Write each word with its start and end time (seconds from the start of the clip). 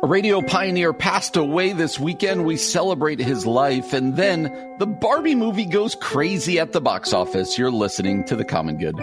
A 0.00 0.06
radio 0.06 0.40
pioneer 0.40 0.92
passed 0.92 1.36
away 1.36 1.72
this 1.72 1.98
weekend. 1.98 2.44
We 2.44 2.56
celebrate 2.56 3.18
his 3.18 3.44
life. 3.44 3.92
And 3.92 4.14
then 4.14 4.76
the 4.78 4.86
Barbie 4.86 5.34
movie 5.34 5.64
goes 5.64 5.96
crazy 5.96 6.60
at 6.60 6.70
the 6.70 6.80
box 6.80 7.12
office. 7.12 7.58
You're 7.58 7.72
listening 7.72 8.22
to 8.26 8.36
The 8.36 8.44
Common 8.44 8.76
Good. 8.76 8.96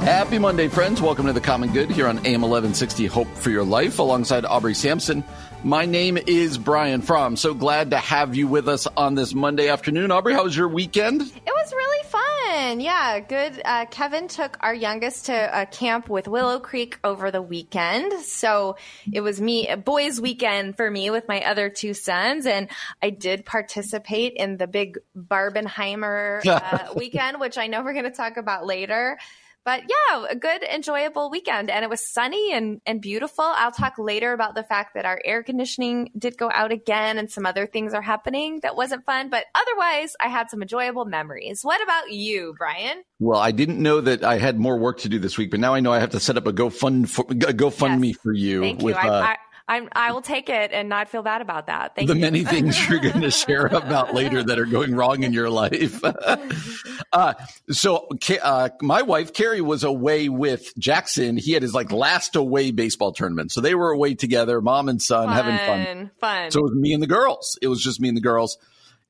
Happy 0.00 0.40
Monday, 0.40 0.66
friends. 0.66 1.00
Welcome 1.00 1.26
to 1.26 1.32
The 1.32 1.40
Common 1.40 1.72
Good 1.72 1.92
here 1.92 2.08
on 2.08 2.16
AM 2.26 2.40
1160 2.40 3.06
Hope 3.06 3.28
for 3.36 3.50
Your 3.50 3.62
Life 3.62 4.00
alongside 4.00 4.44
Aubrey 4.44 4.74
Sampson. 4.74 5.22
My 5.64 5.86
name 5.86 6.18
is 6.18 6.58
Brian 6.58 7.02
Fromm. 7.02 7.36
So 7.36 7.54
glad 7.54 7.90
to 7.90 7.96
have 7.96 8.34
you 8.34 8.48
with 8.48 8.68
us 8.68 8.88
on 8.88 9.14
this 9.14 9.32
Monday 9.32 9.68
afternoon. 9.68 10.10
Aubrey, 10.10 10.34
how 10.34 10.42
was 10.42 10.56
your 10.56 10.66
weekend? 10.66 11.22
It 11.22 11.30
was 11.46 11.72
really 11.72 12.04
fun. 12.08 12.80
Yeah, 12.80 13.20
good. 13.20 13.62
Uh, 13.64 13.86
Kevin 13.86 14.26
took 14.26 14.58
our 14.60 14.74
youngest 14.74 15.26
to 15.26 15.60
a 15.60 15.64
camp 15.64 16.08
with 16.08 16.26
Willow 16.26 16.58
Creek 16.58 16.98
over 17.04 17.30
the 17.30 17.40
weekend. 17.40 18.12
So 18.24 18.76
it 19.12 19.20
was 19.20 19.40
me, 19.40 19.68
a 19.68 19.76
boys' 19.76 20.20
weekend 20.20 20.76
for 20.76 20.90
me 20.90 21.10
with 21.10 21.28
my 21.28 21.42
other 21.42 21.70
two 21.70 21.94
sons. 21.94 22.46
And 22.46 22.68
I 23.00 23.10
did 23.10 23.46
participate 23.46 24.32
in 24.34 24.56
the 24.56 24.66
big 24.66 24.98
Barbenheimer 25.16 26.44
uh, 26.46 26.92
weekend, 26.96 27.38
which 27.38 27.56
I 27.56 27.68
know 27.68 27.84
we're 27.84 27.92
going 27.92 28.04
to 28.04 28.10
talk 28.10 28.36
about 28.36 28.66
later 28.66 29.16
but 29.64 29.82
yeah, 29.88 30.26
a 30.28 30.36
good, 30.36 30.62
enjoyable 30.62 31.30
weekend. 31.30 31.70
And 31.70 31.84
it 31.84 31.90
was 31.90 32.12
sunny 32.12 32.52
and, 32.52 32.80
and 32.86 33.00
beautiful. 33.00 33.44
I'll 33.44 33.72
talk 33.72 33.94
later 33.98 34.32
about 34.32 34.54
the 34.54 34.62
fact 34.62 34.94
that 34.94 35.04
our 35.04 35.20
air 35.24 35.42
conditioning 35.42 36.10
did 36.18 36.36
go 36.36 36.50
out 36.52 36.72
again 36.72 37.18
and 37.18 37.30
some 37.30 37.46
other 37.46 37.66
things 37.66 37.94
are 37.94 38.02
happening 38.02 38.60
that 38.62 38.76
wasn't 38.76 39.04
fun. 39.04 39.30
But 39.30 39.44
otherwise, 39.54 40.14
I 40.20 40.28
had 40.28 40.50
some 40.50 40.62
enjoyable 40.62 41.04
memories. 41.04 41.60
What 41.62 41.82
about 41.82 42.10
you, 42.10 42.54
Brian? 42.58 43.02
Well, 43.18 43.38
I 43.38 43.52
didn't 43.52 43.80
know 43.80 44.00
that 44.00 44.24
I 44.24 44.38
had 44.38 44.58
more 44.58 44.78
work 44.78 44.98
to 45.00 45.08
do 45.08 45.18
this 45.18 45.38
week, 45.38 45.50
but 45.50 45.60
now 45.60 45.74
I 45.74 45.80
know 45.80 45.92
I 45.92 46.00
have 46.00 46.10
to 46.10 46.20
set 46.20 46.36
up 46.36 46.46
a 46.46 46.52
GoFund 46.52 47.08
for, 47.08 47.24
GoFundMe 47.24 48.08
yes. 48.08 48.16
for 48.16 48.32
you. 48.32 48.60
Thank 48.60 48.82
with, 48.82 48.96
you. 48.96 49.00
I, 49.00 49.08
uh, 49.08 49.22
I, 49.22 49.36
I'm, 49.68 49.88
I 49.92 50.12
will 50.12 50.22
take 50.22 50.48
it 50.48 50.72
and 50.72 50.88
not 50.88 51.08
feel 51.08 51.22
bad 51.22 51.40
about 51.40 51.66
that. 51.66 51.94
Thank 51.94 52.08
the 52.08 52.14
you. 52.14 52.20
many 52.20 52.44
things 52.44 52.88
you're 52.88 52.98
going 53.00 53.20
to 53.20 53.30
share 53.30 53.66
about 53.66 54.14
later 54.14 54.42
that 54.42 54.58
are 54.58 54.66
going 54.66 54.94
wrong 54.94 55.22
in 55.22 55.32
your 55.32 55.50
life. 55.50 56.02
uh, 57.12 57.34
so, 57.70 58.08
uh, 58.42 58.68
my 58.80 59.02
wife 59.02 59.32
Carrie 59.32 59.60
was 59.60 59.84
away 59.84 60.28
with 60.28 60.76
Jackson. 60.78 61.36
He 61.36 61.52
had 61.52 61.62
his 61.62 61.74
like 61.74 61.92
last 61.92 62.36
away 62.36 62.70
baseball 62.70 63.12
tournament, 63.12 63.52
so 63.52 63.60
they 63.60 63.74
were 63.74 63.90
away 63.90 64.14
together, 64.14 64.60
mom 64.60 64.88
and 64.88 65.00
son, 65.00 65.28
fun, 65.28 65.36
having 65.36 65.58
fun. 65.58 66.10
Fun. 66.18 66.50
So 66.50 66.60
it 66.60 66.62
was 66.62 66.74
me 66.74 66.92
and 66.92 67.02
the 67.02 67.06
girls. 67.06 67.58
It 67.62 67.68
was 67.68 67.82
just 67.82 68.00
me 68.00 68.08
and 68.08 68.16
the 68.16 68.22
girls, 68.22 68.58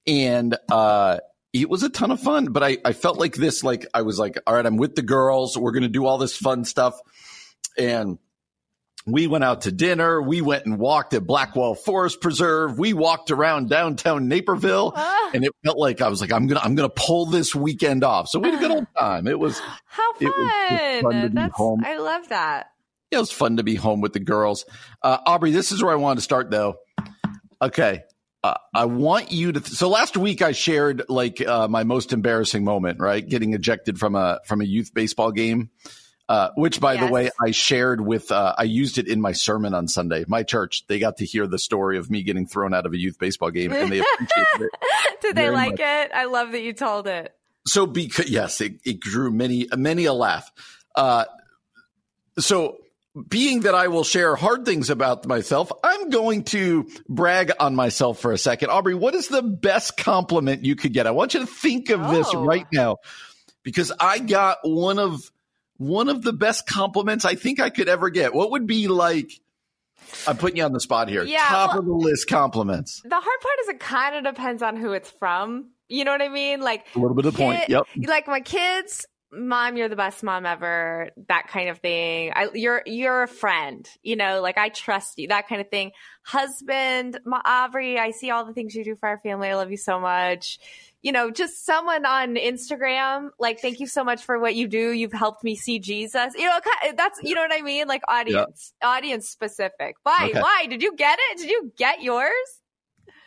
and 0.06 0.56
uh, 0.70 1.18
it 1.52 1.68
was 1.68 1.82
a 1.82 1.88
ton 1.88 2.10
of 2.10 2.20
fun. 2.20 2.46
But 2.46 2.62
I, 2.62 2.78
I 2.84 2.92
felt 2.92 3.18
like 3.18 3.34
this, 3.34 3.64
like 3.64 3.86
I 3.94 4.02
was 4.02 4.18
like, 4.18 4.38
all 4.46 4.54
right, 4.54 4.66
I'm 4.66 4.76
with 4.76 4.94
the 4.94 5.02
girls. 5.02 5.56
We're 5.56 5.72
going 5.72 5.82
to 5.82 5.88
do 5.88 6.06
all 6.06 6.18
this 6.18 6.36
fun 6.36 6.64
stuff, 6.64 6.98
and 7.78 8.18
we 9.06 9.26
went 9.26 9.44
out 9.44 9.62
to 9.62 9.72
dinner. 9.72 10.22
We 10.22 10.40
went 10.40 10.64
and 10.66 10.78
walked 10.78 11.14
at 11.14 11.26
Blackwell 11.26 11.74
Forest 11.74 12.20
Preserve. 12.20 12.78
We 12.78 12.92
walked 12.92 13.30
around 13.30 13.68
downtown 13.68 14.28
Naperville, 14.28 14.92
ah. 14.94 15.30
and 15.34 15.44
it 15.44 15.52
felt 15.64 15.78
like 15.78 16.00
I 16.00 16.08
was 16.08 16.20
like, 16.20 16.32
I'm 16.32 16.46
gonna, 16.46 16.60
I'm 16.60 16.74
gonna 16.74 16.88
pull 16.88 17.26
this 17.26 17.54
weekend 17.54 18.04
off. 18.04 18.28
So 18.28 18.38
we 18.38 18.50
had 18.50 18.58
a 18.58 18.60
good 18.60 18.70
old 18.70 18.86
time. 18.98 19.26
It 19.26 19.38
was 19.38 19.58
how 19.86 20.12
fun! 20.14 20.30
Was 20.30 21.02
fun 21.02 21.34
That's, 21.34 21.54
home. 21.54 21.82
I 21.84 21.98
love 21.98 22.28
that. 22.28 22.70
It 23.10 23.18
was 23.18 23.30
fun 23.30 23.58
to 23.58 23.62
be 23.62 23.74
home 23.74 24.00
with 24.00 24.12
the 24.12 24.20
girls. 24.20 24.64
Uh, 25.02 25.18
Aubrey, 25.26 25.50
this 25.50 25.72
is 25.72 25.82
where 25.82 25.92
I 25.92 25.96
wanted 25.96 26.16
to 26.16 26.22
start, 26.22 26.50
though. 26.50 26.76
Okay, 27.60 28.02
uh, 28.44 28.54
I 28.74 28.86
want 28.86 29.30
you 29.32 29.52
to. 29.52 29.60
Th- 29.60 29.72
so 29.72 29.88
last 29.88 30.16
week 30.16 30.42
I 30.42 30.52
shared 30.52 31.04
like 31.08 31.40
uh, 31.40 31.68
my 31.68 31.84
most 31.84 32.12
embarrassing 32.12 32.64
moment, 32.64 33.00
right? 33.00 33.26
Getting 33.26 33.54
ejected 33.54 33.98
from 33.98 34.14
a 34.14 34.40
from 34.46 34.60
a 34.60 34.64
youth 34.64 34.94
baseball 34.94 35.32
game. 35.32 35.70
Uh, 36.28 36.50
which, 36.54 36.80
by 36.80 36.94
yes. 36.94 37.04
the 37.04 37.12
way, 37.12 37.30
I 37.44 37.50
shared 37.50 38.00
with, 38.00 38.30
uh, 38.32 38.54
I 38.56 38.62
used 38.62 38.96
it 38.96 39.08
in 39.08 39.20
my 39.20 39.32
sermon 39.32 39.74
on 39.74 39.88
Sunday. 39.88 40.24
My 40.28 40.44
church, 40.44 40.86
they 40.86 40.98
got 40.98 41.18
to 41.18 41.26
hear 41.26 41.46
the 41.46 41.58
story 41.58 41.98
of 41.98 42.10
me 42.10 42.22
getting 42.22 42.46
thrown 42.46 42.72
out 42.72 42.86
of 42.86 42.92
a 42.92 42.98
youth 42.98 43.18
baseball 43.18 43.50
game 43.50 43.72
and 43.72 43.92
they 43.92 43.98
appreciated 44.14 44.60
it. 44.60 44.70
Did 45.20 45.36
they 45.36 45.50
like 45.50 45.72
much. 45.72 45.80
it? 45.80 46.10
I 46.14 46.24
love 46.26 46.52
that 46.52 46.62
you 46.62 46.72
told 46.72 47.06
it. 47.06 47.34
So, 47.66 47.86
because, 47.86 48.30
yes, 48.30 48.60
it, 48.60 48.80
it 48.84 49.00
drew 49.00 49.30
many, 49.30 49.68
many 49.76 50.06
a 50.06 50.12
laugh. 50.12 50.50
Uh, 50.94 51.24
so, 52.38 52.78
being 53.28 53.60
that 53.60 53.74
I 53.74 53.88
will 53.88 54.04
share 54.04 54.34
hard 54.36 54.64
things 54.64 54.88
about 54.88 55.26
myself, 55.26 55.70
I'm 55.84 56.08
going 56.08 56.44
to 56.44 56.88
brag 57.08 57.52
on 57.60 57.74
myself 57.74 58.20
for 58.20 58.32
a 58.32 58.38
second. 58.38 58.70
Aubrey, 58.70 58.94
what 58.94 59.14
is 59.14 59.28
the 59.28 59.42
best 59.42 59.98
compliment 59.98 60.64
you 60.64 60.76
could 60.76 60.94
get? 60.94 61.06
I 61.06 61.10
want 61.10 61.34
you 61.34 61.40
to 61.40 61.46
think 61.46 61.90
of 61.90 62.00
oh. 62.00 62.10
this 62.10 62.34
right 62.34 62.66
now 62.72 62.98
because 63.62 63.92
I 64.00 64.18
got 64.18 64.58
one 64.62 64.98
of 64.98 65.30
one 65.76 66.08
of 66.08 66.22
the 66.22 66.32
best 66.32 66.66
compliments 66.66 67.24
I 67.24 67.34
think 67.34 67.60
I 67.60 67.70
could 67.70 67.88
ever 67.88 68.10
get. 68.10 68.34
What 68.34 68.52
would 68.52 68.66
be 68.66 68.88
like? 68.88 69.30
I'm 70.26 70.36
putting 70.36 70.58
you 70.58 70.64
on 70.64 70.72
the 70.72 70.80
spot 70.80 71.08
here. 71.08 71.24
Yeah, 71.24 71.44
Top 71.46 71.70
well, 71.70 71.78
of 71.80 71.84
the 71.86 71.92
list 71.92 72.28
compliments. 72.28 73.00
The 73.04 73.14
hard 73.14 73.24
part 73.24 73.54
is 73.62 73.68
it 73.68 73.80
kind 73.80 74.26
of 74.26 74.34
depends 74.34 74.62
on 74.62 74.76
who 74.76 74.92
it's 74.92 75.10
from. 75.10 75.70
You 75.88 76.04
know 76.04 76.12
what 76.12 76.22
I 76.22 76.28
mean? 76.28 76.60
Like 76.60 76.86
a 76.94 76.98
little 76.98 77.14
bit 77.14 77.26
of 77.26 77.34
the 77.34 77.38
point. 77.38 77.68
Yep. 77.68 77.86
Like 78.06 78.26
my 78.26 78.40
kids, 78.40 79.06
mom, 79.30 79.76
you're 79.76 79.88
the 79.88 79.96
best 79.96 80.22
mom 80.22 80.46
ever. 80.46 81.10
That 81.28 81.48
kind 81.48 81.68
of 81.68 81.78
thing. 81.78 82.32
I, 82.34 82.48
you're 82.54 82.82
you're 82.86 83.22
a 83.22 83.28
friend. 83.28 83.86
You 84.02 84.16
know, 84.16 84.40
like 84.40 84.58
I 84.58 84.68
trust 84.68 85.18
you. 85.18 85.28
That 85.28 85.48
kind 85.48 85.60
of 85.60 85.68
thing. 85.70 85.92
Husband, 86.24 87.18
my 87.24 87.40
Aubrey, 87.44 87.98
I 87.98 88.10
see 88.10 88.30
all 88.30 88.44
the 88.44 88.52
things 88.54 88.74
you 88.74 88.84
do 88.84 88.96
for 88.96 89.08
our 89.08 89.18
family. 89.18 89.48
I 89.48 89.54
love 89.54 89.70
you 89.70 89.76
so 89.76 90.00
much 90.00 90.58
you 91.02 91.10
know, 91.10 91.30
just 91.30 91.66
someone 91.66 92.06
on 92.06 92.36
Instagram, 92.36 93.30
like, 93.38 93.60
thank 93.60 93.80
you 93.80 93.88
so 93.88 94.04
much 94.04 94.22
for 94.22 94.38
what 94.38 94.54
you 94.54 94.68
do. 94.68 94.92
You've 94.92 95.12
helped 95.12 95.42
me 95.42 95.56
see 95.56 95.80
Jesus. 95.80 96.34
You 96.36 96.46
know, 96.46 96.60
that's, 96.96 97.18
you 97.22 97.34
know 97.34 97.42
what 97.42 97.52
I 97.52 97.60
mean? 97.60 97.88
Like 97.88 98.02
audience, 98.06 98.72
yeah. 98.80 98.88
audience 98.88 99.28
specific. 99.28 99.96
Why? 100.04 100.28
Okay. 100.30 100.40
Why? 100.40 100.66
Did 100.68 100.80
you 100.82 100.94
get 100.94 101.18
it? 101.20 101.38
Did 101.38 101.50
you 101.50 101.72
get 101.76 102.02
yours? 102.02 102.32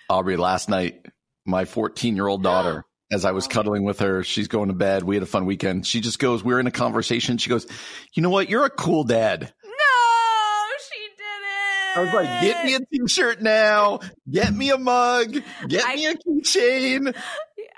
Aubrey, 0.10 0.38
last 0.38 0.70
night, 0.70 1.06
my 1.46 1.66
14 1.66 2.16
year 2.16 2.28
old 2.28 2.44
daughter, 2.44 2.86
as 3.12 3.26
I 3.26 3.32
was 3.32 3.48
cuddling 3.48 3.84
with 3.84 4.00
her, 4.00 4.24
she's 4.24 4.48
going 4.48 4.70
to 4.70 4.74
bed. 4.74 5.04
We 5.04 5.16
had 5.18 5.24
a 5.24 5.28
fun 5.28 5.46
weekend. 5.46 5.86
She 5.86 6.00
just 6.00 6.18
goes, 6.18 6.44
we 6.44 6.54
we're 6.54 6.62
in 6.62 6.68
a 6.68 6.72
conversation. 6.72 7.38
She 7.38 7.50
goes, 7.50 7.68
you 8.14 8.24
know 8.24 8.30
what? 8.30 8.50
You're 8.50 8.66
a 8.66 8.70
cool 8.70 9.04
dad. 9.04 9.42
No, 9.42 9.78
she 10.90 11.02
didn't. 11.18 11.98
I 11.98 12.02
was 12.02 12.14
like, 12.14 12.42
get 12.42 12.66
me 12.66 12.76
a 12.76 12.80
t-shirt 12.80 13.42
now. 13.42 14.00
Get 14.30 14.54
me 14.54 14.72
a 14.72 14.78
mug. 14.78 15.34
Get 15.68 15.86
I, 15.86 15.96
me 15.96 16.06
a 16.06 16.14
keychain. 16.16 17.16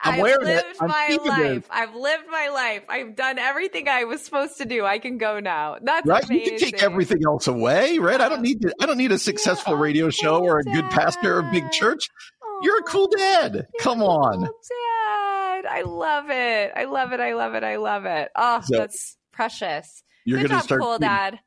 I've 0.03 0.21
lived 0.21 0.43
my 0.79 1.17
life. 1.25 1.67
I've 1.69 1.95
lived 1.95 2.25
my 2.29 2.49
life. 2.49 2.83
I've 2.89 3.15
done 3.15 3.39
everything 3.39 3.87
I 3.87 4.03
was 4.03 4.23
supposed 4.23 4.57
to 4.57 4.65
do. 4.65 4.85
I 4.85 4.99
can 4.99 5.17
go 5.17 5.39
now. 5.39 5.77
That's 5.81 6.07
right. 6.07 6.23
Amazing. 6.23 6.45
You 6.45 6.59
can 6.59 6.71
take 6.71 6.83
everything 6.83 7.19
else 7.25 7.47
away, 7.47 7.97
right? 7.97 8.19
I 8.19 8.29
don't 8.29 8.39
uh, 8.39 8.41
need 8.41 8.61
to, 8.61 8.73
I 8.81 8.85
don't 8.85 8.97
need 8.97 9.11
a 9.11 9.19
successful 9.19 9.73
yeah, 9.73 9.81
radio 9.81 10.09
show 10.09 10.43
or 10.43 10.59
a 10.59 10.63
dad. 10.63 10.73
good 10.73 10.89
pastor 10.91 11.37
or 11.37 11.39
a 11.39 11.51
big 11.51 11.71
church. 11.71 12.07
Oh, 12.43 12.59
You're 12.63 12.79
a 12.79 12.83
cool 12.83 13.07
dad. 13.07 13.53
You're 13.53 13.65
Come 13.79 14.01
on. 14.01 14.45
Cool 14.45 14.59
dad. 14.69 15.65
I 15.65 15.83
love 15.85 16.29
it. 16.29 16.71
I 16.75 16.85
love 16.85 17.13
it. 17.13 17.19
I 17.19 17.33
love 17.33 17.55
it. 17.55 17.63
I 17.63 17.77
love 17.77 18.05
it. 18.05 18.29
Oh, 18.35 18.61
so 18.63 18.77
that's 18.77 19.17
precious. 19.31 20.03
You're 20.25 20.39
going 20.39 20.49
to 20.49 20.59
start 20.61 20.81
cool 20.81 20.99
dad 20.99 21.39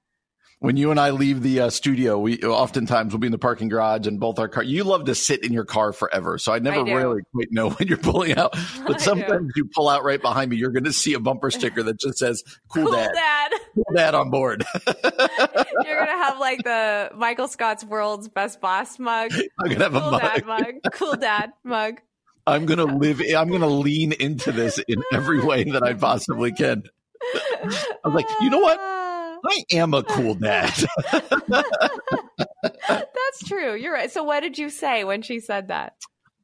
when 0.60 0.76
you 0.76 0.90
and 0.90 1.00
I 1.00 1.10
leave 1.10 1.42
the 1.42 1.60
uh, 1.60 1.70
studio, 1.70 2.18
we 2.18 2.38
oftentimes 2.42 3.12
will 3.12 3.18
be 3.18 3.26
in 3.26 3.32
the 3.32 3.38
parking 3.38 3.68
garage 3.70 4.06
and 4.06 4.20
both 4.20 4.38
our 4.38 4.46
car. 4.46 4.62
You 4.62 4.84
love 4.84 5.06
to 5.06 5.14
sit 5.14 5.42
in 5.42 5.54
your 5.54 5.64
car 5.64 5.94
forever, 5.94 6.36
so 6.36 6.52
I 6.52 6.58
never 6.58 6.80
I 6.80 6.92
really 6.92 7.22
quite 7.32 7.50
know 7.50 7.70
when 7.78 7.88
you're 7.88 7.98
pulling 7.98 8.36
out. 8.36 8.56
But 8.86 9.00
sometimes 9.00 9.52
you 9.56 9.68
pull 9.74 9.88
out 9.88 10.04
right 10.04 10.20
behind 10.20 10.50
me, 10.50 10.56
you're 10.56 10.70
going 10.70 10.84
to 10.84 10.92
see 10.92 11.14
a 11.14 11.20
bumper 11.20 11.50
sticker 11.50 11.82
that 11.82 11.98
just 12.00 12.18
says 12.18 12.42
"Cool, 12.72 12.84
cool 12.84 12.92
Dad." 12.92 13.12
dad. 13.14 13.52
Cool 13.74 13.84
Dad 13.94 14.14
on 14.14 14.30
board. 14.30 14.64
you're 14.86 15.96
going 15.96 16.06
to 16.06 16.24
have 16.24 16.38
like 16.38 16.62
the 16.64 17.10
Michael 17.14 17.46
Scott's 17.46 17.84
World's 17.84 18.28
Best 18.28 18.60
Boss 18.60 18.98
mug. 18.98 19.32
I'm 19.32 19.66
going 19.66 19.78
to 19.78 19.84
have 19.84 19.92
cool 19.92 20.02
a 20.02 20.10
mug. 20.10 20.20
Dad 20.20 20.46
mug. 20.46 20.74
Cool 20.92 21.16
Dad 21.16 21.52
mug. 21.62 22.00
I'm 22.46 22.66
going 22.66 22.78
to 22.78 22.84
live. 22.84 23.22
I'm 23.36 23.48
going 23.48 23.60
to 23.60 23.66
lean 23.66 24.12
into 24.12 24.50
this 24.50 24.78
in 24.88 25.02
every 25.12 25.40
way 25.40 25.64
that 25.64 25.82
I 25.82 25.94
possibly 25.94 26.52
can. 26.52 26.82
I 27.22 27.98
was 28.04 28.14
like, 28.14 28.26
you 28.40 28.50
know 28.50 28.60
what? 28.60 28.78
I 29.44 29.64
am 29.72 29.94
a 29.94 30.02
cool 30.02 30.34
dad. 30.40 30.72
that's 32.62 33.44
true. 33.46 33.74
You're 33.74 33.92
right. 33.92 34.10
So 34.10 34.22
what 34.24 34.40
did 34.40 34.58
you 34.58 34.70
say 34.70 35.04
when 35.04 35.22
she 35.22 35.40
said 35.40 35.68
that? 35.68 35.94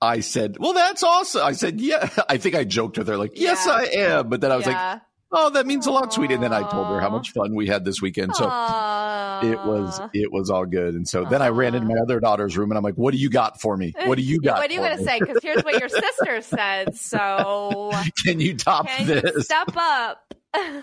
I 0.01 0.21
said, 0.21 0.57
well, 0.59 0.75
that's 0.75 1.03
awesome. 1.03 1.43
I 1.43 1.53
said, 1.53 1.81
yeah. 1.81 2.09
I 2.29 2.37
think 2.37 2.55
I 2.55 2.65
joked 2.65 2.99
with 2.99 3.09
her 3.09 3.17
like, 3.17 3.33
yes, 3.35 3.65
yeah. 3.67 3.73
I 3.73 3.83
am. 4.19 4.29
But 4.29 4.41
then 4.41 4.53
I 4.53 4.57
was 4.57 4.67
yeah. 4.67 4.93
like, 4.93 5.03
Oh, 5.33 5.51
that 5.51 5.67
means 5.67 5.87
a 5.87 5.91
lot, 5.91 6.13
sweetie. 6.13 6.35
And 6.35 6.43
then 6.43 6.53
I 6.53 6.63
told 6.71 6.87
her 6.87 7.01
how 7.01 7.11
much 7.11 7.33
fun 7.33 7.55
we 7.55 7.67
had 7.67 7.85
this 7.85 8.01
weekend. 8.01 8.37
So 8.37 8.47
Aw. 8.49 9.45
it 9.45 9.59
was 9.59 10.01
it 10.15 10.33
was 10.33 10.51
all 10.51 10.65
good. 10.65 10.95
And 10.95 11.07
so 11.07 11.25
then 11.25 11.43
I 11.43 11.49
ran 11.49 11.75
into 11.75 11.89
my 11.89 12.01
other 12.01 12.21
daughter's 12.21 12.57
room 12.57 12.71
and 12.71 12.79
I'm 12.79 12.85
like, 12.85 12.95
"What 12.95 13.13
do 13.13 13.19
you 13.19 13.29
got 13.29 13.61
for 13.61 13.77
me? 13.77 13.93
What 14.05 14.19
do 14.19 14.23
you 14.23 14.41
got? 14.45 14.59
What 14.59 14.71
are 14.71 14.73
you 14.73 14.79
going 14.79 14.93
to 14.97 14.99
me? 14.99 15.05
say? 15.05 15.19
Because 15.19 15.39
here's 15.43 15.63
what 15.65 15.81
your 15.81 15.89
sister 15.89 16.41
said. 16.43 16.97
So 16.97 17.91
Can 18.25 18.39
you 18.39 18.57
top 18.57 18.87
can 18.87 19.09
you 19.09 19.21
this?" 19.21 19.47
step 19.47 19.73
up? 19.77 20.33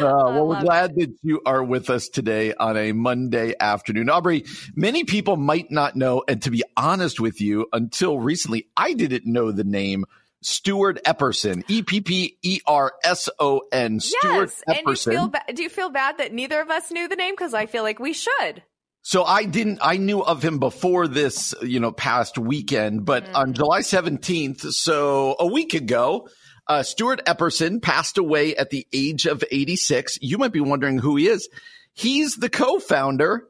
well, 0.00 0.48
we're 0.48 0.60
glad 0.60 0.96
that 0.96 1.14
you 1.22 1.40
are 1.46 1.62
with 1.62 1.88
us 1.88 2.08
today 2.08 2.52
on 2.52 2.76
a 2.76 2.90
Monday 2.92 3.54
afternoon. 3.60 4.10
Aubrey, 4.10 4.44
many 4.74 5.04
people 5.04 5.36
might 5.36 5.70
not 5.70 5.94
know, 5.94 6.24
and 6.26 6.42
to 6.42 6.50
be 6.50 6.64
honest 6.76 7.20
with 7.20 7.40
you, 7.40 7.66
until 7.72 8.18
recently, 8.18 8.66
I 8.76 8.92
didn't 8.94 9.24
know 9.24 9.52
the 9.52 9.62
name 9.62 10.04
Stuart 10.42 10.98
Epperson, 11.04 11.62
E 11.68 11.82
P 11.82 12.00
P 12.00 12.36
E 12.42 12.60
R 12.66 12.92
S 13.04 13.28
O 13.38 13.62
N. 13.70 14.00
Stuart 14.00 14.50
yes. 14.50 14.62
And 14.66 14.86
you 14.88 14.96
feel 14.96 15.28
ba- 15.28 15.44
do 15.54 15.62
you 15.62 15.70
feel 15.70 15.90
bad 15.90 16.18
that 16.18 16.32
neither 16.32 16.60
of 16.60 16.70
us 16.70 16.90
knew 16.90 17.06
the 17.08 17.16
name? 17.16 17.34
Because 17.34 17.54
I 17.54 17.66
feel 17.66 17.82
like 17.84 18.00
we 18.00 18.12
should. 18.12 18.62
So 19.02 19.22
I 19.22 19.44
didn't, 19.44 19.78
I 19.82 19.96
knew 19.98 20.22
of 20.22 20.42
him 20.42 20.58
before 20.58 21.06
this, 21.06 21.54
you 21.62 21.78
know, 21.78 21.92
past 21.92 22.36
weekend, 22.38 23.04
but 23.04 23.26
Mm. 23.26 23.34
on 23.36 23.52
July 23.52 23.80
17th, 23.80 24.72
so 24.72 25.36
a 25.38 25.46
week 25.46 25.74
ago, 25.74 26.26
uh, 26.66 26.82
Stuart 26.82 27.24
Epperson 27.26 27.80
passed 27.80 28.18
away 28.18 28.56
at 28.56 28.70
the 28.70 28.86
age 28.92 29.26
of 29.26 29.44
86. 29.50 30.18
You 30.20 30.38
might 30.38 30.52
be 30.52 30.60
wondering 30.60 30.98
who 30.98 31.16
he 31.16 31.28
is. 31.28 31.48
He's 31.92 32.36
the 32.36 32.48
co-founder 32.48 33.46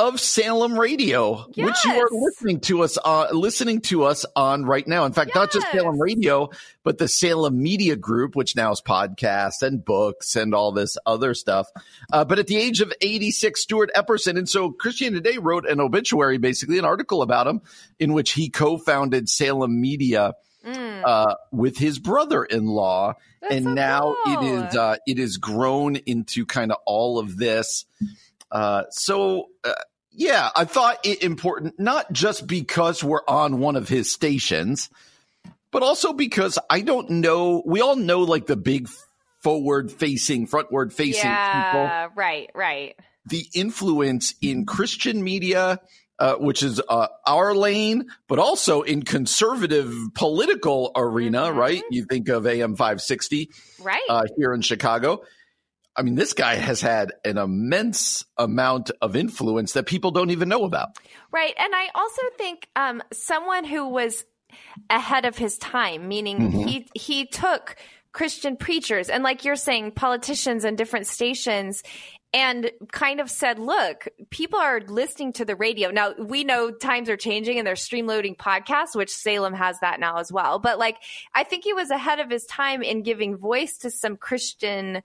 of 0.00 0.18
Salem 0.18 0.80
Radio, 0.80 1.44
which 1.54 1.84
you 1.84 1.92
are 1.92 2.08
listening 2.10 2.60
to 2.60 2.82
us, 2.82 2.96
uh, 3.04 3.28
listening 3.32 3.82
to 3.82 4.04
us 4.04 4.24
on 4.34 4.64
right 4.64 4.88
now. 4.88 5.04
In 5.04 5.12
fact, 5.12 5.34
not 5.34 5.52
just 5.52 5.70
Salem 5.72 6.00
Radio, 6.00 6.48
but 6.82 6.96
the 6.96 7.06
Salem 7.06 7.62
Media 7.62 7.96
Group, 7.96 8.34
which 8.34 8.56
now 8.56 8.72
is 8.72 8.80
podcasts 8.80 9.60
and 9.60 9.84
books 9.84 10.36
and 10.36 10.54
all 10.54 10.72
this 10.72 10.96
other 11.04 11.34
stuff. 11.34 11.68
Uh, 12.10 12.24
but 12.24 12.38
at 12.38 12.46
the 12.46 12.56
age 12.56 12.80
of 12.80 12.94
86, 13.02 13.60
Stuart 13.60 13.90
Epperson. 13.94 14.38
And 14.38 14.48
so 14.48 14.70
Christian 14.70 15.12
Today 15.12 15.36
wrote 15.36 15.68
an 15.68 15.80
obituary, 15.80 16.38
basically 16.38 16.78
an 16.78 16.86
article 16.86 17.20
about 17.20 17.46
him 17.46 17.60
in 17.98 18.14
which 18.14 18.32
he 18.32 18.48
co-founded 18.48 19.28
Salem 19.28 19.82
Media, 19.82 20.32
Mm. 20.64 21.02
uh, 21.04 21.36
with 21.50 21.78
his 21.78 21.98
brother-in-law. 21.98 23.14
That's 23.40 23.54
and 23.54 23.64
so 23.64 23.72
now 23.72 24.16
it 24.26 24.38
cool. 24.38 24.62
is, 24.64 24.76
uh, 24.76 24.96
it 25.06 25.18
is 25.18 25.38
grown 25.38 25.96
into 25.96 26.44
kind 26.44 26.70
of 26.70 26.76
all 26.84 27.18
of 27.18 27.38
this. 27.38 27.86
Uh, 28.50 28.82
so, 28.90 29.48
uh, 29.64 29.72
yeah, 30.12 30.50
I 30.54 30.66
thought 30.66 30.98
it 31.04 31.22
important, 31.22 31.80
not 31.80 32.12
just 32.12 32.46
because 32.46 33.02
we're 33.02 33.24
on 33.26 33.58
one 33.58 33.76
of 33.76 33.88
his 33.88 34.12
stations, 34.12 34.90
but 35.70 35.82
also 35.82 36.12
because 36.12 36.58
I 36.68 36.82
don't 36.82 37.08
know, 37.08 37.62
we 37.64 37.80
all 37.80 37.96
know 37.96 38.20
like 38.20 38.46
the 38.46 38.56
big 38.56 38.88
forward 39.38 39.90
facing, 39.90 40.46
frontward 40.46 40.92
facing 40.92 41.22
people 41.22 41.30
yeah. 41.30 42.08
Right. 42.14 42.50
Right. 42.54 42.96
the 43.24 43.46
influence 43.54 44.34
in 44.42 44.66
Christian 44.66 45.24
media, 45.24 45.80
uh, 46.20 46.34
which 46.36 46.62
is 46.62 46.80
uh, 46.88 47.08
our 47.26 47.54
lane, 47.54 48.06
but 48.28 48.38
also 48.38 48.82
in 48.82 49.02
conservative 49.02 49.92
political 50.14 50.92
arena, 50.94 51.44
Mhm. 51.50 51.56
right? 51.56 51.82
You 51.90 52.04
think 52.04 52.28
of 52.28 52.46
AM 52.46 52.76
560 52.76 53.50
Right. 53.82 54.00
uh, 54.08 54.24
here 54.36 54.52
in 54.52 54.60
Chicago. 54.60 55.22
I 55.96 56.02
mean, 56.02 56.14
this 56.14 56.34
guy 56.34 56.54
has 56.54 56.80
had 56.80 57.12
an 57.24 57.36
immense 57.38 58.24
amount 58.38 58.90
of 59.00 59.16
influence 59.16 59.72
that 59.72 59.86
people 59.86 60.12
don't 60.12 60.30
even 60.30 60.48
know 60.48 60.64
about. 60.64 60.90
Right. 61.32 61.54
And 61.58 61.74
I 61.74 61.88
also 61.94 62.22
think 62.38 62.68
um, 62.76 63.02
someone 63.12 63.64
who 63.64 63.88
was 63.88 64.24
ahead 64.88 65.24
of 65.24 65.36
his 65.36 65.58
time, 65.58 66.06
meaning 66.06 66.38
Mhm. 66.52 66.68
he 66.68 66.86
he 66.94 67.26
took 67.26 67.76
Christian 68.12 68.56
preachers 68.56 69.08
and 69.08 69.22
like 69.24 69.44
you're 69.44 69.56
saying, 69.56 69.92
politicians 69.92 70.64
and 70.64 70.76
different 70.76 71.06
stations 71.06 71.82
and 72.32 72.70
kind 72.92 73.20
of 73.20 73.28
said, 73.30 73.58
look, 73.58 74.06
people 74.30 74.58
are 74.58 74.80
listening 74.80 75.32
to 75.34 75.44
the 75.44 75.56
radio. 75.56 75.90
Now 75.90 76.14
we 76.18 76.44
know 76.44 76.70
times 76.70 77.08
are 77.08 77.16
changing 77.16 77.58
and 77.58 77.66
they're 77.66 77.74
streamloading 77.74 78.36
podcasts, 78.36 78.94
which 78.94 79.10
Salem 79.10 79.54
has 79.54 79.80
that 79.80 79.98
now 79.98 80.18
as 80.18 80.30
well. 80.32 80.58
But 80.58 80.78
like 80.78 80.96
I 81.34 81.42
think 81.44 81.64
he 81.64 81.72
was 81.72 81.90
ahead 81.90 82.20
of 82.20 82.30
his 82.30 82.44
time 82.46 82.82
in 82.82 83.02
giving 83.02 83.36
voice 83.36 83.78
to 83.78 83.90
some 83.90 84.16
Christian 84.16 85.02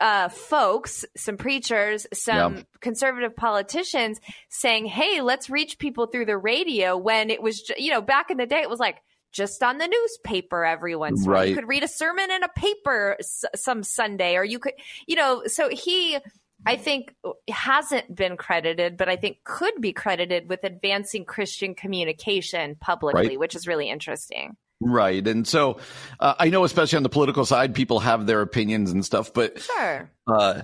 uh, 0.00 0.30
folks, 0.30 1.04
some 1.14 1.36
preachers, 1.36 2.06
some 2.14 2.56
Yeah. 2.56 2.62
conservative 2.80 3.36
politicians 3.36 4.18
saying, 4.48 4.86
"Hey, 4.86 5.20
let's 5.20 5.50
reach 5.50 5.78
people 5.78 6.06
through 6.06 6.24
the 6.24 6.38
radio." 6.38 6.96
When 6.96 7.28
it 7.28 7.42
was, 7.42 7.70
you 7.76 7.90
know, 7.90 8.00
back 8.00 8.30
in 8.30 8.38
the 8.38 8.46
day, 8.46 8.62
it 8.62 8.70
was 8.70 8.80
like 8.80 8.96
just 9.32 9.62
on 9.62 9.78
the 9.78 9.86
newspaper 9.88 10.64
every 10.64 10.96
once 10.96 11.22
in 11.24 11.30
a 11.30 11.34
while. 11.34 11.46
You 11.46 11.54
could 11.54 11.68
read 11.68 11.82
a 11.82 11.88
sermon 11.88 12.30
in 12.30 12.42
a 12.42 12.48
paper 12.48 13.16
s- 13.20 13.44
some 13.54 13.82
Sunday, 13.82 14.36
or 14.36 14.44
you 14.44 14.58
could, 14.58 14.74
you 15.06 15.16
know. 15.16 15.42
So 15.46 15.68
he, 15.68 16.18
I 16.66 16.76
think, 16.76 17.14
hasn't 17.48 18.14
been 18.14 18.36
credited, 18.36 18.96
but 18.96 19.08
I 19.08 19.16
think 19.16 19.38
could 19.44 19.74
be 19.80 19.92
credited 19.92 20.48
with 20.48 20.64
advancing 20.64 21.24
Christian 21.24 21.74
communication 21.74 22.76
publicly, 22.80 23.28
Right. 23.28 23.38
which 23.38 23.54
is 23.54 23.66
really 23.66 23.88
interesting. 23.88 24.56
Right. 24.82 25.26
And 25.28 25.46
so 25.46 25.78
uh, 26.20 26.34
I 26.38 26.48
know, 26.48 26.64
especially 26.64 26.96
on 26.96 27.02
the 27.02 27.08
political 27.10 27.44
side, 27.44 27.74
people 27.74 28.00
have 28.00 28.26
their 28.26 28.40
opinions 28.40 28.90
and 28.90 29.04
stuff, 29.04 29.32
but 29.34 29.60
Sure. 29.60 30.10
uh, 30.26 30.62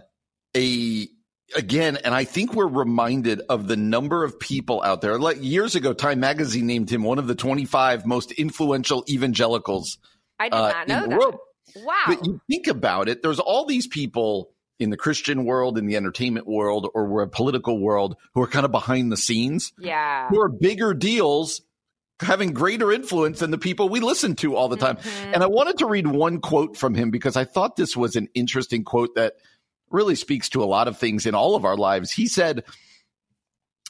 a 0.56 1.08
again, 1.54 1.96
and 2.04 2.14
I 2.14 2.25
think 2.25 2.54
we're 2.54 2.66
reminded 2.66 3.40
of 3.48 3.69
the 3.69 3.76
number 3.76 4.25
of 4.25 4.38
people 4.40 4.82
out 4.82 5.00
there. 5.00 5.19
Like 5.19 5.38
years 5.40 5.75
ago, 5.75 5.93
Time 5.93 6.20
Magazine 6.20 6.66
named 6.66 6.90
him 6.90 7.02
one 7.02 7.19
of 7.19 7.26
the 7.26 7.34
25 7.34 8.06
most 8.06 8.32
influential 8.32 9.04
evangelicals 9.08 9.98
I 10.38 10.48
did 10.48 10.54
uh, 10.54 10.69
not 10.69 10.82
in 10.82 10.88
know 10.88 11.02
the 11.02 11.08
that. 11.08 11.19
world. 11.19 11.37
Wow. 11.76 11.94
But 12.06 12.26
you 12.26 12.40
think 12.50 12.66
about 12.69 13.08
it, 13.08 13.22
there's 13.22 13.40
all 13.40 13.66
these 13.66 13.87
people 13.87 14.50
in 14.78 14.90
the 14.90 14.96
Christian 14.96 15.44
world, 15.44 15.78
in 15.78 15.87
the 15.87 15.96
entertainment 15.96 16.46
world, 16.46 16.88
or 16.94 17.06
we're 17.06 17.22
a 17.22 17.28
political 17.28 17.78
world 17.81 18.16
who 18.34 18.42
are 18.42 18.46
kind 18.46 18.64
of 18.64 18.72
behind 18.72 19.10
the 19.10 19.16
scenes, 19.16 19.72
yeah. 19.78 20.28
who 20.28 20.40
are 20.40 20.49
bigger 20.50 20.92
deals, 20.92 21.62
having 22.20 22.52
greater 22.52 22.92
influence 22.92 23.40
than 23.40 23.50
the 23.50 23.58
people 23.58 23.88
we 23.88 24.00
listen 24.00 24.37
to 24.37 24.54
all 24.54 24.69
the 24.69 24.76
time. 24.76 24.96
Mhm. 24.96 25.34
And 25.34 25.42
I 25.42 25.46
wanted 25.46 25.78
to 25.78 25.87
read 25.87 26.06
one 26.06 26.40
quote 26.40 26.76
from 26.76 26.94
him 26.94 27.10
because 27.10 27.37
I 27.37 27.44
thought 27.44 27.76
this 27.76 27.96
was 27.96 28.16
an 28.16 28.28
interesting 28.34 28.84
quote 28.84 29.14
that 29.16 29.34
really 29.91 30.15
speaks 30.15 30.49
to 30.50 30.62
a 30.62 30.67
lot 30.67 30.88
of 30.88 30.99
things 30.99 31.27
in 31.27 31.35
all 31.35 31.55
of 31.55 31.65
our 31.65 31.77
lives. 31.77 32.11
He 32.11 32.29
said, 32.29 32.65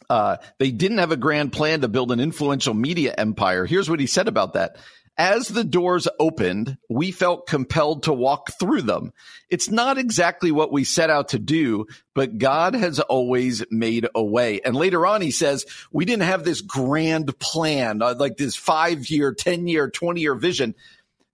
uh, 0.08 0.36
they 0.58 0.70
didn't 0.70 0.98
have 0.98 1.12
a 1.12 1.16
grand 1.16 1.52
plan 1.52 1.80
to 1.80 1.88
build 1.88 2.12
an 2.12 2.20
influential 2.20 2.74
media 2.74 3.14
empire. 3.16 3.66
Here's 3.66 3.90
what 3.90 4.00
he 4.00 4.06
said 4.06 4.28
about 4.28 4.52
that. 4.54 4.76
As 5.18 5.48
the 5.48 5.64
doors 5.64 6.06
opened, 6.20 6.76
we 6.90 7.10
felt 7.10 7.46
compelled 7.46 8.02
to 8.02 8.12
walk 8.12 8.50
through 8.60 8.82
them. 8.82 9.12
It's 9.48 9.70
not 9.70 9.96
exactly 9.96 10.52
what 10.52 10.70
we 10.70 10.84
set 10.84 11.08
out 11.08 11.28
to 11.28 11.38
do, 11.38 11.86
but 12.14 12.36
God 12.36 12.74
has 12.74 13.00
always 13.00 13.64
made 13.70 14.06
a 14.14 14.22
way. 14.22 14.60
And 14.62 14.76
later 14.76 15.06
on, 15.06 15.22
he 15.22 15.30
says, 15.30 15.64
we 15.90 16.04
didn't 16.04 16.24
have 16.24 16.44
this 16.44 16.60
grand 16.60 17.38
plan, 17.38 18.02
uh, 18.02 18.14
like 18.18 18.36
this 18.36 18.56
five 18.56 19.08
year, 19.08 19.32
10 19.32 19.66
year, 19.66 19.88
20 19.88 20.20
year 20.20 20.34
vision. 20.34 20.74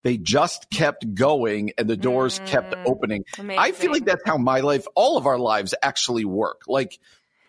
They 0.02 0.16
just 0.16 0.68
kept 0.70 1.14
going 1.14 1.72
and 1.78 1.88
the 1.88 1.96
doors 1.96 2.40
kept 2.46 2.74
Mm. 2.74 2.86
opening. 2.86 3.24
I 3.38 3.72
feel 3.72 3.92
like 3.92 4.04
that's 4.04 4.22
how 4.26 4.36
my 4.36 4.60
life, 4.60 4.86
all 4.94 5.16
of 5.16 5.26
our 5.26 5.38
lives 5.38 5.74
actually 5.82 6.24
work. 6.24 6.62
Like 6.66 6.98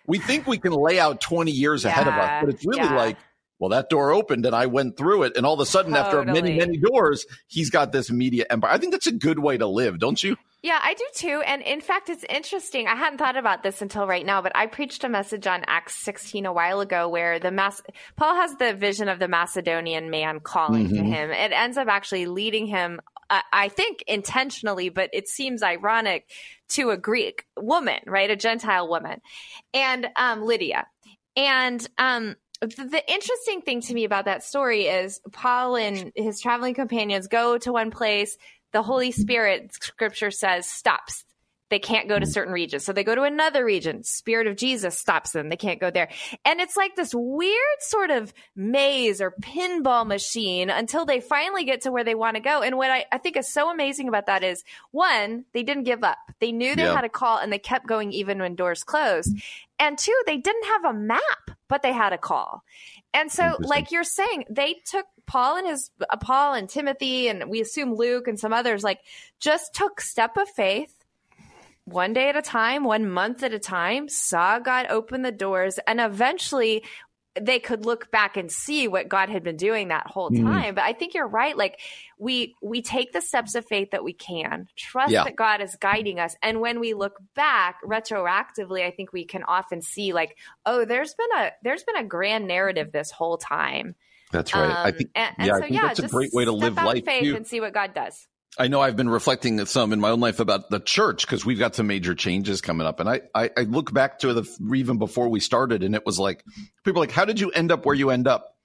we 0.06 0.20
think 0.20 0.48
we 0.48 0.58
can 0.58 0.74
lay 0.74 1.00
out 1.00 1.22
20 1.22 1.52
years 1.52 1.86
ahead 1.86 2.08
of 2.08 2.14
us, 2.14 2.42
but 2.42 2.50
it's 2.54 2.66
really 2.66 2.84
yeah. 2.84 2.96
like, 2.96 3.18
well, 3.60 3.70
that 3.70 3.90
door 3.90 4.12
opened 4.12 4.46
and 4.46 4.56
I 4.56 4.66
went 4.66 4.98
through 4.98 5.24
it. 5.24 5.38
And 5.38 5.46
all 5.46 5.54
of 5.54 5.60
a 5.62 5.66
sudden, 5.66 5.96
after 5.96 6.24
many, 6.26 6.58
many 6.58 6.78
doors, 6.78 7.26
he's 7.48 7.70
got 7.70 7.92
this 7.92 8.12
media 8.12 8.46
empire. 8.50 8.72
I 8.72 8.78
think 8.78 8.92
that's 8.92 9.08
a 9.08 9.14
good 9.14 9.40
way 9.40 9.58
to 9.58 9.68
live, 9.68 10.00
don't 10.00 10.22
you? 10.22 10.36
Yeah, 10.64 10.80
I 10.82 10.94
do 10.94 11.04
too. 11.14 11.42
And 11.46 11.62
in 11.62 11.82
fact, 11.82 12.10
it's 12.10 12.24
interesting. 12.30 12.88
I 12.88 12.96
hadn't 12.96 13.18
thought 13.20 13.36
about 13.36 13.64
this 13.64 13.82
until 13.82 14.08
right 14.08 14.26
now, 14.26 14.42
but 14.42 14.54
I 14.56 14.66
preached 14.68 15.04
a 15.04 15.10
message 15.10 15.46
on 15.46 15.64
Acts 15.68 16.02
16 16.06 16.46
a 16.46 16.54
while 16.54 16.80
ago 16.80 17.10
where 17.10 17.38
the 17.38 17.52
mass, 17.52 17.82
Paul 18.16 18.36
has 18.36 18.56
the 18.56 18.74
vision 18.74 19.10
of 19.10 19.20
the 19.20 19.28
Macedonian 19.28 20.10
man 20.10 20.40
calling 20.40 20.88
to 20.88 20.96
Mhm. 21.02 21.06
him. 21.06 21.32
It 21.32 21.52
ends 21.52 21.78
up 21.78 21.90
actually 21.90 22.28
leading 22.28 22.66
him, 22.66 23.02
I 23.30 23.42
I 23.52 23.68
think 23.68 24.04
intentionally, 24.08 24.88
but 24.88 25.10
it 25.12 25.28
seems 25.28 25.64
ironic 25.64 26.30
to 26.70 26.92
a 26.92 26.98
Greek 26.98 27.46
woman, 27.58 28.00
right? 28.06 28.30
A 28.32 28.36
Gentile 28.38 28.88
woman 28.88 29.20
and, 29.74 30.10
um, 30.16 30.44
Lydia. 30.44 30.88
And, 31.36 31.86
um, 31.98 32.38
the 32.62 32.86
the 32.86 33.12
interesting 33.12 33.62
thing 33.62 33.82
to 33.82 33.94
me 33.94 34.06
about 34.06 34.24
that 34.26 34.42
story 34.44 34.86
is 34.86 35.20
Paul 35.34 35.76
and 35.76 36.14
his 36.16 36.40
traveling 36.40 36.74
companions 36.74 37.28
go 37.28 37.58
to 37.58 37.74
one 37.74 37.92
place. 37.92 38.38
The 38.74 38.84
Holy 38.84 39.12
Spirit, 39.12 39.74
scripture 39.74 40.32
says, 40.32 40.66
stops. 40.66 41.24
They 41.70 41.80
can't 41.80 42.08
go 42.08 42.20
to 42.20 42.26
mm. 42.26 42.32
certain 42.32 42.54
regions. 42.54 42.86
So 42.86 42.94
they 42.94 43.04
go 43.04 43.16
to 43.16 43.24
another 43.24 43.66
region. 43.66 44.04
Spirit 44.04 44.46
of 44.46 44.58
Jesus 44.58 44.96
stops 44.96 45.32
them. 45.32 45.50
They 45.50 45.58
can't 45.58 45.80
go 45.80 45.90
there. 45.90 46.10
And 46.46 46.62
it's 46.62 46.78
like 46.78 46.96
this 46.96 47.16
weird 47.16 47.80
sort 47.80 48.12
of 48.12 48.32
maze 48.56 49.22
or 49.22 49.32
pinball 49.42 50.06
machine 50.06 50.70
until 50.70 51.06
they 51.06 51.20
finally 51.20 51.64
get 51.64 51.82
to 51.82 51.92
where 51.92 52.04
they 52.04 52.14
want 52.14 52.36
to 52.36 52.42
go. 52.42 52.62
And 52.62 52.78
what 52.78 52.92
I, 52.92 53.06
I 53.12 53.18
think 53.18 53.38
is 53.38 53.52
so 53.52 53.72
amazing 53.72 54.08
about 54.08 54.28
that 54.28 54.44
is 54.44 54.64
one, 54.92 55.46
they 55.54 55.64
didn't 55.64 55.86
give 55.86 56.04
up. 56.04 56.20
They 56.40 56.52
knew 56.52 56.76
they 56.76 56.84
Yeah. 56.84 56.94
had 56.94 57.06
a 57.06 57.10
call 57.10 57.40
and 57.40 57.52
they 57.52 57.60
kept 57.60 57.88
going 57.88 58.12
even 58.12 58.38
when 58.38 58.54
doors 58.54 58.84
closed. 58.84 59.36
And 59.80 59.98
two, 59.98 60.22
they 60.28 60.38
didn't 60.38 60.66
have 60.66 60.86
a 60.86 60.94
map, 60.94 61.52
but 61.68 61.82
they 61.82 61.92
had 61.92 62.14
a 62.14 62.20
call. 62.20 62.64
And 63.16 63.32
so, 63.32 63.58
like 63.60 63.92
you're 63.92 64.04
saying, 64.04 64.46
they 64.50 64.82
took 64.86 65.06
Paul 65.26 65.58
and 65.58 65.68
his 65.68 65.90
uh, 66.10 66.18
Paul 66.18 66.54
and 66.54 66.70
Timothy 66.70 67.28
and 67.28 67.50
we 67.50 67.62
assume 67.62 67.94
Luke 67.94 68.28
and 68.28 68.40
some 68.40 68.54
others 68.54 68.84
like 68.84 69.00
just 69.40 69.74
took 69.74 70.02
step 70.02 70.38
of 70.38 70.50
faith 70.50 71.04
one 71.86 72.14
day 72.14 72.30
at 72.30 72.38
a 72.38 72.42
time, 72.42 72.84
one 72.84 73.10
month 73.10 73.44
at 73.44 73.54
a 73.54 73.60
time, 73.60 74.08
saw 74.08 74.60
God 74.60 74.88
open 74.90 75.22
the 75.22 75.32
doors, 75.32 75.80
and 75.86 76.00
eventually 76.00 76.84
they 77.40 77.58
could 77.60 77.84
look 77.86 78.12
back 78.12 78.38
and 78.38 78.52
see 78.52 78.88
what 78.88 79.10
God 79.10 79.28
had 79.28 79.44
been 79.44 79.58
doing 79.58 79.88
that 79.88 80.06
whole 80.06 80.30
Mm. 80.30 80.44
time. 80.44 80.76
But 80.76 80.84
I 80.84 80.94
think 80.94 81.16
you're 81.16 81.28
right. 81.28 81.58
Like 81.58 81.80
we 82.20 82.54
we 82.62 82.82
take 82.84 83.12
the 83.12 83.22
steps 83.22 83.56
of 83.56 83.66
faith 83.66 83.90
that 83.92 84.04
we 84.04 84.14
can, 84.14 84.68
trust 84.78 85.12
Yeah. 85.12 85.24
that 85.24 85.36
God 85.36 85.60
is 85.62 85.76
guiding 85.80 86.20
us, 86.20 86.36
and 86.44 86.62
when 86.62 86.80
we 86.80 86.94
look 86.94 87.18
back 87.36 87.78
retroactively, 87.84 88.84
I 88.86 88.92
think 88.92 89.14
we 89.14 89.26
can 89.26 89.44
often 89.44 89.82
see 89.82 90.14
like, 90.14 90.38
oh, 90.66 90.86
there's 90.86 91.16
been 91.16 91.40
a 91.40 91.52
there's 91.64 91.84
been 91.84 91.98
a 91.98 92.04
grand 92.04 92.48
narrative 92.48 92.92
this 92.92 93.10
whole 93.12 93.38
time. 93.38 93.96
That's 94.32 94.54
right. 94.54 94.70
I 94.70 94.90
Um, 94.90 94.94
think 94.94 95.10
and, 95.16 95.36
and 95.38 95.48
yeah, 95.48 95.54
so 95.54 95.58
I 95.58 95.62
think 95.62 95.74
yeah, 95.74 95.88
that's 95.88 96.00
a 96.00 96.08
great 96.08 96.34
way 96.34 96.46
to 96.46 96.52
live 96.52 96.76
life 96.76 97.06
faith 97.06 97.24
too. 97.24 97.36
and 97.36 97.48
see 97.48 97.60
what 97.60 97.74
God 97.74 97.94
does. 97.94 98.28
I 98.58 98.68
know 98.68 98.82
I've 98.82 98.96
been 98.96 99.10
reflecting 99.10 99.64
some 99.66 99.94
in 99.94 100.00
my 100.00 100.12
own 100.12 100.20
life 100.20 100.40
about 100.40 100.70
the 100.70 100.80
church 100.80 101.26
because 101.26 101.46
we've 101.46 101.60
got 101.60 101.76
some 101.76 101.88
major 101.88 102.14
changes 102.14 102.62
coming 102.62 102.86
up. 102.86 103.00
And 103.00 103.10
I, 103.10 103.22
I, 103.34 103.50
I 103.58 103.62
look 103.62 103.92
back 103.94 104.20
to 104.20 104.34
the 104.34 104.48
even 104.76 104.98
before 104.98 105.30
we 105.30 105.40
started, 105.40 105.84
and 105.84 105.96
it 105.96 106.06
was 106.06 106.20
like 106.20 106.44
people 106.84 107.02
are 107.02 107.06
like, 107.06 107.12
How 107.12 107.26
did 107.26 107.40
you 107.40 107.50
end 107.50 107.72
up 107.72 107.86
where 107.86 107.96
you 107.96 108.10
end 108.10 108.28
up? 108.28 108.58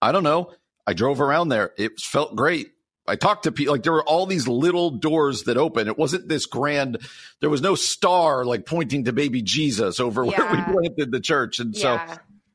I 0.00 0.12
don't 0.12 0.24
know. 0.24 0.52
I 0.86 0.92
drove 0.92 1.20
around 1.20 1.48
there. 1.48 1.72
It 1.78 2.00
felt 2.00 2.36
great. 2.36 2.68
I 3.06 3.16
talked 3.16 3.44
to 3.44 3.52
people 3.52 3.74
like 3.74 3.82
there 3.82 3.92
were 3.92 4.04
all 4.04 4.26
these 4.26 4.46
little 4.46 4.90
doors 4.90 5.44
that 5.44 5.56
open. 5.56 5.88
It 5.88 5.98
wasn't 5.98 6.28
this 6.28 6.46
grand. 6.46 6.98
There 7.40 7.50
was 7.50 7.62
no 7.62 7.74
star 7.74 8.44
like 8.44 8.64
pointing 8.66 9.04
to 9.04 9.12
baby 9.12 9.42
Jesus 9.42 9.98
over 9.98 10.24
where 10.26 10.50
we 10.50 10.62
planted 10.62 11.10
the 11.10 11.20
church. 11.20 11.58
And 11.58 11.76
so 11.76 12.00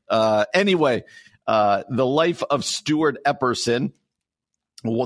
uh, 0.09 0.45
anyway, 0.53 1.03
uh, 1.47 1.83
the 1.89 2.05
life 2.05 2.43
of 2.49 2.63
Stuart 2.63 3.17
Epperson. 3.25 3.93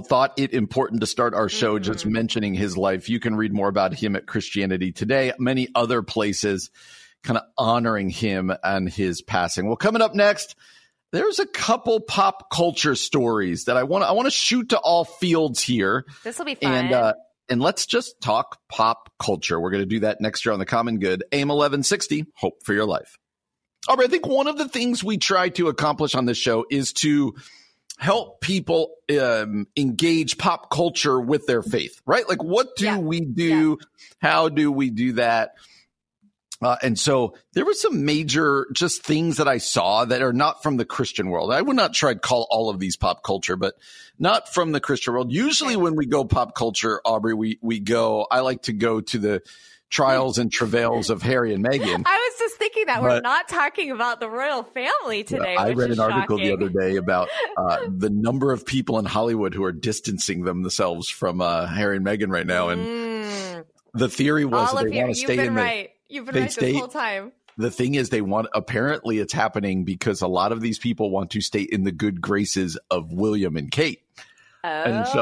Thought 0.08 0.34
it 0.38 0.54
important 0.54 1.02
to 1.02 1.08
start 1.08 1.34
our 1.34 1.50
show 1.50 1.80
just 1.80 2.06
mentioning 2.06 2.54
his 2.54 2.78
life. 2.78 3.10
You 3.10 3.20
can 3.20 3.36
read 3.36 3.54
more 3.54 3.68
about 3.70 3.94
him 3.94 4.16
at 4.16 4.26
Christianity 4.28 4.92
Today, 4.92 5.34
many 5.40 5.68
other 5.76 6.02
places, 6.02 6.70
kind 7.24 7.38
of 7.38 7.44
honoring 7.58 8.10
him 8.10 8.52
and 8.64 8.88
his 8.90 9.22
passing. 9.22 9.68
Well, 9.68 9.76
coming 9.76 10.02
up 10.02 10.16
next, 10.16 10.56
there's 11.12 11.40
a 11.40 11.46
couple 11.46 12.00
pop 12.00 12.50
culture 12.52 12.96
stories 12.96 13.66
that 13.66 13.78
I 13.78 13.84
want. 13.84 14.04
to 14.04 14.08
I 14.08 14.12
want 14.14 14.28
to 14.28 14.32
shoot 14.32 14.70
to 14.70 14.80
all 14.80 15.04
fields 15.06 15.62
here, 15.62 16.06
This 16.24 16.38
will 16.38 16.46
be 16.46 16.56
fun. 16.56 16.72
and 16.74 16.94
uh, 16.94 17.14
and 17.50 17.62
let's 17.62 17.86
just 17.86 18.22
talk 18.22 18.60
pop 18.70 19.12
culture. 19.22 19.60
We're 19.60 19.72
going 19.72 19.84
to 19.84 19.86
do 19.90 20.00
that 20.02 20.22
next 20.22 20.46
year 20.46 20.54
on 20.54 20.60
the 20.60 20.66
Common 20.66 21.00
Good. 21.00 21.24
AM 21.34 21.50
1160. 21.50 22.26
Hope 22.36 22.64
for 22.64 22.74
your 22.74 22.86
life. 22.86 23.18
All 23.90 23.96
right, 23.98 24.08
I 24.08 24.10
think 24.12 24.26
one 24.28 24.48
of 24.48 24.58
the 24.58 24.70
things 24.70 25.04
we 25.04 25.18
try 25.18 25.50
to 25.50 25.68
accomplish 25.68 26.14
on 26.16 26.26
this 26.26 26.38
show 26.38 26.66
is 26.70 26.94
to 26.94 27.34
help 28.02 28.42
people 28.42 28.96
um, 29.22 29.68
engage 29.78 30.40
pop 30.40 30.72
culture 30.72 31.22
with 31.22 31.46
their 31.46 31.62
faith, 31.62 32.02
right? 32.08 32.28
Like, 32.28 32.42
what 32.44 32.76
do 32.76 32.86
Yeah. 32.86 32.98
we 32.98 33.22
do? 33.22 33.78
How 34.20 34.50
do 34.50 34.72
we 34.72 34.90
do 34.90 35.14
that? 35.14 35.52
Uh, 36.64 36.78
and 36.82 36.98
so 36.98 37.36
there 37.54 37.64
were 37.64 37.76
some 37.76 38.04
major 38.04 38.66
just 38.74 39.04
things 39.04 39.38
that 39.38 39.48
I 39.48 39.60
saw 39.60 40.06
that 40.06 40.24
are 40.24 40.34
not 40.34 40.64
from 40.64 40.78
the 40.78 40.86
Christian 40.86 41.30
world. 41.30 41.54
I 41.54 41.62
would 41.62 41.76
not 41.76 41.94
try 41.94 42.14
to 42.16 42.20
call 42.20 42.48
all 42.50 42.72
of 42.72 42.80
these 42.80 42.98
pop 42.98 43.24
culture, 43.24 43.56
but 43.56 43.76
not 44.18 44.52
from 44.52 44.72
the 44.72 44.80
Christian 44.80 45.14
world. 45.14 45.32
Usually 45.32 45.76
when 45.76 45.96
we 45.96 46.08
go 46.08 46.26
pop 46.26 46.56
culture, 46.56 47.02
Aubrey, 47.06 47.36
we, 47.36 47.60
we 47.62 47.80
go, 47.80 48.26
I 48.32 48.40
like 48.40 48.64
to 48.64 48.74
go 48.74 49.02
to 49.02 49.20
the 49.20 49.42
trials 49.92 50.40
and 50.40 50.52
travails 50.52 51.12
of 51.12 51.22
Harry 51.22 51.54
and 51.54 51.64
Meghan. 51.64 52.04
I 52.06 52.32
was 52.40 52.41
just 52.86 52.88
thinking 52.88 52.88
that 52.88 53.02
we're 53.02 53.22
not 53.22 53.48
talking 53.48 53.92
about 53.92 54.20
the 54.20 54.30
royal 54.30 54.64
family 54.64 55.24
today. 55.24 55.56
I 55.56 55.72
read 55.72 55.92
an 55.92 56.00
article 56.00 56.38
the 56.38 56.54
other 56.54 56.70
day 56.70 56.96
about 56.98 57.30
uh, 57.58 57.78
the 57.90 58.10
number 58.10 58.52
of 58.52 58.66
people 58.66 59.00
in 59.00 59.06
Hollywood 59.06 59.54
who 59.54 59.64
are 59.64 59.72
distancing 59.72 60.44
themselves 60.44 61.10
from 61.10 61.42
uh, 61.42 61.66
Harry 61.68 61.98
and 61.98 62.06
Meghan 62.06 62.30
right 62.30 62.48
now, 62.48 62.70
and 62.70 62.82
Mm, 62.82 63.66
the 63.94 64.10
theory 64.10 64.46
was 64.46 64.72
they 64.74 64.90
want 65.02 65.10
to 65.14 65.16
stay 65.16 65.38
in 65.46 65.56
the. 65.56 65.62
right. 65.62 65.90
You've 66.10 66.26
been 66.26 66.36
right 66.44 66.52
stay- 66.52 66.72
this 66.72 66.80
whole 66.80 66.88
time. 66.88 67.32
The 67.58 67.70
thing 67.70 67.96
is, 67.96 68.10
they 68.10 68.22
want. 68.22 68.48
Apparently, 68.54 69.20
it's 69.20 69.34
happening 69.34 69.84
because 69.84 70.22
a 70.22 70.28
lot 70.28 70.52
of 70.54 70.62
these 70.62 70.80
people 70.80 71.12
want 71.12 71.32
to 71.32 71.42
stay 71.42 71.62
in 71.62 71.84
the 71.84 71.92
good 71.92 72.22
graces 72.22 72.78
of 72.90 73.12
William 73.12 73.58
and 73.58 73.70
Kate. 73.70 74.02
Oh, 74.64 74.68
And 74.70 75.08
so- 75.08 75.22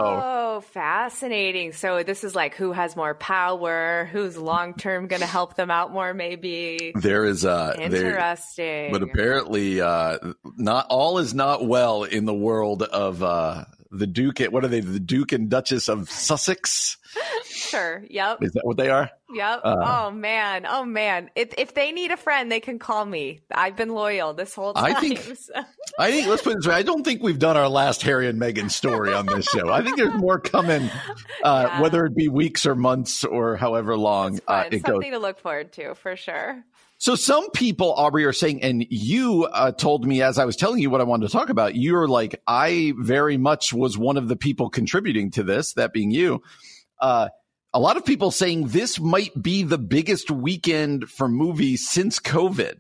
fascinating. 0.61 1.73
So 1.73 2.03
this 2.03 2.23
is 2.23 2.35
like 2.35 2.55
who 2.55 2.71
has 2.71 2.95
more 2.95 3.15
power, 3.15 4.09
who's 4.11 4.37
long 4.37 4.75
term 4.75 5.07
going 5.07 5.21
to 5.21 5.27
help 5.27 5.55
them 5.55 5.71
out 5.71 5.91
more, 5.91 6.13
maybe. 6.13 6.93
There 6.95 7.25
is 7.25 7.45
uh, 7.45 7.73
there, 7.77 7.85
Interesting. 7.85 8.91
but 8.91 9.01
apparently, 9.01 9.81
uh, 9.81 10.19
not 10.57 10.87
all 10.89 11.17
is 11.17 11.33
not 11.33 11.65
well 11.65 12.03
in 12.03 12.25
the 12.25 12.33
world 12.33 12.83
of 12.83 13.23
uh, 13.23 13.65
the 13.91 14.07
Duke. 14.07 14.39
What 14.39 14.63
are 14.63 14.67
they? 14.67 14.81
The 14.81 14.99
Duke 14.99 15.31
and 15.31 15.49
Duchess 15.49 15.89
of 15.89 16.09
Sussex. 16.09 16.97
Sure. 17.45 18.03
Yep. 18.09 18.43
Is 18.43 18.51
that 18.53 18.65
what 18.65 18.77
they 18.77 18.89
are? 18.89 19.09
Yep. 19.33 19.61
Uh, 19.63 19.75
oh 20.07 20.11
man. 20.11 20.65
Oh 20.67 20.85
man. 20.85 21.29
If 21.35 21.53
if 21.57 21.73
they 21.73 21.91
need 21.91 22.11
a 22.11 22.17
friend, 22.17 22.51
they 22.51 22.59
can 22.59 22.79
call 22.79 23.05
me. 23.05 23.41
I've 23.51 23.75
been 23.75 23.89
loyal 23.89 24.33
this 24.33 24.53
whole 24.55 24.73
time. 24.73 24.95
I 24.95 24.99
think- 24.99 25.19
so- 25.39 25.53
I 25.97 26.11
think 26.11 26.27
let's 26.27 26.41
put 26.41 26.53
it 26.53 26.55
this 26.57 26.67
way. 26.67 26.75
I 26.75 26.83
don't 26.83 27.03
think 27.03 27.21
we've 27.21 27.39
done 27.39 27.57
our 27.57 27.67
last 27.69 28.01
Harry 28.03 28.27
and 28.27 28.39
Meghan 28.39 28.71
story 28.71 29.13
on 29.13 29.25
this 29.25 29.45
show. 29.47 29.69
I 29.69 29.83
think 29.83 29.97
there's 29.97 30.13
more 30.15 30.39
coming, 30.39 30.89
uh, 31.43 31.65
Yeah. 31.67 31.81
whether 31.81 32.05
it 32.05 32.15
be 32.15 32.29
weeks 32.29 32.65
or 32.65 32.73
months 32.75 33.23
or 33.25 33.57
however 33.57 33.97
long 33.97 34.35
It's 34.35 34.43
uh, 34.47 34.63
it 34.71 34.83
goes. 34.83 34.93
Something 34.95 35.11
to 35.11 35.19
look 35.19 35.39
forward 35.39 35.73
to 35.73 35.95
for 35.95 36.15
sure. 36.15 36.63
So 37.01 37.15
some 37.15 37.49
people, 37.51 37.93
Aubrey, 37.93 38.25
are 38.25 38.33
saying, 38.33 38.61
and 38.61 38.85
you 38.89 39.45
uh, 39.45 39.71
told 39.71 40.05
me 40.05 40.21
as 40.21 40.37
I 40.37 40.43
was 40.43 40.57
telling 40.57 40.79
you 40.79 40.89
what 40.89 40.99
I 40.99 41.05
wanted 41.05 41.27
to 41.27 41.31
talk 41.31 41.49
about, 41.49 41.75
you're 41.75 42.09
like, 42.09 42.41
I 42.45 42.93
very 42.97 43.37
much 43.37 43.71
was 43.73 43.97
one 43.97 44.17
of 44.17 44.27
the 44.27 44.35
people 44.35 44.69
contributing 44.69 45.31
to 45.31 45.43
this, 45.43 45.73
that 45.73 45.93
being 45.93 46.11
you. 46.11 46.41
Uh, 46.99 47.29
a 47.73 47.79
lot 47.79 47.97
of 47.97 48.05
people 48.05 48.31
saying 48.31 48.67
this 48.69 48.99
might 48.99 49.31
be 49.41 49.63
the 49.63 49.77
biggest 49.77 50.31
weekend 50.31 51.09
for 51.09 51.27
movies 51.27 51.87
since 51.87 52.19
COVID. 52.19 52.79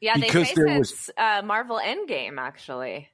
Yeah, 0.00 0.14
they 0.14 0.20
Because 0.22 0.48
say 0.48 0.54
there 0.54 0.78
was- 0.78 1.10
uh, 1.16 1.42
Marvel 1.44 1.78
Endgame 1.82 2.38
actually. 2.38 3.08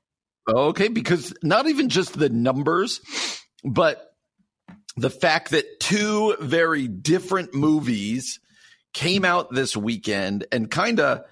Okay, 0.48 0.88
because 0.88 1.34
not 1.42 1.66
even 1.66 1.88
just 1.88 2.16
the 2.16 2.28
numbers, 2.28 3.00
but 3.64 4.14
the 4.96 5.10
fact 5.10 5.50
that 5.50 5.80
two 5.80 6.36
very 6.40 6.86
different 6.86 7.52
movies 7.52 8.38
came 8.94 9.24
out 9.24 9.52
this 9.52 9.76
weekend 9.76 10.46
and 10.52 10.70
kind 10.70 11.00
of 11.00 11.22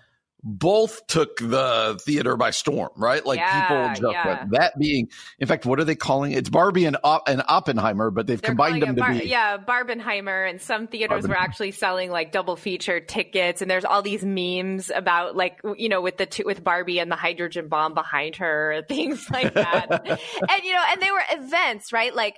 both 0.46 1.06
took 1.06 1.38
the 1.38 1.98
theater 2.02 2.36
by 2.36 2.50
storm, 2.50 2.90
right? 2.96 3.24
Like 3.24 3.38
Yeah, 3.38 3.62
people 3.62 3.88
just 3.88 4.02
yeah. 4.02 4.44
that 4.50 4.78
being, 4.78 5.08
in 5.38 5.48
fact, 5.48 5.64
what 5.64 5.80
are 5.80 5.84
they 5.84 5.94
calling 5.94 6.32
it? 6.32 6.36
It's 6.36 6.50
Barbie 6.50 6.84
and, 6.84 6.98
and 7.26 7.42
Oppenheimer, 7.48 8.10
but 8.10 8.26
they've 8.26 8.40
They're 8.40 8.50
combined 8.50 8.82
them 8.82 8.90
it 8.90 8.96
to 8.96 9.00
Bar- 9.00 9.12
be. 9.14 9.26
yeah 9.26 9.56
Barbenheimer, 9.56 10.48
and 10.48 10.60
some 10.60 10.86
theaters 10.86 11.26
were 11.26 11.36
actually 11.36 11.70
selling 11.70 12.10
like 12.10 12.30
double 12.30 12.56
feature 12.56 13.00
tickets, 13.00 13.62
and 13.62 13.70
there's 13.70 13.86
all 13.86 14.02
these 14.02 14.22
memes 14.22 14.90
about 14.94 15.34
like 15.34 15.60
you 15.76 15.88
know 15.88 16.02
with 16.02 16.18
the 16.18 16.26
two, 16.26 16.42
with 16.44 16.62
Barbie 16.62 16.98
and 16.98 17.10
the 17.10 17.16
hydrogen 17.16 17.68
bomb 17.68 17.94
behind 17.94 18.36
her, 18.36 18.84
things 18.88 19.26
like 19.30 19.54
that, 19.54 19.88
and 20.06 20.62
you 20.64 20.72
know, 20.74 20.84
and 20.90 21.00
they 21.00 21.10
were 21.10 21.22
events, 21.30 21.90
right? 21.90 22.14
Like 22.14 22.36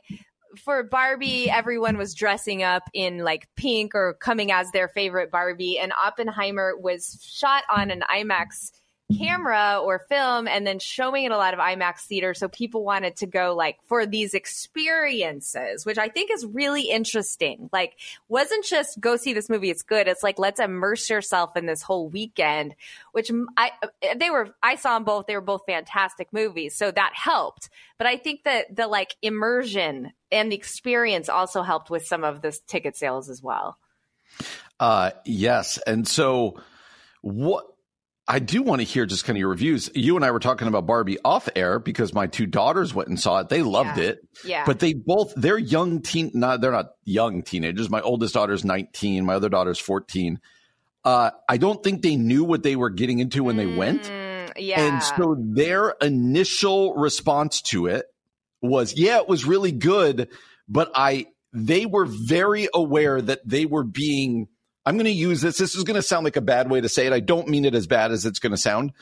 for 0.58 0.82
Barbie, 0.82 1.50
everyone 1.50 1.96
was 1.96 2.14
dressing 2.14 2.62
up 2.62 2.84
in 2.92 3.18
like 3.18 3.48
pink 3.56 3.94
or 3.94 4.14
coming 4.14 4.50
as 4.52 4.70
their 4.70 4.88
favorite 4.88 5.30
Barbie, 5.30 5.78
and 5.78 5.92
Oppenheimer 5.92 6.76
was 6.76 7.18
shot 7.22 7.64
on 7.68 7.90
an 7.90 8.02
IMAX 8.10 8.72
camera 9.16 9.80
or 9.82 10.00
film 10.00 10.48
and 10.48 10.66
then 10.66 10.80
showing 10.80 11.24
it 11.24 11.32
a 11.32 11.36
lot 11.36 11.54
of 11.54 11.60
IMAX 11.60 12.00
theater. 12.00 12.34
So 12.34 12.48
people 12.48 12.82
wanted 12.82 13.16
to 13.16 13.26
go 13.26 13.54
like 13.54 13.78
for 13.84 14.04
these 14.04 14.34
experiences, 14.34 15.86
which 15.86 15.98
I 15.98 16.08
think 16.08 16.30
is 16.32 16.44
really 16.44 16.90
interesting. 16.90 17.70
Like 17.72 17.96
wasn't 18.28 18.64
just 18.64 19.00
go 19.00 19.16
see 19.16 19.32
this 19.32 19.48
movie. 19.48 19.70
It's 19.70 19.82
good. 19.82 20.08
It's 20.08 20.24
like, 20.24 20.38
let's 20.38 20.58
immerse 20.58 21.08
yourself 21.08 21.56
in 21.56 21.66
this 21.66 21.82
whole 21.82 22.08
weekend, 22.08 22.74
which 23.12 23.30
I, 23.56 23.70
they 24.16 24.30
were, 24.30 24.54
I 24.60 24.74
saw 24.74 24.94
them 24.94 25.04
both. 25.04 25.26
They 25.26 25.36
were 25.36 25.40
both 25.40 25.62
fantastic 25.66 26.32
movies. 26.32 26.74
So 26.74 26.90
that 26.90 27.12
helped. 27.14 27.68
But 27.98 28.08
I 28.08 28.16
think 28.16 28.42
that 28.42 28.74
the 28.74 28.88
like 28.88 29.14
immersion 29.22 30.12
and 30.32 30.50
the 30.50 30.56
experience 30.56 31.28
also 31.28 31.62
helped 31.62 31.90
with 31.90 32.04
some 32.04 32.24
of 32.24 32.42
this 32.42 32.58
ticket 32.66 32.96
sales 32.96 33.30
as 33.30 33.40
well. 33.40 33.78
Uh, 34.80 35.12
yes. 35.24 35.78
And 35.86 36.06
so 36.08 36.60
what 37.22 37.66
I 38.28 38.40
do 38.40 38.62
want 38.62 38.80
to 38.80 38.84
hear 38.84 39.06
just 39.06 39.24
kind 39.24 39.36
of 39.36 39.40
your 39.40 39.50
reviews. 39.50 39.88
You 39.94 40.16
and 40.16 40.24
I 40.24 40.32
were 40.32 40.40
talking 40.40 40.66
about 40.66 40.84
Barbie 40.86 41.18
off 41.24 41.48
air 41.54 41.78
because 41.78 42.12
my 42.12 42.26
two 42.26 42.46
daughters 42.46 42.92
went 42.92 43.08
and 43.08 43.20
saw 43.20 43.38
it. 43.38 43.48
They 43.48 43.62
loved 43.62 43.98
Yeah. 43.98 44.04
it. 44.04 44.28
Yeah. 44.44 44.64
But 44.66 44.80
they 44.80 44.94
both 44.94 45.32
they're 45.36 45.58
young 45.58 46.02
teen 46.02 46.32
not 46.34 46.60
they're 46.60 46.72
not 46.72 46.90
young 47.04 47.42
teenagers. 47.42 47.88
My 47.88 48.00
oldest 48.00 48.34
daughter's 48.34 48.64
19, 48.64 49.24
my 49.24 49.34
other 49.34 49.48
daughter's 49.48 49.78
14. 49.78 50.40
Uh, 51.04 51.30
I 51.48 51.56
don't 51.56 51.84
think 51.84 52.02
they 52.02 52.16
knew 52.16 52.42
what 52.42 52.64
they 52.64 52.74
were 52.74 52.90
getting 52.90 53.20
into 53.20 53.44
when 53.44 53.56
they 53.56 53.66
went. 53.66 54.02
Mm, 54.02 54.52
yeah. 54.56 54.80
And 54.80 55.02
so 55.04 55.36
their 55.38 55.90
initial 56.02 56.94
response 56.94 57.62
to 57.62 57.86
it 57.86 58.06
was, 58.60 58.94
yeah, 58.96 59.18
it 59.18 59.28
was 59.28 59.44
really 59.44 59.70
good, 59.70 60.28
but 60.68 60.90
I, 60.96 61.26
they 61.52 61.86
were 61.86 62.06
very 62.06 62.66
aware 62.74 63.22
that 63.22 63.46
they 63.48 63.66
were 63.66 63.84
being, 63.84 64.48
I'm 64.86 64.94
going 64.94 65.04
to 65.06 65.10
use 65.10 65.40
this. 65.42 65.58
This 65.58 65.74
is 65.74 65.82
going 65.84 65.96
to 65.96 66.02
sound 66.02 66.24
like 66.24 66.36
a 66.36 66.40
bad 66.40 66.70
way 66.70 66.80
to 66.80 66.88
say 66.88 67.06
it. 67.06 67.12
I 67.12 67.20
don't 67.20 67.48
mean 67.48 67.64
it 67.64 67.74
as 67.74 67.86
bad 67.88 68.12
as 68.12 68.24
it's 68.24 68.38
going 68.38 68.52
to 68.52 68.56
sound. 68.56 68.92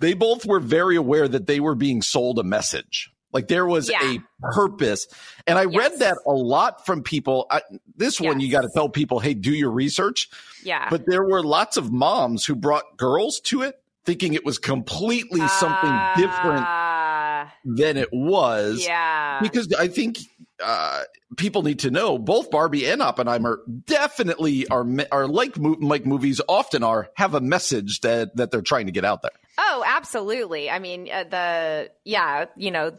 they 0.00 0.14
both 0.14 0.46
were 0.46 0.60
very 0.60 0.94
aware 0.94 1.26
that 1.26 1.48
they 1.48 1.58
were 1.58 1.74
being 1.74 2.02
sold 2.02 2.38
a 2.38 2.44
message. 2.44 3.10
Like 3.32 3.48
there 3.48 3.66
was 3.66 3.88
Yeah. 3.90 3.98
a 4.14 4.18
purpose. 4.52 5.08
And 5.44 5.58
I 5.58 5.62
Yes. 5.62 5.74
read 5.76 5.98
that 5.98 6.18
a 6.24 6.30
lot 6.30 6.86
from 6.86 7.02
people. 7.02 7.46
I, 7.50 7.62
this 7.96 8.20
one, 8.20 8.38
you 8.38 8.48
got 8.48 8.60
to 8.60 8.70
tell 8.72 8.88
people, 8.88 9.18
hey, 9.18 9.34
do 9.34 9.50
your 9.52 9.70
research. 9.72 10.28
Yeah. 10.62 10.86
But 10.88 11.06
there 11.06 11.24
were 11.24 11.42
lots 11.42 11.76
of 11.76 11.90
moms 11.90 12.44
who 12.44 12.54
brought 12.54 12.96
girls 12.96 13.40
to 13.46 13.62
it 13.62 13.74
thinking 14.04 14.34
it 14.34 14.44
was 14.44 14.56
completely 14.58 15.40
something 15.48 15.98
different 16.16 16.64
Ah, 16.64 17.52
than 17.64 17.96
it 17.96 18.08
was. 18.12 18.84
yeah. 18.86 19.40
Because 19.42 19.72
I 19.74 19.88
think 19.88 20.18
uh, 20.62 21.02
people 21.36 21.62
need 21.62 21.80
to 21.80 21.90
know 21.90 22.18
both 22.18 22.50
Barbie 22.50 22.86
and 22.86 23.00
Oppenheimer 23.02 23.60
definitely 23.86 24.66
are 24.68 24.86
are 25.12 25.26
like 25.28 25.54
like 25.56 26.06
movies 26.06 26.40
often 26.48 26.82
are 26.82 27.10
have 27.14 27.34
a 27.34 27.40
message 27.40 28.00
that 28.00 28.36
that 28.36 28.50
they're 28.50 28.62
trying 28.62 28.86
to 28.86 28.92
get 28.92 29.04
out 29.04 29.22
there. 29.22 29.32
Oh, 29.58 29.84
absolutely. 29.86 30.70
I 30.70 30.78
mean, 30.78 31.08
uh, 31.12 31.24
the 31.24 31.90
yeah, 32.04 32.46
you 32.56 32.70
know, 32.70 32.96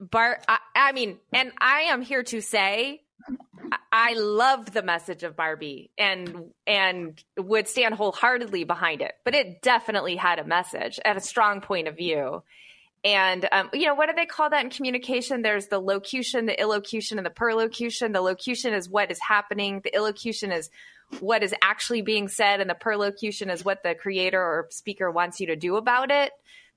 Bar. 0.00 0.40
I, 0.48 0.58
I 0.74 0.92
mean, 0.92 1.18
and 1.32 1.52
I 1.58 1.82
am 1.82 2.02
here 2.02 2.22
to 2.24 2.40
say, 2.40 3.02
I- 3.70 3.76
I 3.92 4.12
love 4.14 4.72
the 4.72 4.82
message 4.82 5.22
of 5.22 5.36
Barbie 5.36 5.90
and 5.98 6.50
and 6.66 7.22
would 7.36 7.68
stand 7.68 7.94
wholeheartedly 7.94 8.64
behind 8.64 9.02
it. 9.02 9.12
But 9.24 9.34
it 9.34 9.62
definitely 9.62 10.16
had 10.16 10.38
a 10.38 10.44
message 10.44 10.98
and 11.04 11.16
a 11.18 11.20
strong 11.20 11.60
point 11.60 11.86
of 11.86 11.96
view. 11.96 12.42
And 13.02 13.48
um, 13.50 13.70
you 13.72 13.86
know, 13.86 13.94
what 13.94 14.08
do 14.08 14.14
they 14.14 14.26
call 14.26 14.50
that 14.50 14.64
in 14.64 14.70
communication? 14.70 15.42
There's 15.42 15.68
the 15.68 15.80
locution, 15.80 16.46
the 16.46 16.60
illocution, 16.60 17.18
and 17.18 17.26
the 17.26 17.30
perlocution. 17.30 18.12
The 18.12 18.20
locution 18.20 18.74
is 18.74 18.88
what 18.88 19.10
is 19.10 19.18
happening. 19.20 19.80
The 19.82 19.94
illocution 19.94 20.52
is 20.52 20.70
what 21.18 21.42
is 21.42 21.54
actually 21.62 22.02
being 22.02 22.28
said, 22.28 22.60
and 22.60 22.68
the 22.68 22.74
perlocution 22.74 23.50
is 23.50 23.64
what 23.64 23.82
the 23.82 23.94
creator 23.94 24.40
or 24.40 24.68
speaker 24.70 25.10
wants 25.10 25.40
you 25.40 25.48
to 25.48 25.56
do 25.56 25.76
about 25.76 26.10
it. 26.10 26.32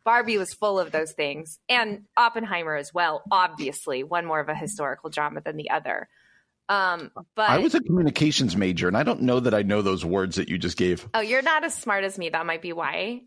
Barbie 0.06 0.38
was 0.38 0.54
full 0.54 0.80
of 0.80 0.92
those 0.92 1.12
things, 1.12 1.60
and 1.70 2.04
Oppenheimer 2.18 2.76
as 2.76 2.94
well. 2.94 3.24
Obviously, 3.32 4.04
one 4.04 4.26
more 4.26 4.40
of 4.40 4.50
a 4.50 4.56
historical 4.56 5.10
drama 5.10 5.42
than 5.42 5.58
the 5.58 5.70
other. 5.70 6.08
Um, 6.70 7.12
but 7.36 7.50
I 7.50 7.60
was 7.60 7.76
a 7.76 7.82
communications 7.82 8.56
major, 8.56 8.88
and 8.88 8.98
I 8.98 9.04
don't 9.04 9.22
know 9.22 9.40
that 9.42 9.54
I 9.54 9.64
know 9.64 9.82
those 9.82 10.06
words 10.06 10.38
that 10.38 10.50
you 10.50 10.58
just 10.58 10.78
gave. 10.78 11.08
oh, 11.14 11.20
you're 11.20 11.42
not 11.42 11.64
as 11.64 11.74
smart 11.76 12.04
as 12.04 12.18
me. 12.18 12.30
That 12.30 12.46
might 12.46 12.62
be 12.62 12.74
why. 12.74 13.22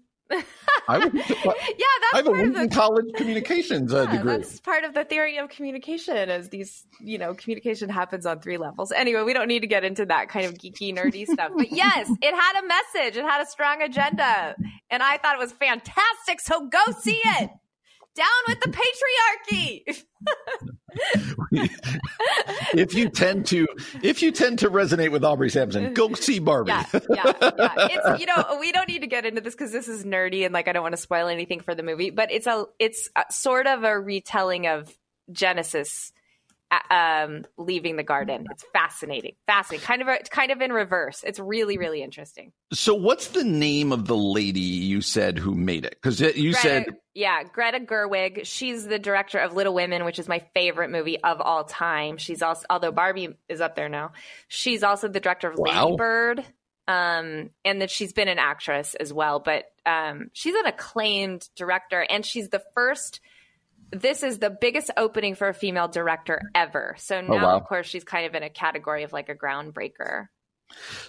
I, 0.89 0.99
was, 0.99 1.13
yeah, 1.15 1.23
that's 1.43 2.15
I 2.15 2.17
have 2.17 2.27
a 2.27 2.31
part 2.31 2.47
of 2.47 2.55
the 2.55 2.69
College 2.69 3.15
communications 3.15 3.93
uh, 3.93 4.03
Yeah, 4.03 4.19
degree. 4.19 4.33
That's 4.33 4.61
part 4.61 4.85
of 4.85 4.95
the 4.95 5.05
theory 5.05 5.39
of 5.39 5.49
communication 5.49 6.31
is 6.31 6.49
these, 6.49 6.85
you 7.01 7.19
know, 7.19 7.35
communication 7.35 7.89
happens 7.89 8.27
on 8.27 8.41
three 8.41 8.59
levels. 8.59 8.93
Anyway, 8.93 9.23
we 9.23 9.33
don't 9.33 9.49
need 9.49 9.61
to 9.61 9.67
get 9.67 9.85
into 9.85 10.07
that 10.07 10.29
kind 10.29 10.47
of 10.47 10.55
geeky, 10.55 10.97
nerdy 10.97 11.27
stuff. 11.27 11.53
But 11.57 11.73
yes, 11.73 12.11
it 12.23 12.35
had 12.35 12.63
a 12.63 12.67
message. 12.67 13.17
It 13.17 13.25
had 13.25 13.43
a 13.43 13.47
strong 13.47 13.83
agenda. 13.83 14.57
And 14.91 15.03
I 15.03 15.19
thought 15.19 15.35
it 15.35 15.41
was 15.41 15.53
fantastic. 15.53 16.41
So 16.41 16.69
go 16.69 16.81
see 17.01 17.21
it. 17.25 17.51
Down 18.17 18.27
with 18.49 18.61
the 18.61 18.71
patriarchy. 18.71 20.05
if 22.75 22.95
you 22.95 23.11
tend 23.11 23.47
to 23.47 23.67
if 24.03 24.23
you 24.23 24.33
tend 24.33 24.61
to 24.61 24.71
resonate 24.71 25.11
with 25.13 25.23
Aubrey 25.23 25.51
Sampson, 25.51 25.93
go 25.93 26.15
see 26.15 26.39
Barbie. 26.39 26.71
Yeah, 26.71 26.87
yeah, 26.93 27.33
yeah. 27.41 27.75
It's 27.77 28.21
you 28.21 28.27
know 28.27 28.57
we 28.59 28.73
don't 28.73 28.89
need 28.89 29.03
to 29.03 29.07
get 29.07 29.27
into 29.27 29.43
this 29.43 29.55
because 29.55 29.71
this 29.71 29.87
is 29.89 30.05
nerdy 30.05 30.45
and 30.47 30.55
like 30.55 30.67
I 30.67 30.73
don't 30.73 30.83
want 30.83 30.95
to 30.95 31.01
spoil 31.01 31.29
anything 31.29 31.61
for 31.61 31.75
the 31.75 31.83
movie, 31.83 32.09
but 32.11 32.33
it's 32.33 32.47
a 32.47 32.65
it's 32.79 33.11
a, 33.17 33.25
sort 33.31 33.67
of 33.67 33.85
a 33.85 33.99
retelling 34.01 34.67
of 34.67 34.97
Genesis, 35.31 36.13
um, 36.91 37.45
leaving 37.57 37.97
the 37.97 38.03
garden. 38.03 38.47
It's 38.51 38.65
fascinating, 38.73 39.35
fascinating. 39.47 39.87
Kind 39.87 40.03
of 40.03 40.09
a, 40.09 40.19
kind 40.31 40.51
of 40.51 40.61
in 40.61 40.73
reverse. 40.73 41.23
It's 41.27 41.39
really 41.39 41.79
really 41.79 42.03
interesting. 42.03 42.53
So, 42.73 42.95
what's 42.95 43.29
the 43.29 43.45
name 43.45 43.93
of 43.93 44.07
the 44.07 44.17
lady 44.17 44.61
you 44.61 45.01
said 45.01 45.39
who 45.39 45.55
made 45.55 45.85
it? 45.85 45.97
Because 46.01 46.21
you 46.21 46.53
Greta, 46.53 46.59
said 46.59 46.87
yeah, 47.15 47.45
Greta 47.45 47.81
Gerwig. 47.81 48.41
She's 48.45 48.87
the 48.87 48.99
director 48.99 49.39
of 49.39 49.55
Little 49.55 49.75
Women, 49.75 50.05
which 50.05 50.19
is 50.19 50.29
my 50.29 50.41
favorite 50.55 50.91
movie 50.91 51.19
of 51.23 51.41
all 51.41 51.65
time. 51.65 52.19
She's 52.19 52.43
also, 52.43 52.67
although 52.69 52.93
Barbie 52.93 53.37
is 53.49 53.61
up 53.61 53.75
there 53.75 53.89
now, 53.89 54.13
she's 54.49 54.83
also 54.83 55.09
the 55.09 55.21
director 55.21 55.49
of 55.49 55.59
Wow. 55.59 55.85
Lady 55.85 55.97
Bird. 55.97 56.45
Um, 56.89 57.51
and 57.65 57.83
that 57.83 57.91
she's 57.91 58.13
been 58.13 58.29
an 58.29 58.39
actress 58.39 58.95
as 58.95 59.13
well, 59.13 59.41
but 59.41 59.65
um, 59.85 60.31
she's 60.33 60.55
an 60.55 60.67
acclaimed 60.67 61.49
director, 61.57 62.07
and 62.09 62.25
she's 62.25 62.49
the 62.49 62.63
first. 62.77 63.21
This 63.93 64.23
is 64.23 64.39
the 64.39 64.51
biggest 64.51 64.91
opening 64.97 65.35
for 65.35 65.49
a 65.49 65.55
female 65.55 65.89
director 65.89 66.41
ever. 66.55 66.95
So 66.99 67.21
now, 67.21 67.33
Oh, 67.33 67.37
wow. 67.37 67.57
of 67.57 67.65
course, 67.65 67.87
she's 67.87 68.05
kind 68.05 68.27
of 68.27 68.35
in 68.35 68.43
a 68.43 68.51
category 68.51 69.03
of 69.05 69.13
like 69.13 69.29
a 69.29 69.35
groundbreaker. 69.35 70.27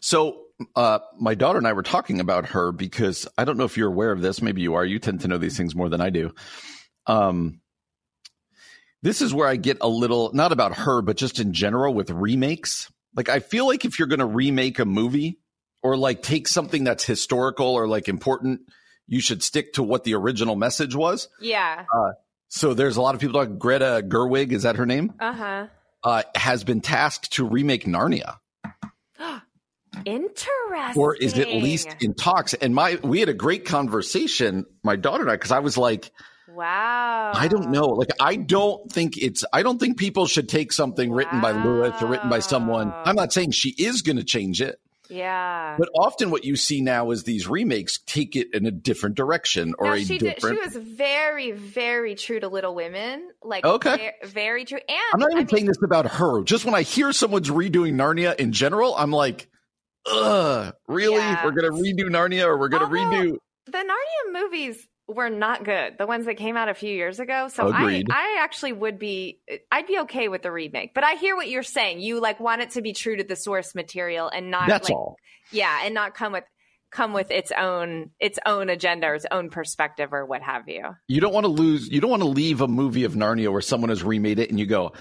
so. 0.02 0.44
Uh, 0.76 0.98
my 1.20 1.36
daughter 1.36 1.60
and 1.60 1.68
I 1.68 1.74
were 1.74 1.84
talking 1.84 2.20
about 2.20 2.48
her 2.48 2.72
because 2.72 3.28
I 3.38 3.46
don't 3.46 3.58
know 3.58 3.66
if 3.66 3.78
you're 3.78 3.90
aware 3.90 4.12
of 4.12 4.22
this. 4.24 4.42
Maybe 4.42 4.62
you 4.64 4.74
are. 4.74 4.84
You 4.84 4.98
tend 4.98 5.22
to 5.22 5.28
know 5.28 5.38
these 5.38 5.56
things 5.56 5.76
more 5.76 5.88
than 5.88 6.02
I 6.02 6.10
do. 6.10 6.34
Um, 7.06 7.62
this 9.04 9.22
is 9.22 9.36
where 9.36 9.48
I 9.48 9.56
get 9.56 9.78
a 9.82 9.88
little 9.88 10.32
not 10.34 10.52
about 10.52 10.74
her, 10.78 11.04
but 11.04 11.16
just 11.16 11.40
in 11.40 11.54
general 11.54 11.94
with 11.94 12.10
remakes. 12.10 12.92
Like 13.16 13.30
I 13.30 13.40
feel 13.40 13.68
like 13.68 13.86
if 13.86 14.00
you're 14.00 14.08
going 14.08 14.18
to 14.20 14.26
remake 14.26 14.80
a 14.80 14.86
movie 14.86 15.38
or 15.84 15.96
like 15.96 16.24
take 16.24 16.48
something 16.48 16.84
that's 16.84 17.06
historical 17.06 17.68
or 17.68 17.88
like 17.88 18.08
important, 18.08 18.62
you 19.06 19.22
should 19.22 19.44
stick 19.44 19.74
to 19.74 19.84
what 19.84 20.06
the 20.06 20.16
original 20.16 20.56
message 20.56 20.96
was. 20.96 21.28
Yeah. 21.40 21.86
So 22.50 22.74
there's 22.74 22.98
a 22.98 23.02
lot 23.02 23.16
of 23.16 23.22
people 23.22 23.40
talking. 23.40 23.58
Greta 23.58 24.04
Gerwig. 24.08 24.52
Is 24.52 24.64
that 24.64 24.78
her 24.78 24.86
name? 24.86 25.14
Uh 25.20 25.34
huh. 25.34 25.68
Uh, 26.04 26.24
has 26.36 26.64
been 26.64 26.80
tasked 26.80 27.34
to 27.34 27.46
remake 27.46 27.86
Narnia, 27.86 28.38
Interesting. 30.06 30.94
or 30.96 31.16
is 31.16 31.38
at 31.38 31.48
least 31.50 31.90
in 32.00 32.14
talks. 32.14 32.54
And 32.54 32.74
my, 32.74 32.98
we 33.04 33.20
had 33.20 33.30
a 33.30 33.34
great 33.34 33.66
conversation, 33.66 34.66
my 34.84 34.96
daughter 34.96 35.24
and 35.24 35.32
I, 35.32 35.36
because 35.36 35.52
I 35.52 35.60
was 35.60 35.78
like, 35.78 36.12
Wow. 36.58 37.34
I 37.36 37.48
don't 37.50 37.70
know. 37.72 37.88
Like, 37.88 38.10
I 38.20 38.36
don't 38.36 38.92
think 38.92 39.18
it's, 39.18 39.44
I 39.54 39.62
don't 39.62 39.80
think 39.80 39.98
people 39.98 40.26
should 40.26 40.50
take 40.50 40.74
something 40.74 41.12
written 41.12 41.40
by 41.40 41.52
Lewis 41.52 42.02
or 42.02 42.08
written 42.08 42.30
by 42.30 42.40
someone. 42.40 42.92
I'm 43.06 43.16
not 43.16 43.32
saying 43.32 43.52
she 43.52 43.76
is 43.78 44.02
going 44.02 44.18
to 44.18 44.24
change 44.24 44.62
it, 44.62 44.80
Yeah. 45.10 45.76
but 45.80 45.90
often 45.96 46.30
what 46.32 46.44
you 46.44 46.56
see 46.56 46.82
now 46.82 47.12
is 47.12 47.24
these 47.24 47.48
remakes 47.48 48.00
take 48.06 48.36
it 48.36 48.54
in 48.54 48.66
a 48.66 48.72
different 48.72 49.16
direction 49.16 49.74
or 49.80 49.88
Now, 49.88 49.94
a 49.94 50.00
she 50.04 50.18
did, 50.18 50.36
different. 50.36 50.60
she 50.60 50.66
was 50.66 50.76
very, 50.88 51.52
very 51.52 52.16
true 52.16 52.40
to 52.40 52.48
Little 52.48 52.76
Women. 52.76 53.30
Like, 53.42 53.66
Okay. 53.66 54.14
ve- 54.22 54.28
very, 54.28 54.66
true. 54.66 54.80
And 54.88 54.98
I'm 55.14 55.20
not 55.20 55.32
even 55.32 55.38
I 55.38 55.42
mean, 55.42 55.48
saying 55.50 55.66
this 55.68 55.78
about 55.84 56.08
her. 56.08 56.44
Just 56.44 56.66
when 56.66 56.76
I 56.76 56.82
hear 56.82 57.12
someone's 57.14 57.50
redoing 57.50 57.94
Narnia 57.94 58.36
in 58.36 58.52
general, 58.52 58.96
I'm 58.96 59.12
like, 59.12 59.48
ugh, 60.12 60.74
really? 60.88 61.16
Yeah. 61.18 61.44
We're 61.46 61.52
going 61.52 61.72
to 61.72 61.82
redo 61.82 62.10
Narnia 62.10 62.46
or 62.46 62.58
we're 62.58 62.70
going 62.70 62.84
to 62.84 62.94
redo. 62.94 63.38
the 63.66 63.72
Narnia 63.78 64.42
movies 64.44 64.88
were 65.08 65.30
not 65.30 65.64
good. 65.64 65.98
The 65.98 66.06
ones 66.06 66.26
that 66.26 66.36
came 66.36 66.58
out 66.58 66.68
a 66.70 66.74
few 66.74 66.94
years 66.94 67.20
ago. 67.20 67.48
So 67.48 67.72
I, 67.72 68.04
I 68.10 68.38
actually 68.42 68.74
would 68.74 69.00
be, 69.00 69.40
I'd 69.72 69.88
be 69.88 70.00
okay 70.02 70.28
with 70.28 70.42
the 70.42 70.52
remake. 70.52 70.94
But 70.94 71.04
I 71.04 71.16
hear 71.16 71.36
what 71.36 71.48
you're 71.48 71.64
saying. 71.64 72.02
You 72.02 72.20
like 72.20 72.40
want 72.40 72.62
it 72.62 72.72
to 72.72 72.82
be 72.82 72.94
true 72.94 73.16
to 73.16 73.24
the 73.24 73.36
source 73.36 73.74
material 73.74 74.30
and 74.30 74.52
not 74.52 74.68
That's 74.68 74.90
like, 74.90 74.98
all. 74.98 75.16
yeah, 75.52 75.80
and 75.84 75.94
not 75.94 76.14
come 76.14 76.34
with 76.34 76.44
come 76.90 77.12
with 77.12 77.32
its 77.32 77.52
own 77.52 78.12
its 78.20 78.40
own 78.46 78.70
agenda 78.70 79.08
or 79.08 79.16
its 79.16 79.26
own 79.30 79.50
perspective 79.50 80.14
or 80.14 80.26
what 80.26 80.42
have 80.42 80.68
you. 80.68 80.84
You 81.08 81.20
don't 81.20 81.34
want 81.34 81.44
to 81.44 81.50
lose, 81.50 81.90
you 81.90 82.00
don't 82.00 82.10
want 82.10 82.24
to 82.24 82.30
leave 82.30 82.62
a 82.62 82.68
movie 82.68 83.04
of 83.04 83.14
Narnia 83.14 83.52
where 83.52 83.62
someone 83.62 83.90
has 83.90 84.04
remade 84.04 84.40
it 84.40 84.50
and 84.50 84.60
you 84.60 84.66
go, 84.66 84.94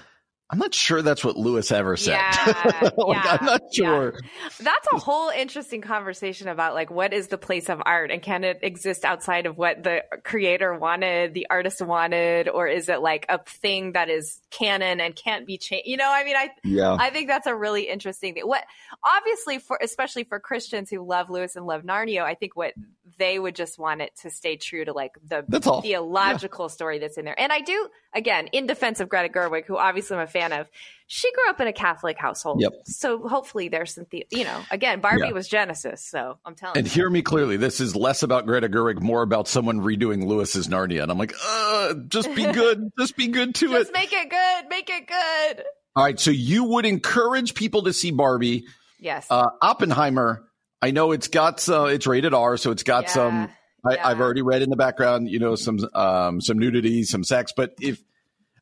I'm 0.49 0.59
not 0.59 0.73
sure 0.73 1.01
that's 1.01 1.25
what 1.25 1.35
Lewis 1.35 1.71
ever 1.73 1.97
said. 1.97 2.13
Yeah, 2.13 2.89
like, 2.97 3.23
yeah, 3.25 3.37
I'm 3.39 3.45
not 3.45 3.61
sure. 3.73 4.13
That's 4.61 4.87
a 4.93 4.97
whole 4.97 5.29
interesting 5.29 5.81
conversation 5.81 6.47
about 6.47 6.73
like 6.73 6.89
what 6.89 7.11
is 7.11 7.27
the 7.27 7.37
place 7.37 7.69
of 7.69 7.81
art 7.85 8.11
and 8.11 8.21
can 8.21 8.45
it 8.45 8.59
exist 8.61 9.03
outside 9.03 9.45
of 9.45 9.57
what 9.57 9.83
the 9.83 10.03
creator 10.23 10.73
wanted, 10.73 11.33
the 11.33 11.47
artist 11.49 11.81
wanted, 11.81 12.47
or 12.47 12.65
is 12.65 12.87
it 12.87 13.01
like 13.01 13.25
a 13.27 13.39
thing 13.43 13.91
that 13.91 14.09
is 14.09 14.39
canon 14.49 15.01
and 15.01 15.17
can't 15.17 15.45
be 15.45 15.57
changed? 15.57 15.85
You 15.85 15.97
know, 15.97 16.09
I 16.09 16.23
mean, 16.23 16.37
I 16.37 16.51
Yeah. 16.63 16.95
I 16.97 17.09
think 17.09 17.27
that's 17.27 17.47
a 17.47 17.55
really 17.55 17.89
interesting 17.89 18.33
thing. 18.33 18.43
What 18.47 18.63
obviously 19.03 19.59
for 19.59 19.77
especially 19.81 20.23
for 20.23 20.39
Christians 20.39 20.89
who 20.89 21.05
love 21.05 21.29
Lewis 21.29 21.57
and 21.57 21.65
love 21.65 21.83
Narnia, 21.83 22.23
I 22.23 22.35
think 22.35 22.55
what 22.55 22.73
they 23.17 23.39
would 23.39 23.55
just 23.55 23.77
want 23.79 24.01
it 24.01 24.11
to 24.21 24.29
stay 24.29 24.55
true 24.57 24.85
to 24.85 24.93
like 24.93 25.11
the 25.27 25.43
theological 25.83 26.69
story 26.69 26.99
that's 26.99 27.17
in 27.17 27.25
there. 27.25 27.39
And 27.39 27.51
I 27.51 27.61
do 27.61 27.89
again 28.13 28.47
in 28.47 28.67
defense 28.67 28.99
of 28.99 29.09
Greta 29.09 29.29
Gerwig, 29.29 29.65
who 29.65 29.77
obviously 29.77 30.17
I'm 30.17 30.23
a 30.23 30.27
fan 30.27 30.53
of. 30.53 30.67
She 31.09 31.31
grew 31.31 31.49
up 31.49 31.61
in 31.61 31.67
a 31.67 31.73
Catholic 31.73 32.17
household, 32.17 32.59
Yep. 32.61 32.73
so 32.85 33.25
hopefully 33.27 33.69
there's 33.69 33.93
some, 33.95 34.05
the- 34.09 34.27
you 34.29 34.43
know, 34.43 34.59
again, 34.71 34.99
Barbie 34.99 35.21
Yeah. 35.27 35.31
was 35.31 35.47
Genesis, 35.47 36.03
so 36.05 36.37
I'm 36.45 36.53
telling 36.53 36.77
And 36.77 36.85
you. 36.85 36.91
hear 36.93 37.09
me 37.09 37.21
clearly. 37.21 37.55
This 37.55 37.79
is 37.79 37.95
less 37.95 38.23
about 38.23 38.45
Greta 38.45 38.67
Gerwig, 38.67 38.99
more 39.01 39.21
about 39.21 39.47
someone 39.47 39.79
redoing 39.79 40.25
Lewis's 40.25 40.67
Narnia. 40.67 41.03
And 41.03 41.11
I'm 41.11 41.17
like, 41.17 41.33
uh, 41.47 41.93
just 42.09 42.35
be 42.35 42.45
good. 42.51 42.89
just 42.99 43.15
be 43.15 43.27
good 43.29 43.55
to 43.55 43.69
Just 43.69 43.89
it. 43.89 43.93
make 43.93 44.11
it 44.11 44.29
good, 44.29 44.69
make 44.69 44.89
it 44.89 45.07
good. 45.07 45.63
All 45.95 46.03
right. 46.03 46.19
So 46.19 46.29
you 46.29 46.65
would 46.65 46.85
encourage 46.85 47.53
people 47.53 47.83
to 47.83 47.93
see 47.93 48.11
Barbie. 48.11 48.65
Yes. 48.99 49.27
Uh, 49.29 49.47
Oppenheimer, 49.61 50.43
I 50.87 50.91
know 50.91 51.11
it's 51.11 51.27
got 51.27 51.59
some, 51.59 51.89
it's 51.89 52.07
rated 52.07 52.33
R, 52.33 52.57
so 52.57 52.71
it's 52.71 52.83
got 52.83 53.03
Yeah, 53.03 53.09
some, 53.09 53.49
I, 53.85 53.95
yeah. 53.95 54.07
I've 54.07 54.19
already 54.21 54.41
read 54.41 54.61
in 54.61 54.69
the 54.69 54.75
background, 54.75 55.29
you 55.29 55.39
know, 55.39 55.55
some, 55.55 55.79
um, 55.93 56.41
some 56.41 56.57
nudity, 56.57 57.03
some 57.03 57.23
sex, 57.23 57.51
but 57.55 57.73
if, 57.79 58.01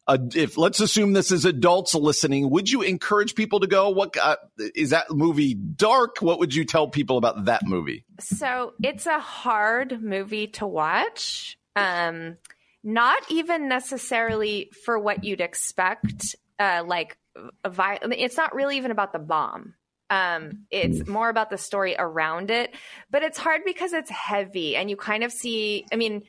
uh, 0.07 0.17
if 0.35 0.57
let's 0.57 0.79
assume 0.79 1.13
this 1.13 1.31
is 1.31 1.45
adults 1.45 1.95
listening, 1.95 2.49
would 2.51 2.69
you 2.69 2.83
encourage 2.83 3.33
people 3.33 3.59
to 3.59 3.67
go? 3.67 3.89
What 3.89 4.15
uh, 4.17 4.35
is 4.75 4.91
that 4.91 5.09
movie 5.09 5.55
dark? 5.55 6.17
What 6.19 6.37
would 6.39 6.53
you 6.53 6.63
tell 6.63 6.87
people 6.87 7.17
about 7.17 7.45
that 7.45 7.65
movie? 7.65 8.05
So 8.19 8.73
it's 8.83 9.07
a 9.07 9.19
hard 9.19 10.03
movie 10.03 10.47
to 10.47 10.67
watch. 10.67 11.57
Um, 11.75 12.37
not 12.83 13.23
even 13.31 13.67
necessarily 13.67 14.69
for 14.85 14.99
what 14.99 15.23
you'd 15.23 15.41
expect, 15.41 16.35
uh, 16.59 16.83
like 16.85 17.17
a 17.63 17.69
vi- 17.71 17.99
it's 18.03 18.37
not 18.37 18.53
really 18.53 18.77
even 18.77 18.91
about 18.91 19.11
the 19.11 19.19
bomb. 19.19 19.73
Um, 20.09 20.65
it's 20.69 21.07
more 21.07 21.29
about 21.29 21.49
the 21.49 21.57
story 21.57 21.95
around 21.97 22.51
it, 22.51 22.75
but 23.09 23.23
it's 23.23 23.37
hard 23.37 23.61
because 23.65 23.93
it's 23.93 24.09
heavy 24.09 24.75
and 24.75 24.89
you 24.89 24.95
kind 24.95 25.23
of 25.23 25.31
see, 25.31 25.85
I 25.91 25.95
mean, 25.95 26.23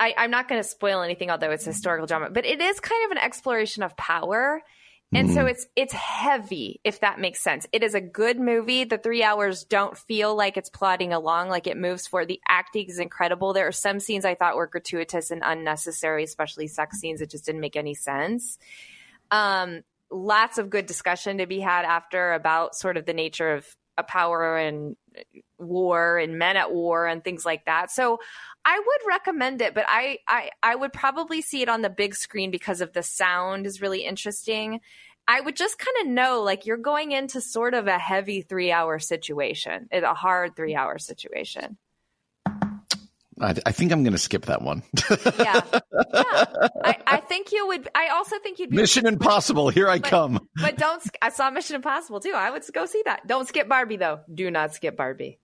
I, 0.00 0.14
I'm 0.18 0.30
not 0.30 0.48
going 0.48 0.60
to 0.60 0.68
spoil 0.68 1.02
anything, 1.02 1.30
although 1.30 1.52
it's 1.52 1.64
historical 1.64 2.06
drama, 2.06 2.30
but 2.30 2.44
it 2.44 2.60
is 2.60 2.80
kind 2.80 3.04
of 3.06 3.12
an 3.12 3.18
exploration 3.18 3.82
of 3.82 3.96
power. 3.96 4.62
And 5.12 5.30
so 5.32 5.46
it's 5.46 5.64
it's 5.76 5.92
heavy, 5.92 6.80
if 6.82 6.98
that 7.00 7.20
makes 7.20 7.40
sense. 7.40 7.68
It 7.70 7.84
is 7.84 7.94
a 7.94 8.00
good 8.00 8.40
movie. 8.40 8.82
The 8.82 8.98
three 8.98 9.22
hours 9.22 9.62
don't 9.62 9.96
feel 9.96 10.34
like 10.34 10.56
it's 10.56 10.70
plodding 10.70 11.12
along, 11.12 11.50
like 11.50 11.68
it 11.68 11.76
moves 11.76 12.08
forward. 12.08 12.26
The 12.26 12.40
acting 12.48 12.86
is 12.88 12.98
incredible. 12.98 13.52
There 13.52 13.68
are 13.68 13.72
some 13.72 14.00
scenes 14.00 14.24
I 14.24 14.34
thought 14.34 14.56
were 14.56 14.66
gratuitous 14.66 15.30
and 15.30 15.42
unnecessary, 15.44 16.24
especially 16.24 16.66
sex 16.66 16.98
scenes. 16.98 17.20
It 17.20 17.30
just 17.30 17.46
didn't 17.46 17.60
make 17.60 17.76
any 17.76 17.94
sense. 17.94 18.58
Um, 19.30 19.82
lots 20.14 20.58
of 20.58 20.70
good 20.70 20.86
discussion 20.86 21.38
to 21.38 21.46
be 21.46 21.60
had 21.60 21.84
after 21.84 22.32
about 22.32 22.74
sort 22.74 22.96
of 22.96 23.04
the 23.04 23.12
nature 23.12 23.54
of 23.54 23.66
a 23.96 24.02
power 24.02 24.56
and 24.56 24.96
war 25.58 26.18
and 26.18 26.38
men 26.38 26.56
at 26.56 26.72
war 26.72 27.06
and 27.06 27.22
things 27.22 27.44
like 27.44 27.64
that. 27.66 27.90
So 27.90 28.18
I 28.64 28.78
would 28.78 29.08
recommend 29.08 29.62
it, 29.62 29.74
but 29.74 29.84
I, 29.86 30.18
I 30.26 30.50
I 30.62 30.74
would 30.74 30.92
probably 30.92 31.42
see 31.42 31.62
it 31.62 31.68
on 31.68 31.82
the 31.82 31.90
big 31.90 32.14
screen 32.14 32.50
because 32.50 32.80
of 32.80 32.92
the 32.92 33.02
sound 33.02 33.66
is 33.66 33.80
really 33.80 34.04
interesting. 34.04 34.80
I 35.26 35.40
would 35.40 35.56
just 35.56 35.78
kind 35.78 35.96
of 36.02 36.12
know 36.12 36.42
like 36.42 36.66
you're 36.66 36.76
going 36.76 37.12
into 37.12 37.40
sort 37.40 37.74
of 37.74 37.86
a 37.86 37.98
heavy 37.98 38.42
three 38.42 38.72
hour 38.72 38.98
situation, 38.98 39.88
a 39.92 40.14
hard 40.14 40.56
three 40.56 40.74
hour 40.74 40.98
situation. 40.98 41.78
I, 43.40 43.54
I 43.66 43.72
think 43.72 43.92
I'm 43.92 44.02
going 44.02 44.12
to 44.12 44.18
skip 44.18 44.46
that 44.46 44.62
one. 44.62 44.82
Yeah, 45.10 45.32
yeah. 45.38 45.80
I, 46.84 46.96
I 47.06 47.16
think 47.18 47.52
you 47.52 47.66
would. 47.68 47.88
I 47.94 48.08
also 48.08 48.38
think 48.38 48.58
you'd 48.58 48.70
be 48.70 48.76
Mission 48.76 49.06
Impossible, 49.06 49.68
here 49.70 49.88
I 49.88 49.98
But- 49.98 50.10
come. 50.10 50.48
But 50.60 50.78
don't. 50.78 51.02
I 51.20 51.30
saw 51.30 51.50
Mission 51.50 51.76
Impossible 51.76 52.20
too. 52.20 52.32
I 52.34 52.50
would 52.50 52.62
go 52.72 52.86
see 52.86 53.02
that. 53.06 53.26
Don't 53.26 53.46
skip 53.48 53.68
Barbie 53.68 53.96
though. 53.96 54.20
Do 54.32 54.50
not 54.50 54.74
skip 54.74 54.96
Barbie. 54.96 55.38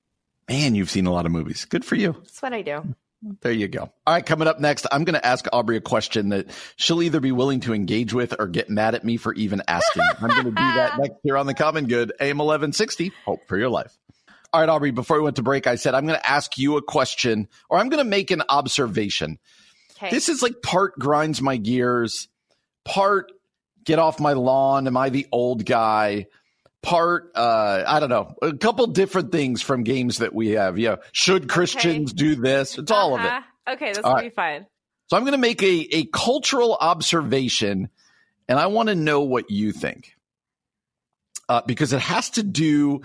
Man, 0.48 0.74
you've 0.74 0.90
seen 0.90 1.07
a 1.07 1.12
lot 1.12 1.26
of 1.26 1.33
movies. 1.33 1.64
Good 1.64 1.85
for 1.85 1.94
you. 1.96 2.12
That's 2.12 2.42
what 2.42 2.53
I 2.53 2.62
do. 2.62 2.94
There 3.42 3.53
you 3.53 3.68
go. 3.68 3.83
All 3.83 4.14
right, 4.14 4.24
coming 4.24 4.48
up 4.48 4.61
next, 4.61 4.87
I'm 4.90 5.05
going 5.05 5.14
to 5.14 5.24
ask 5.24 5.44
Aubrey 5.53 5.76
a 5.76 5.81
question 5.83 6.31
that 6.31 6.46
she'll 6.76 7.03
either 7.03 7.20
be 7.20 7.33
willing 7.33 7.61
to 7.61 7.74
engage 7.74 8.14
with 8.14 8.35
or 8.38 8.46
get 8.46 8.70
mad 8.70 8.94
at 8.94 9.05
me 9.05 9.18
for 9.18 9.35
even 9.35 9.61
asking. 9.68 10.03
I'm 10.20 10.29
going 10.31 10.44
to 10.44 10.50
do 10.50 10.55
that 10.55 10.98
next 10.98 11.16
here 11.22 11.37
on 11.37 11.44
the 11.46 11.53
Common 11.53 11.87
Good, 11.87 12.12
AM 12.18 12.38
1160. 12.38 13.12
Hope 13.26 13.46
for 13.46 13.59
your 13.59 13.68
life. 13.68 13.96
All 14.52 14.60
right, 14.60 14.68
Aubrey, 14.68 14.90
before 14.90 15.18
we 15.18 15.22
went 15.22 15.36
to 15.36 15.42
break, 15.42 15.66
I 15.66 15.76
said 15.76 15.94
I'm 15.94 16.06
going 16.06 16.18
to 16.18 16.30
ask 16.30 16.58
you 16.58 16.76
a 16.76 16.82
question 16.82 17.48
or 17.68 17.78
I'm 17.78 17.88
going 17.88 18.02
to 18.02 18.08
make 18.08 18.30
an 18.30 18.42
observation. 18.48 19.38
Okay. 19.96 20.10
This 20.10 20.28
is 20.28 20.42
like 20.42 20.62
part 20.62 20.98
grinds 20.98 21.40
my 21.40 21.56
gears, 21.56 22.28
part 22.84 23.32
get 23.84 23.98
off 23.98 24.18
my 24.18 24.32
lawn. 24.32 24.86
Am 24.86 24.96
I 24.96 25.10
the 25.10 25.26
old 25.30 25.64
guy? 25.64 26.26
Part, 26.82 27.32
uh, 27.34 27.84
I 27.86 28.00
don't 28.00 28.08
know, 28.08 28.34
a 28.40 28.56
couple 28.56 28.86
different 28.86 29.32
things 29.32 29.60
from 29.60 29.84
games 29.84 30.18
that 30.18 30.34
we 30.34 30.50
have. 30.50 30.78
Yeah. 30.78 30.96
Should 31.12 31.48
Christians 31.48 32.12
do 32.12 32.36
this? 32.36 32.78
It's 32.78 32.90
all 32.90 33.14
of 33.14 33.20
it. 33.20 33.26
Uh-huh. 33.26 33.74
Okay, 33.74 33.88
this 33.92 33.98
All 33.98 34.12
will 34.12 34.16
right. 34.16 34.24
be 34.24 34.30
fine. 34.30 34.66
So 35.08 35.16
I'm 35.16 35.24
going 35.24 35.32
to 35.32 35.38
make 35.38 35.62
a, 35.62 35.88
a 35.96 36.04
cultural 36.06 36.74
observation 36.80 37.90
and 38.48 38.58
I 38.58 38.66
want 38.66 38.88
to 38.88 38.94
know 38.94 39.20
what 39.20 39.50
you 39.50 39.72
think. 39.72 40.14
Uh, 41.48 41.62
because 41.66 41.92
it 41.92 42.00
has 42.00 42.30
to 42.30 42.42
do 42.42 43.02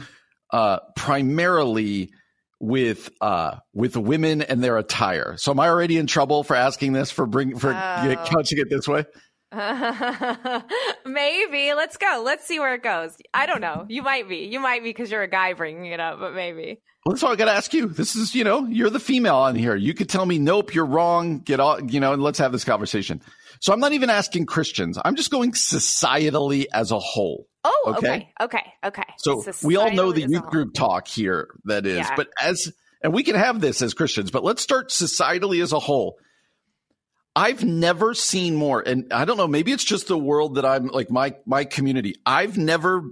uh, 0.52 0.80
primarily 0.96 2.10
with 2.60 3.10
uh, 3.22 3.58
with 3.74 3.98
women 3.98 4.42
and 4.42 4.64
their 4.64 4.78
attire. 4.78 5.36
So 5.38 5.52
am 5.52 5.60
I 5.60 5.68
already 5.68 5.98
in 5.98 6.08
trouble 6.08 6.44
for 6.44 6.56
asking 6.56 6.94
this 6.94 7.12
for 7.12 7.26
bring 7.26 7.58
for 7.60 7.70
Oh. 7.74 8.26
couching 8.26 8.60
it 8.60 8.70
this 8.70 8.88
way? 8.88 9.06
maybe. 11.06 11.74
Let's 11.74 11.98
go. 11.98 12.22
Let's 12.26 12.46
see 12.46 12.60
where 12.60 12.74
it 12.74 12.84
goes. 12.84 13.16
I 13.34 13.46
don't 13.46 13.62
know. 13.62 13.86
You 13.88 14.02
might 14.02 14.28
be. 14.28 14.38
You 14.52 14.60
might 14.60 14.84
be 14.84 14.90
because 14.90 15.12
you're 15.12 15.22
a 15.24 15.30
guy 15.30 15.54
bringing 15.54 15.86
it 15.88 16.00
up, 16.00 16.20
but 16.20 16.34
maybe. 16.34 16.82
Well, 17.06 17.14
that's 17.14 17.24
all 17.24 17.32
I 17.32 17.36
got 17.36 17.46
to 17.46 17.52
ask 17.52 17.74
you. 17.74 17.88
This 17.88 18.16
is, 18.16 18.34
you 18.34 18.44
know, 18.44 18.66
you're 18.66 18.90
the 18.90 19.00
female 19.00 19.36
on 19.38 19.56
here. 19.56 19.76
You 19.76 19.94
could 19.94 20.10
tell 20.10 20.26
me, 20.26 20.40
nope, 20.40 20.74
you're 20.74 20.86
wrong. 20.86 21.40
Get 21.40 21.60
all, 21.60 21.80
you 21.82 22.00
know, 22.00 22.14
and 22.14 22.22
let's 22.24 22.40
have 22.40 22.52
this 22.52 22.64
conversation. 22.64 23.22
So 23.62 23.72
I'm 23.74 23.80
not 23.80 23.94
even 23.94 24.10
asking 24.10 24.48
Christians. 24.48 24.98
I'm 25.06 25.16
just 25.16 25.30
going 25.32 25.52
societally 25.52 26.66
as 26.74 26.92
a 26.92 27.00
whole. 27.00 27.46
Oh, 27.68 27.96
Okay. 27.98 28.08
okay. 28.08 28.34
Okay. 28.42 28.74
Okay. 28.86 29.04
So 29.18 29.44
we 29.64 29.76
all 29.76 29.92
know 29.92 30.12
the 30.12 30.22
Societally 30.22 30.26
as 30.26 30.30
a 30.30 30.34
youth 30.34 30.46
group 30.52 30.74
talk 30.76 31.08
here 31.08 31.48
that 31.66 31.86
is, 31.88 31.98
Yeah. 31.98 32.16
but 32.16 32.28
as, 32.40 32.72
and 33.02 33.12
we 33.12 33.24
can 33.24 33.36
have 33.36 33.60
this 33.60 33.82
as 33.82 33.94
Christians, 33.96 34.30
but 34.30 34.44
let's 34.44 34.62
start 34.62 34.90
societally 34.90 35.64
as 35.64 35.72
a 35.72 35.80
whole. 35.80 36.18
I've 37.36 37.66
never 37.66 38.14
seen 38.14 38.56
more, 38.56 38.82
and 38.86 39.12
I 39.12 39.26
don't 39.26 39.36
know, 39.36 39.48
maybe 39.48 39.72
it's 39.74 39.84
just 39.84 40.08
the 40.08 40.18
world 40.18 40.56
that 40.56 40.66
I'm 40.66 40.88
like 40.88 41.10
my 41.10 41.36
my 41.46 41.66
community. 41.66 42.16
I've 42.26 42.58
never 42.58 43.04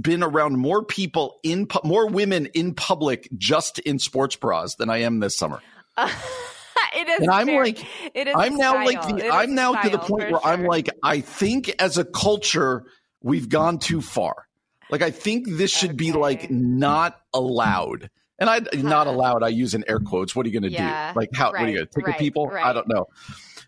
been 0.00 0.22
around 0.22 0.58
more 0.58 0.84
people 0.84 1.38
in 1.42 1.66
pu- 1.66 1.86
more 1.86 2.06
women 2.08 2.46
in 2.54 2.74
public 2.74 3.28
just 3.36 3.78
in 3.80 3.98
sports 3.98 4.36
bras 4.36 4.76
than 4.76 4.88
I 4.88 4.98
am 4.98 5.20
this 5.20 5.36
summer. 5.36 5.60
it 5.98 7.08
is. 7.08 7.20
And 7.20 7.30
I'm 7.30 7.48
like, 7.48 7.84
it 8.14 8.28
is. 8.28 8.34
I'm 8.36 8.56
now 8.56 8.76
like 8.84 9.02
style. 9.02 9.16
It 9.18 9.22
the, 9.24 9.30
I'm 9.34 9.54
now 9.54 9.74
to 9.74 9.90
the 9.90 9.98
point 9.98 10.30
where 10.30 10.44
I'm 10.46 10.64
like 10.64 10.88
I 11.02 11.20
think 11.20 11.74
as 11.78 11.98
a 11.98 12.04
culture 12.06 12.84
we've 13.22 13.48
gone 13.48 13.78
too 13.78 14.00
far. 14.00 14.46
Like 14.90 15.02
I 15.02 15.10
think 15.10 15.46
this 15.48 15.70
should 15.70 15.96
be 15.96 16.12
like 16.12 16.50
not 16.50 17.20
allowed. 17.34 18.10
And 18.38 18.48
I 18.48 18.60
not 18.74 19.06
allowed 19.08 19.42
I 19.42 19.48
use 19.48 19.74
in 19.74 19.84
air 19.88 19.98
quotes. 19.98 20.34
What 20.36 20.46
are 20.46 20.48
you 20.48 20.60
going 20.60 20.70
to 20.70 20.76
Yeah, 20.76 21.12
do? 21.12 21.18
Like 21.18 21.30
how 21.34 21.50
what 21.52 21.62
are 21.62 21.68
you 21.68 21.78
to 21.80 21.86
take 21.86 22.06
right, 22.06 22.18
people? 22.18 22.50
I 22.52 22.72
don't 22.72 22.88
know. 22.88 23.06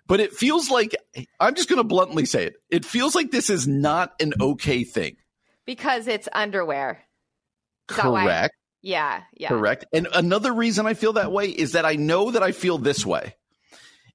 But 0.06 0.20
it 0.20 0.32
feels 0.32 0.70
like 0.70 0.96
I'm 1.38 1.54
just 1.54 1.68
going 1.68 1.78
to 1.78 1.84
bluntly 1.84 2.24
say 2.24 2.46
it. 2.46 2.54
It 2.70 2.84
feels 2.84 3.14
like 3.14 3.30
this 3.30 3.50
is 3.50 3.66
not 3.68 4.12
an 4.20 4.32
okay 4.40 4.84
thing. 4.84 5.16
because 5.66 6.06
it's 6.06 6.28
underwear. 6.32 7.04
Is? 7.90 7.96
Correct. 7.96 8.54
Yeah. 8.82 9.22
Yeah. 9.36 9.48
Correct. 9.48 9.84
And 9.92 10.08
another 10.14 10.52
reason 10.54 10.86
I 10.86 10.94
feel 10.94 11.14
that 11.14 11.32
way 11.32 11.48
is 11.48 11.72
that 11.72 11.84
I 11.84 11.94
know 11.96 12.30
that 12.30 12.42
I 12.42 12.52
feel 12.52 12.78
this 12.78 13.04
way. 13.04 13.34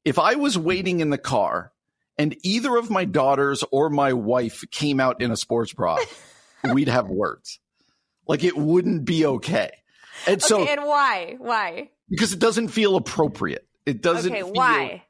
If 0.06 0.18
I 0.18 0.36
was 0.36 0.58
waiting 0.58 1.02
in 1.02 1.10
the 1.10 1.18
car 1.18 1.72
and 2.18 2.36
either 2.44 2.76
of 2.78 2.90
my 2.90 3.06
daughters 3.06 3.64
or 3.72 3.90
my 3.90 4.14
wife 4.14 4.64
came 4.72 5.00
out 5.00 5.22
in 5.22 5.32
a 5.32 5.38
sports 5.38 5.74
bra, 5.74 5.98
we'd 6.74 6.88
have 6.88 7.08
words. 7.10 7.60
Like 8.28 8.44
it 8.44 8.56
wouldn't 8.58 9.06
be 9.06 9.26
okay. 9.26 9.72
And 10.28 10.42
so 10.42 10.64
and 10.66 10.84
why? 10.84 11.36
Why? 11.38 11.90
because 12.10 12.34
it 12.34 12.40
doesn't 12.40 12.70
feel 12.70 12.96
appropriate. 12.96 13.68
It 13.86 14.02
doesn't 14.02 14.32
Okay, 14.32 14.42
feel 14.42 14.52
why? 14.54 15.04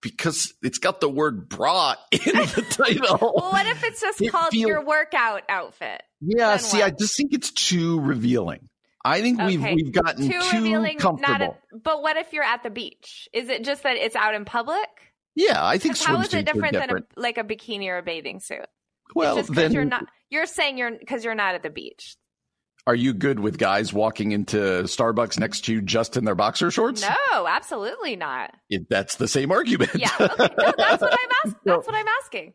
because 0.00 0.52
it's 0.62 0.78
got 0.78 1.00
the 1.00 1.08
word 1.08 1.48
bra 1.48 1.94
in 2.12 2.18
the 2.20 2.66
title. 2.70 3.18
Well, 3.36 3.52
what 3.52 3.66
if 3.66 3.84
it's 3.84 4.00
just 4.00 4.20
It 4.20 4.30
called 4.32 4.50
feel- 4.50 4.68
your 4.68 4.84
workout 4.84 5.42
outfit? 5.48 6.02
yeah, 6.20 6.50
then 6.50 6.58
see, 6.58 6.78
what? 6.78 6.86
I 6.86 6.90
just 6.98 7.16
think 7.16 7.32
it's 7.32 7.50
too 7.52 8.00
revealing. 8.00 8.68
I 9.04 9.20
think 9.20 9.40
we've 9.40 9.60
we've 9.62 9.92
gotten 9.92 10.28
Too, 10.30 10.40
too, 10.40 10.56
revealing. 10.58 10.96
comfortable. 10.98 11.32
Not 11.32 11.42
a, 11.42 11.54
but 11.82 12.02
what 12.02 12.16
if 12.16 12.32
you're 12.32 12.44
at 12.44 12.62
the 12.62 12.70
beach? 12.70 13.28
Is 13.32 13.48
it 13.48 13.64
just 13.64 13.82
that 13.82 13.96
it's 13.96 14.14
out 14.14 14.34
in 14.34 14.44
public? 14.44 14.78
Yeah, 15.34 15.64
I 15.64 15.78
think 15.78 15.98
How 15.98 16.20
is 16.20 16.32
it 16.34 16.44
different, 16.44 16.72
different. 16.74 16.88
than 16.88 16.96
a, 17.18 17.20
like 17.20 17.38
a 17.38 17.44
bikini 17.44 17.88
or 17.88 17.98
a 17.98 18.02
bathing 18.02 18.40
suit? 18.40 18.66
Well, 19.14 19.36
it's 19.38 19.48
just 19.48 19.54
'cause 19.56 19.62
then 19.64 19.72
you're 19.72 19.84
not. 19.84 20.06
You're 20.30 20.46
saying 20.46 20.78
you're 20.78 20.90
because 20.98 21.24
you're 21.24 21.34
not 21.34 21.54
at 21.54 21.62
the 21.62 21.70
beach. 21.70 22.16
are 22.86 22.94
you 22.94 23.12
good 23.14 23.38
with 23.38 23.58
guys 23.58 23.92
walking 23.92 24.32
into 24.32 24.56
Starbucks 24.56 25.38
next 25.38 25.66
to 25.66 25.72
you 25.74 25.80
just 25.82 26.16
in 26.16 26.24
their 26.24 26.34
boxer 26.34 26.70
shorts? 26.70 27.02
No, 27.02 27.46
absolutely 27.46 28.16
not. 28.16 28.52
It, 28.68 28.88
that's 28.88 29.16
the 29.16 29.28
same 29.28 29.52
argument. 29.52 29.90
Yeah, 29.94 30.08
okay. 30.18 30.48
No, 30.58 30.72
that's 30.76 31.00
what 31.02 31.12
I'm 31.12 31.28
asking. 31.44 31.60
That's 31.64 31.86
what 31.86 31.94
I'm 31.94 32.06
asking. 32.24 32.54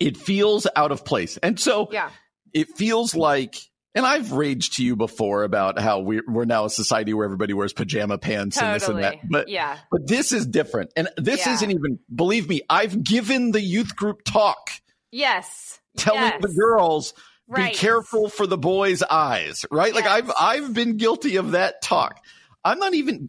it 0.00 0.16
feels 0.16 0.66
out 0.76 0.92
of 0.92 1.04
place. 1.04 1.36
And 1.38 1.58
so 1.58 1.88
Yeah. 1.90 2.10
it 2.52 2.68
feels 2.76 3.14
like, 3.16 3.56
and 3.94 4.04
I've 4.04 4.32
raged 4.32 4.74
to 4.76 4.84
you 4.84 4.96
before 4.96 5.44
about 5.44 5.78
how 5.78 6.00
we're, 6.00 6.24
we're 6.26 6.44
now 6.44 6.64
a 6.64 6.70
society 6.70 7.14
where 7.14 7.24
everybody 7.24 7.52
wears 7.52 7.72
pajama 7.72 8.18
pants 8.18 8.60
and 8.60 8.74
this 8.74 8.88
and 8.88 8.98
that. 9.02 9.16
But, 9.28 9.48
yeah. 9.48 9.78
but 9.90 10.06
this 10.06 10.32
is 10.32 10.46
different. 10.46 10.92
And 10.96 11.08
this 11.16 11.46
Yeah. 11.46 11.54
isn't 11.54 11.70
even, 11.70 11.98
believe 12.14 12.48
me, 12.48 12.62
I've 12.68 13.02
given 13.02 13.52
the 13.52 13.60
youth 13.60 13.94
group 13.96 14.24
talk 14.24 14.70
Yes. 15.12 15.80
telling 15.96 16.22
yes. 16.22 16.42
the 16.42 16.48
girls, 16.48 17.14
Right. 17.46 17.72
be 17.72 17.78
careful 17.78 18.30
for 18.30 18.46
the 18.46 18.56
boys' 18.56 19.02
eyes, 19.02 19.66
right? 19.70 19.94
Like 19.94 20.06
I've 20.06 20.32
I've 20.40 20.72
been 20.72 20.96
guilty 20.96 21.36
of 21.36 21.50
that 21.52 21.82
talk. 21.82 22.24
I'm 22.64 22.78
not 22.78 22.94
even 22.94 23.28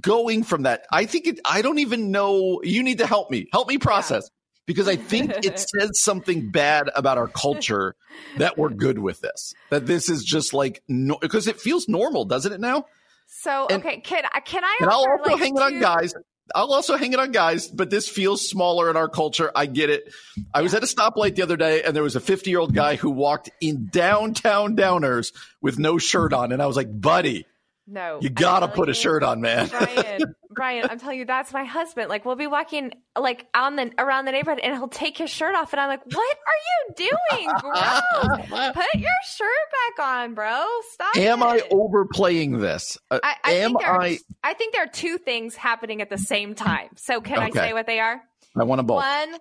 going 0.00 0.42
from 0.42 0.64
that. 0.64 0.84
I 0.90 1.06
think 1.06 1.28
it 1.28 1.40
I 1.44 1.62
don't 1.62 1.78
even 1.78 2.10
know 2.10 2.60
you 2.64 2.82
need 2.82 2.98
to 2.98 3.06
help 3.06 3.30
me. 3.30 3.46
Help 3.52 3.68
me 3.68 3.78
process 3.78 4.28
because 4.66 4.88
I 4.88 4.96
think 4.96 5.32
it 5.44 5.58
says 5.78 5.90
something 5.94 6.50
bad 6.50 6.90
about 6.94 7.18
our 7.18 7.28
culture 7.28 7.94
that 8.38 8.58
we're 8.58 8.70
good 8.70 8.98
with 8.98 9.20
this. 9.20 9.54
That 9.70 9.86
this 9.86 10.08
is 10.08 10.24
just 10.24 10.52
like 10.52 10.82
no, 10.88 11.16
because 11.20 11.46
it 11.46 11.60
feels 11.60 11.88
normal, 11.88 12.24
doesn't 12.24 12.52
it 12.52 12.60
now? 12.60 12.86
So 13.26 13.66
And- 13.70 13.84
okay, 13.84 14.00
can 14.00 14.24
I 14.32 14.40
can 14.40 14.64
I 14.64 14.76
And 14.80 14.90
I'll 14.90 15.06
also 15.08 15.30
like, 15.30 15.38
hang 15.38 15.56
it 15.56 15.62
on 15.62 15.80
guys. 15.80 16.14
I'll 16.54 16.72
also 16.72 16.96
hang 16.96 17.12
it 17.12 17.18
on 17.18 17.32
guys, 17.32 17.66
but 17.66 17.90
this 17.90 18.08
feels 18.08 18.48
smaller 18.48 18.88
in 18.88 18.96
our 18.96 19.08
culture. 19.08 19.50
I 19.56 19.66
get 19.66 19.90
it. 19.90 20.12
I 20.54 20.62
was 20.62 20.74
at 20.74 20.82
a 20.84 20.86
stoplight 20.86 21.34
the 21.34 21.42
other 21.42 21.56
day 21.56 21.82
and 21.82 21.94
there 21.94 22.04
was 22.04 22.14
a 22.14 22.20
50 22.20 22.50
year 22.50 22.60
old 22.60 22.72
guy 22.72 22.94
who 22.94 23.10
walked 23.10 23.50
in 23.60 23.88
downtown 23.90 24.76
Downers 24.76 25.32
with 25.60 25.78
no 25.78 25.98
shirt 25.98 26.32
on. 26.32 26.52
And 26.52 26.62
I 26.62 26.66
was 26.66 26.76
like, 26.76 26.88
buddy, 27.00 27.46
no, 27.86 28.18
you 28.20 28.30
gotta 28.30 28.68
put 28.68 28.88
a 28.88 28.94
shirt 28.94 29.22
on, 29.22 29.40
man. 29.40 29.68
Brian, 29.68 30.34
Brian, 30.50 30.86
I'm 30.90 30.98
telling 30.98 31.20
you, 31.20 31.24
that's 31.24 31.52
my 31.52 31.64
husband. 31.64 32.08
Like 32.08 32.24
we'll 32.24 32.34
be 32.34 32.48
walking 32.48 32.92
like 33.16 33.46
on 33.54 33.76
the 33.76 33.92
around 33.98 34.24
the 34.24 34.32
neighborhood, 34.32 34.60
and 34.60 34.74
he'll 34.74 34.88
take 34.88 35.16
his 35.16 35.30
shirt 35.30 35.54
off, 35.54 35.72
and 35.72 35.78
I'm 35.78 35.88
like, 35.88 36.04
"What 36.04 36.36
are 36.46 36.98
you 36.98 37.08
doing, 37.30 37.50
bro? 37.60 38.72
Put 38.72 38.94
your 38.94 39.10
shirt 39.28 39.96
back 39.96 40.04
on, 40.04 40.34
bro. 40.34 40.66
Stop." 40.90 41.16
Am 41.16 41.42
it. 41.42 41.44
I 41.44 41.62
overplaying 41.70 42.58
this? 42.58 42.98
Uh, 43.10 43.20
I, 43.22 43.36
I 43.44 43.52
am 43.52 43.70
think 43.70 43.80
there 43.80 43.90
are, 43.90 44.02
I? 44.02 44.18
I 44.42 44.54
think 44.54 44.74
there 44.74 44.82
are 44.82 44.88
two 44.88 45.18
things 45.18 45.54
happening 45.54 46.02
at 46.02 46.10
the 46.10 46.18
same 46.18 46.54
time. 46.54 46.88
So 46.96 47.20
can 47.20 47.38
I 47.38 47.50
say 47.50 47.72
what 47.72 47.86
they 47.86 48.00
are? 48.00 48.20
I 48.56 48.64
want 48.64 48.78
them 48.78 48.86
both. 48.86 48.96
One, 48.96 49.38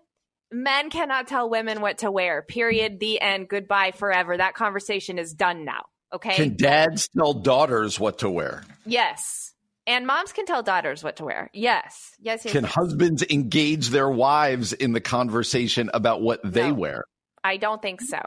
men 0.51 0.89
cannot 0.89 1.27
tell 1.27 1.49
women 1.49 1.81
what 1.81 1.99
to 1.99 2.11
wear. 2.11 2.41
Period. 2.43 2.99
The 2.99 3.21
end. 3.21 3.47
Goodbye 3.47 3.91
forever. 3.91 4.37
That 4.37 4.53
conversation 4.53 5.17
is 5.17 5.33
done 5.33 5.65
now. 5.65 5.85
Okay. 6.13 6.35
Can 6.35 6.55
dads 6.55 7.09
tell 7.17 7.33
daughters 7.33 7.99
what 7.99 8.19
to 8.19 8.29
wear? 8.29 8.63
yes. 8.85 9.51
And 9.87 10.07
moms 10.07 10.33
can 10.33 10.47
tell 10.47 10.63
daughters 10.63 11.03
what 11.03 11.17
to 11.17 11.25
wear. 11.25 11.51
Yes. 11.53 12.15
Yes. 12.19 12.43
yes 12.43 12.51
Can 12.53 12.63
yes. 12.63 12.73
husbands 12.73 13.23
engage 13.29 13.89
their 13.89 14.09
wives 14.09 14.73
in 14.73 14.93
the 14.93 14.99
conversation 14.99 15.91
about 15.93 16.21
what 16.23 16.39
they 16.43 16.69
No. 16.69 16.73
wear? 16.73 17.03
I 17.43 17.57
don't 17.57 17.79
think 17.83 18.01
so. 18.01 18.17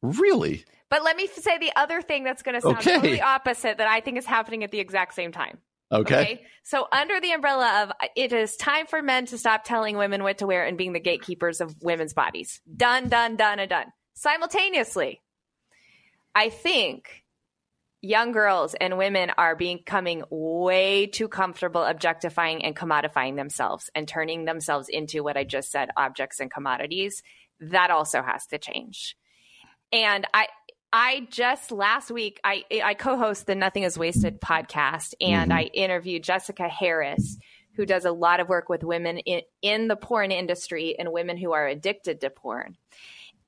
Really? 0.00 0.64
But 0.88 1.04
let 1.04 1.16
me 1.16 1.26
say 1.26 1.58
the 1.58 1.72
other 1.76 2.00
thing 2.00 2.24
that's 2.24 2.42
going 2.42 2.54
to 2.54 2.62
sound 2.62 2.76
Okay. 2.78 2.94
totally 2.94 3.20
opposite 3.20 3.76
that 3.78 3.86
I 3.86 4.00
think 4.00 4.16
is 4.16 4.24
happening 4.24 4.64
at 4.64 4.70
the 4.70 4.80
exact 4.80 5.12
same 5.14 5.30
time. 5.30 5.58
Okay. 5.92 6.42
So, 6.62 6.86
under 6.90 7.20
the 7.20 7.32
umbrella 7.32 7.82
of 7.82 7.90
uh, 7.90 8.08
it 8.16 8.32
is 8.32 8.56
time 8.56 8.86
for 8.86 9.02
men 9.02 9.26
to 9.26 9.36
stop 9.36 9.64
telling 9.64 9.98
women 9.98 10.22
what 10.22 10.38
to 10.38 10.46
wear 10.46 10.64
and 10.64 10.78
being 10.78 10.94
the 10.94 11.00
gatekeepers 11.00 11.60
of 11.60 11.74
women's 11.82 12.14
bodies. 12.14 12.62
Done, 12.74 13.10
done, 13.10 13.36
done, 13.36 13.58
and 13.58 13.68
done. 13.68 13.86
Simultaneously, 14.14 15.20
I 16.34 16.50
think 16.50 17.24
young 18.00 18.32
girls 18.32 18.74
and 18.74 18.98
women 18.98 19.30
are 19.38 19.56
becoming 19.56 20.24
way 20.30 21.06
too 21.06 21.28
comfortable 21.28 21.82
objectifying 21.82 22.64
and 22.64 22.76
commodifying 22.76 23.36
themselves 23.36 23.88
and 23.94 24.06
turning 24.06 24.44
themselves 24.44 24.88
into 24.88 25.24
what 25.24 25.36
I 25.36 25.44
just 25.44 25.70
said 25.70 25.88
objects 25.96 26.38
and 26.40 26.50
commodities. 26.50 27.22
That 27.60 27.90
also 27.90 28.22
has 28.22 28.46
to 28.48 28.58
change. 28.58 29.16
And 29.90 30.26
I, 30.34 30.48
I 30.92 31.26
just 31.30 31.72
last 31.72 32.10
week 32.10 32.40
I 32.44 32.64
I 32.84 32.94
co-host 32.94 33.46
the 33.46 33.54
Nothing 33.54 33.84
Is 33.84 33.98
Wasted 33.98 34.40
podcast, 34.40 35.14
and 35.20 35.50
mm-hmm. 35.50 35.58
I 35.58 35.62
interviewed 35.72 36.22
Jessica 36.22 36.68
Harris, 36.68 37.36
who 37.76 37.86
does 37.86 38.04
a 38.04 38.12
lot 38.12 38.40
of 38.40 38.48
work 38.48 38.68
with 38.68 38.84
women 38.84 39.18
in, 39.18 39.42
in 39.62 39.88
the 39.88 39.96
porn 39.96 40.30
industry 40.30 40.94
and 40.98 41.10
women 41.10 41.36
who 41.36 41.52
are 41.52 41.66
addicted 41.66 42.20
to 42.20 42.30
porn. 42.30 42.76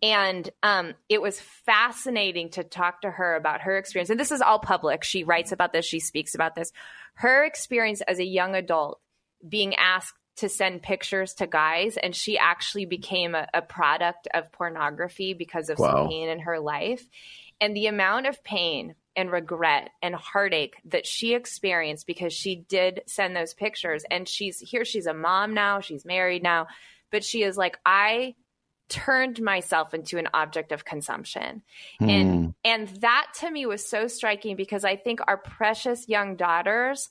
And 0.03 0.49
um, 0.63 0.95
it 1.09 1.23
was 1.23 1.41
fascinating 1.41 2.51
to 2.51 2.65
talk 2.65 3.03
to 3.03 3.11
her 3.11 3.35
about 3.35 3.63
her 3.63 3.79
experience. 3.79 4.11
And 4.11 4.21
this 4.21 4.31
is 4.33 4.43
all 4.43 4.59
public. 4.59 5.05
She 5.05 5.25
writes 5.25 5.53
about 5.53 5.73
this. 5.73 5.87
She 5.87 6.01
speaks 6.01 6.35
about 6.35 6.55
this. 6.55 6.73
Her 7.15 7.45
experience 7.45 8.03
as 8.03 8.19
a 8.19 8.25
young 8.25 8.55
adult 8.55 9.01
being 9.47 9.75
asked 9.75 10.15
to 10.37 10.49
send 10.51 10.83
pictures 10.83 11.33
to 11.35 11.47
guys, 11.47 11.97
and 11.97 12.15
she 12.15 12.37
actually 12.37 12.85
became 12.85 13.35
a, 13.35 13.49
a 13.55 13.63
product 13.63 14.29
of 14.35 14.53
pornography 14.53 15.33
because 15.33 15.71
of 15.71 15.79
Wow. 15.79 16.03
some 16.03 16.09
pain 16.09 16.29
in 16.29 16.41
her 16.41 16.61
life. 16.61 17.07
And 17.59 17.75
the 17.75 17.87
amount 17.87 18.27
of 18.27 18.45
pain 18.45 18.97
and 19.17 19.33
regret 19.33 19.89
and 20.03 20.15
heartache 20.15 20.77
that 20.85 21.07
she 21.07 21.33
experienced 21.35 22.07
because 22.07 22.35
she 22.35 22.55
did 22.55 23.01
send 23.07 23.35
those 23.35 23.55
pictures. 23.55 24.05
And 24.11 24.29
she's 24.29 24.59
here, 24.59 24.85
she's 24.85 25.07
a 25.07 25.15
mom 25.15 25.55
now, 25.55 25.81
she's 25.81 26.05
married 26.05 26.43
now, 26.43 26.67
but 27.11 27.25
she 27.25 27.43
is 27.43 27.57
like, 27.57 27.79
I 27.87 28.35
turned 28.89 29.41
myself 29.41 29.95
into 29.95 30.19
an 30.19 30.29
object 30.33 30.73
of 30.73 30.85
consumption. 30.85 31.63
Hmm. 31.99 32.09
And 32.09 32.55
and 32.65 32.89
that 33.01 33.27
to 33.41 33.51
me 33.51 33.67
was 33.67 33.89
so 33.89 34.09
striking 34.09 34.57
because 34.57 34.85
I 34.85 34.97
think 34.97 35.21
our 35.27 35.37
precious 35.37 36.09
young 36.09 36.37
daughters 36.37 37.09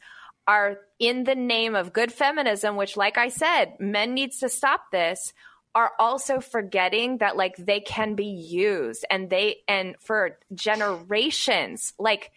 are 0.48 0.78
in 1.00 1.24
the 1.24 1.36
name 1.36 1.76
of 1.76 1.92
good 1.92 2.12
feminism, 2.12 2.76
which 2.76 2.96
like 2.96 3.18
I 3.18 3.30
said, 3.30 3.80
men 3.80 4.14
needs 4.14 4.40
to 4.40 4.50
stop 4.50 4.92
this, 4.92 5.34
are 5.74 5.92
also 6.00 6.40
forgetting 6.40 7.18
that 7.18 7.36
like 7.36 7.56
they 7.58 7.82
can 7.82 8.16
be 8.16 8.26
used 8.26 9.06
and 9.10 9.30
they 9.30 9.58
and 9.68 9.96
for 10.00 10.40
generations, 10.54 11.94
like 12.00 12.32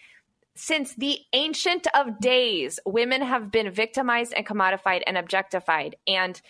since 0.57 0.93
the 0.97 1.21
ancient 1.33 1.87
of 1.95 2.19
days, 2.19 2.81
women 2.85 3.23
have 3.23 3.53
been 3.53 3.71
victimized 3.71 4.35
and 4.37 4.45
commodified 4.45 5.03
and 5.07 5.17
objectified. 5.17 5.95
And 6.07 6.41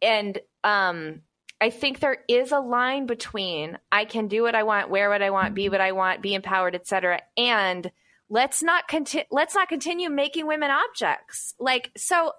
and 0.00 0.38
um 0.62 1.22
I 1.62 1.70
think 1.70 2.00
there 2.00 2.18
is 2.26 2.50
a 2.50 2.58
line 2.58 3.06
between 3.06 3.78
I 3.92 4.04
can 4.04 4.26
do 4.26 4.42
what 4.42 4.56
I 4.56 4.64
want, 4.64 4.90
wear 4.90 5.08
what 5.08 5.22
I 5.22 5.30
want, 5.30 5.54
be 5.54 5.68
what 5.68 5.80
I 5.80 5.92
want, 5.92 6.20
be 6.20 6.34
empowered, 6.34 6.74
etc. 6.74 7.20
And 7.36 7.88
let's 8.28 8.64
not 8.64 8.88
continue 8.88 9.26
let's 9.30 9.54
not 9.54 9.68
continue 9.68 10.10
making 10.10 10.48
women 10.48 10.72
objects. 10.72 11.54
Like 11.60 11.92
so 11.96 12.32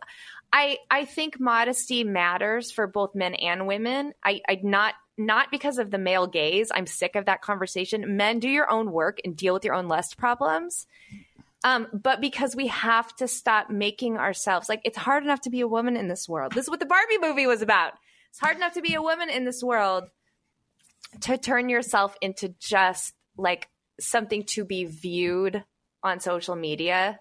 I 0.51 0.77
I 0.91 1.05
think 1.05 1.39
modesty 1.39 2.03
matters 2.03 2.69
for 2.69 2.85
both 2.85 3.15
men 3.15 3.33
and 3.35 3.65
women. 3.65 4.11
I 4.21 4.41
I 4.49 4.59
not 4.61 4.93
not 5.17 5.51
because 5.51 5.77
of 5.77 5.89
the 5.89 5.97
male 5.97 6.27
gaze. 6.27 6.69
I'm 6.75 6.85
sick 6.85 7.15
of 7.15 7.27
that 7.27 7.41
conversation. 7.41 8.17
Men 8.17 8.39
do 8.39 8.49
your 8.49 8.69
own 8.69 8.91
work 8.91 9.19
and 9.23 9.37
deal 9.37 9.53
with 9.53 9.63
your 9.63 9.75
own 9.75 9.87
lust 9.87 10.17
problems. 10.17 10.85
Um, 11.63 11.87
but 11.93 12.19
because 12.19 12.57
we 12.57 12.67
have 12.67 13.15
to 13.15 13.29
stop 13.29 13.69
making 13.69 14.17
ourselves 14.17 14.67
like 14.67 14.81
it's 14.83 14.97
hard 14.97 15.23
enough 15.23 15.39
to 15.41 15.49
be 15.49 15.61
a 15.61 15.67
woman 15.67 15.95
in 15.95 16.09
this 16.09 16.27
world. 16.27 16.51
This 16.51 16.65
is 16.65 16.69
what 16.69 16.81
the 16.81 16.85
Barbie 16.85 17.19
movie 17.21 17.47
was 17.47 17.61
about. 17.61 17.93
It's 18.33 18.39
hard 18.39 18.57
enough 18.57 18.73
to 18.73 18.81
be 18.81 18.95
a 18.95 19.01
woman 19.01 19.29
in 19.29 19.45
this 19.45 19.63
world 19.63 20.05
to 21.21 21.37
turn 21.37 21.69
yourself 21.69 22.15
into 22.21 22.49
just 22.59 23.13
like 23.37 23.69
something 23.99 24.43
to 24.43 24.65
be 24.65 24.85
viewed 24.85 25.63
on 26.03 26.19
social 26.19 26.55
media 26.55 27.19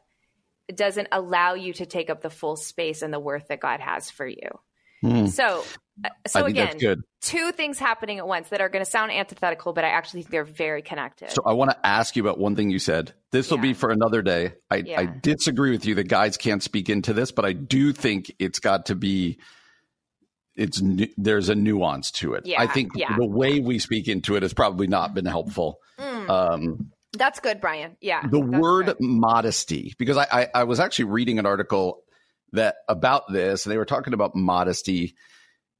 it 0.68 0.76
doesn't 0.76 1.08
allow 1.12 1.54
you 1.54 1.72
to 1.74 1.86
take 1.86 2.10
up 2.10 2.22
the 2.22 2.30
full 2.30 2.56
space 2.56 3.02
and 3.02 3.12
the 3.12 3.20
worth 3.20 3.48
that 3.48 3.60
God 3.60 3.80
has 3.80 4.10
for 4.10 4.26
you. 4.26 4.58
Hmm. 5.02 5.26
So, 5.26 5.64
uh, 6.04 6.08
so 6.26 6.44
again, 6.46 6.78
two 7.20 7.52
things 7.52 7.78
happening 7.78 8.18
at 8.18 8.26
once 8.26 8.48
that 8.50 8.60
are 8.60 8.68
going 8.68 8.84
to 8.84 8.90
sound 8.90 9.10
antithetical, 9.10 9.72
but 9.72 9.84
I 9.84 9.88
actually 9.88 10.22
think 10.22 10.30
they're 10.30 10.44
very 10.44 10.80
connected. 10.80 11.30
So 11.32 11.42
I 11.44 11.52
want 11.52 11.72
to 11.72 11.86
ask 11.86 12.14
you 12.14 12.22
about 12.22 12.38
one 12.38 12.54
thing 12.54 12.70
you 12.70 12.78
said. 12.78 13.12
This 13.32 13.50
will 13.50 13.58
Yeah. 13.58 13.62
be 13.62 13.74
for 13.74 13.90
another 13.90 14.22
day. 14.22 14.54
I, 14.70 14.76
Yeah. 14.76 15.00
I 15.00 15.06
disagree 15.06 15.72
with 15.72 15.84
you 15.84 15.96
that 15.96 16.08
guys 16.08 16.36
can't 16.36 16.62
speak 16.62 16.88
into 16.88 17.12
this, 17.12 17.32
but 17.32 17.44
I 17.44 17.52
do 17.52 17.92
think 17.92 18.32
it's 18.38 18.60
got 18.60 18.86
to 18.86 18.94
be. 18.94 19.38
It's 20.54 20.82
there's 21.16 21.48
a 21.48 21.54
nuance 21.54 22.10
to 22.12 22.34
it. 22.34 22.46
Yeah, 22.46 22.60
I 22.60 22.66
think 22.66 22.92
yeah. 22.94 23.16
the 23.16 23.26
way 23.26 23.60
we 23.60 23.78
speak 23.78 24.08
into 24.08 24.36
it 24.36 24.42
has 24.42 24.52
probably 24.52 24.86
not 24.86 25.14
been 25.14 25.24
helpful. 25.24 25.78
Mm, 25.98 26.28
Um, 26.28 26.92
that's 27.12 27.40
good, 27.40 27.60
Brian. 27.60 27.96
Yeah. 28.00 28.26
the 28.26 28.40
word 28.40 28.86
good. 28.86 28.96
modesty, 29.00 29.94
because 29.98 30.16
I, 30.16 30.26
I, 30.30 30.48
I 30.54 30.64
was 30.64 30.80
actually 30.80 31.06
reading 31.06 31.38
an 31.38 31.46
article 31.46 32.02
that 32.52 32.76
about 32.88 33.24
this, 33.30 33.64
and 33.64 33.72
they 33.72 33.78
were 33.78 33.84
talking 33.84 34.14
about 34.14 34.34
modesty. 34.34 35.14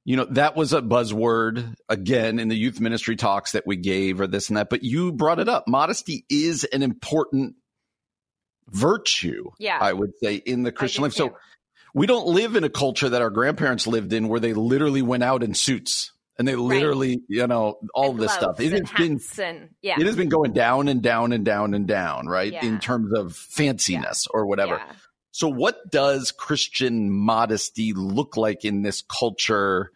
You 0.05 0.17
know, 0.17 0.25
that 0.31 0.55
was 0.55 0.73
a 0.73 0.81
buzzword 0.81 1.75
again 1.87 2.39
in 2.39 2.49
the 2.49 2.55
youth 2.55 2.81
ministry 2.81 3.15
talks 3.15 3.53
that 3.53 3.65
we 3.65 3.77
gave, 3.77 4.19
or 4.21 4.27
this 4.27 4.49
and 4.49 4.57
that. 4.57 4.69
But 4.69 4.83
you 4.83 5.11
brought 5.11 5.39
it 5.39 5.47
up. 5.47 5.65
Modesty 5.67 6.25
is 6.29 6.65
an 6.65 6.83
important 6.83 7.55
virtue. 8.69 9.45
Yeah. 9.59 9.77
I 9.79 9.93
would 9.93 10.11
say 10.21 10.35
in 10.35 10.63
the 10.63 10.71
Christian 10.71 11.03
life. 11.03 11.13
So 11.13 11.29
too. 11.29 11.35
We 11.93 12.07
don't 12.07 12.27
live 12.27 12.55
in 12.55 12.63
a 12.63 12.69
culture 12.69 13.09
that 13.09 13.21
our 13.21 13.29
grandparents 13.29 13.87
lived 13.87 14.13
in, 14.13 14.27
where 14.27 14.39
they 14.39 14.53
literally 14.53 15.01
went 15.01 15.23
out 15.23 15.43
in 15.43 15.53
suits 15.53 16.11
and 16.37 16.47
they 16.47 16.55
literally, 16.55 17.21
you 17.27 17.45
know, 17.45 17.77
all 17.93 18.11
And 18.11 18.19
this 18.19 18.33
stuff. 18.33 18.59
It 18.59 18.71
has 18.71 18.91
been 18.91 19.19
and 19.39 19.69
yeah. 19.81 19.99
it 19.99 20.05
has 20.05 20.15
been 20.15 20.29
going 20.29 20.53
down 20.53 20.87
and 20.87 21.01
down 21.01 21.31
and 21.31 21.45
down 21.45 21.73
and 21.73 21.87
down, 21.87 22.27
right? 22.27 22.51
Yeah. 22.51 22.65
In 22.65 22.79
terms 22.79 23.13
of 23.17 23.33
fanciness 23.33 24.27
or 24.31 24.47
whatever. 24.47 24.77
Yeah. 24.77 24.93
So, 25.31 25.47
what 25.47 25.89
does 25.89 26.31
Christian 26.31 27.11
modesty 27.11 27.93
look 27.93 28.37
like 28.37 28.65
in 28.65 28.81
this 28.81 29.03
culture? 29.03 29.91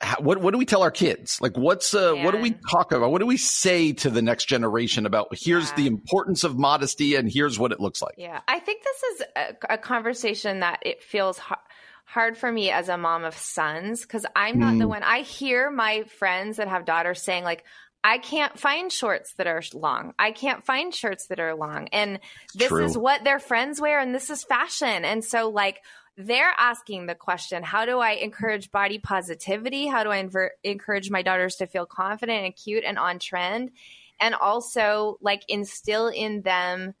How, 0.00 0.20
what 0.20 0.38
what 0.40 0.50
do 0.50 0.58
we 0.58 0.66
tell 0.66 0.82
our 0.82 0.90
kids? 0.90 1.40
Like, 1.40 1.56
what's 1.56 1.94
uh, 1.94 2.14
what 2.14 2.32
do 2.32 2.38
we 2.38 2.54
talk 2.70 2.92
about? 2.92 3.10
What 3.12 3.20
do 3.20 3.26
we 3.26 3.36
say 3.36 3.92
to 3.94 4.10
the 4.10 4.22
next 4.22 4.46
generation 4.46 5.06
about? 5.06 5.28
Here's 5.32 5.70
Yeah. 5.70 5.76
the 5.76 5.86
importance 5.86 6.44
of 6.44 6.58
modesty, 6.58 7.14
and 7.14 7.30
here's 7.30 7.58
what 7.58 7.72
it 7.72 7.80
looks 7.80 8.02
like. 8.02 8.14
Yeah, 8.18 8.40
I 8.48 8.58
think 8.58 8.82
this 8.82 9.02
is 9.02 9.22
a, 9.36 9.74
a 9.74 9.78
conversation 9.78 10.60
that 10.60 10.80
it 10.82 11.02
feels 11.02 11.38
ha- 11.38 11.62
hard 12.04 12.36
for 12.36 12.50
me 12.50 12.70
as 12.70 12.88
a 12.88 12.98
mom 12.98 13.24
of 13.24 13.36
sons 13.38 14.02
because 14.02 14.26
I'm 14.36 14.58
not 14.58 14.76
the 14.78 14.84
Mm. 14.84 14.88
one. 14.88 15.02
I 15.04 15.20
hear 15.20 15.70
my 15.70 16.02
friends 16.18 16.56
that 16.58 16.68
have 16.68 16.84
daughters 16.84 17.22
saying 17.22 17.44
like, 17.44 17.64
"I 18.02 18.18
can't 18.18 18.58
find 18.58 18.90
shorts 18.92 19.32
that 19.34 19.46
are 19.46 19.62
long. 19.72 20.12
I 20.18 20.32
can't 20.32 20.66
find 20.66 20.92
shirts 20.92 21.28
that 21.28 21.38
are 21.40 21.54
long," 21.54 21.88
and 21.92 22.18
this 22.54 22.68
True. 22.68 22.84
is 22.84 22.98
what 22.98 23.22
their 23.24 23.38
friends 23.38 23.80
wear, 23.80 24.00
and 24.00 24.12
this 24.14 24.28
is 24.28 24.42
fashion, 24.42 25.04
and 25.04 25.24
so 25.24 25.50
like. 25.50 25.80
They're 26.16 26.54
asking 26.56 27.06
the 27.06 27.14
question, 27.14 27.62
how 27.62 27.86
do 27.86 27.98
I 27.98 28.12
encourage 28.12 28.70
body 28.70 28.98
positivity? 28.98 29.86
How 29.86 30.04
do 30.04 30.10
I 30.10 30.28
encourage 30.62 31.10
my 31.10 31.22
daughters 31.22 31.56
to 31.56 31.66
feel 31.66 31.86
confident 31.86 32.44
and 32.44 32.56
cute 32.56 32.84
and 32.84 32.98
on 32.98 33.18
trend? 33.18 33.72
And 34.20 34.34
also, 34.34 35.18
like, 35.20 35.42
instill 35.48 36.08
in 36.08 36.42
them 36.42 36.94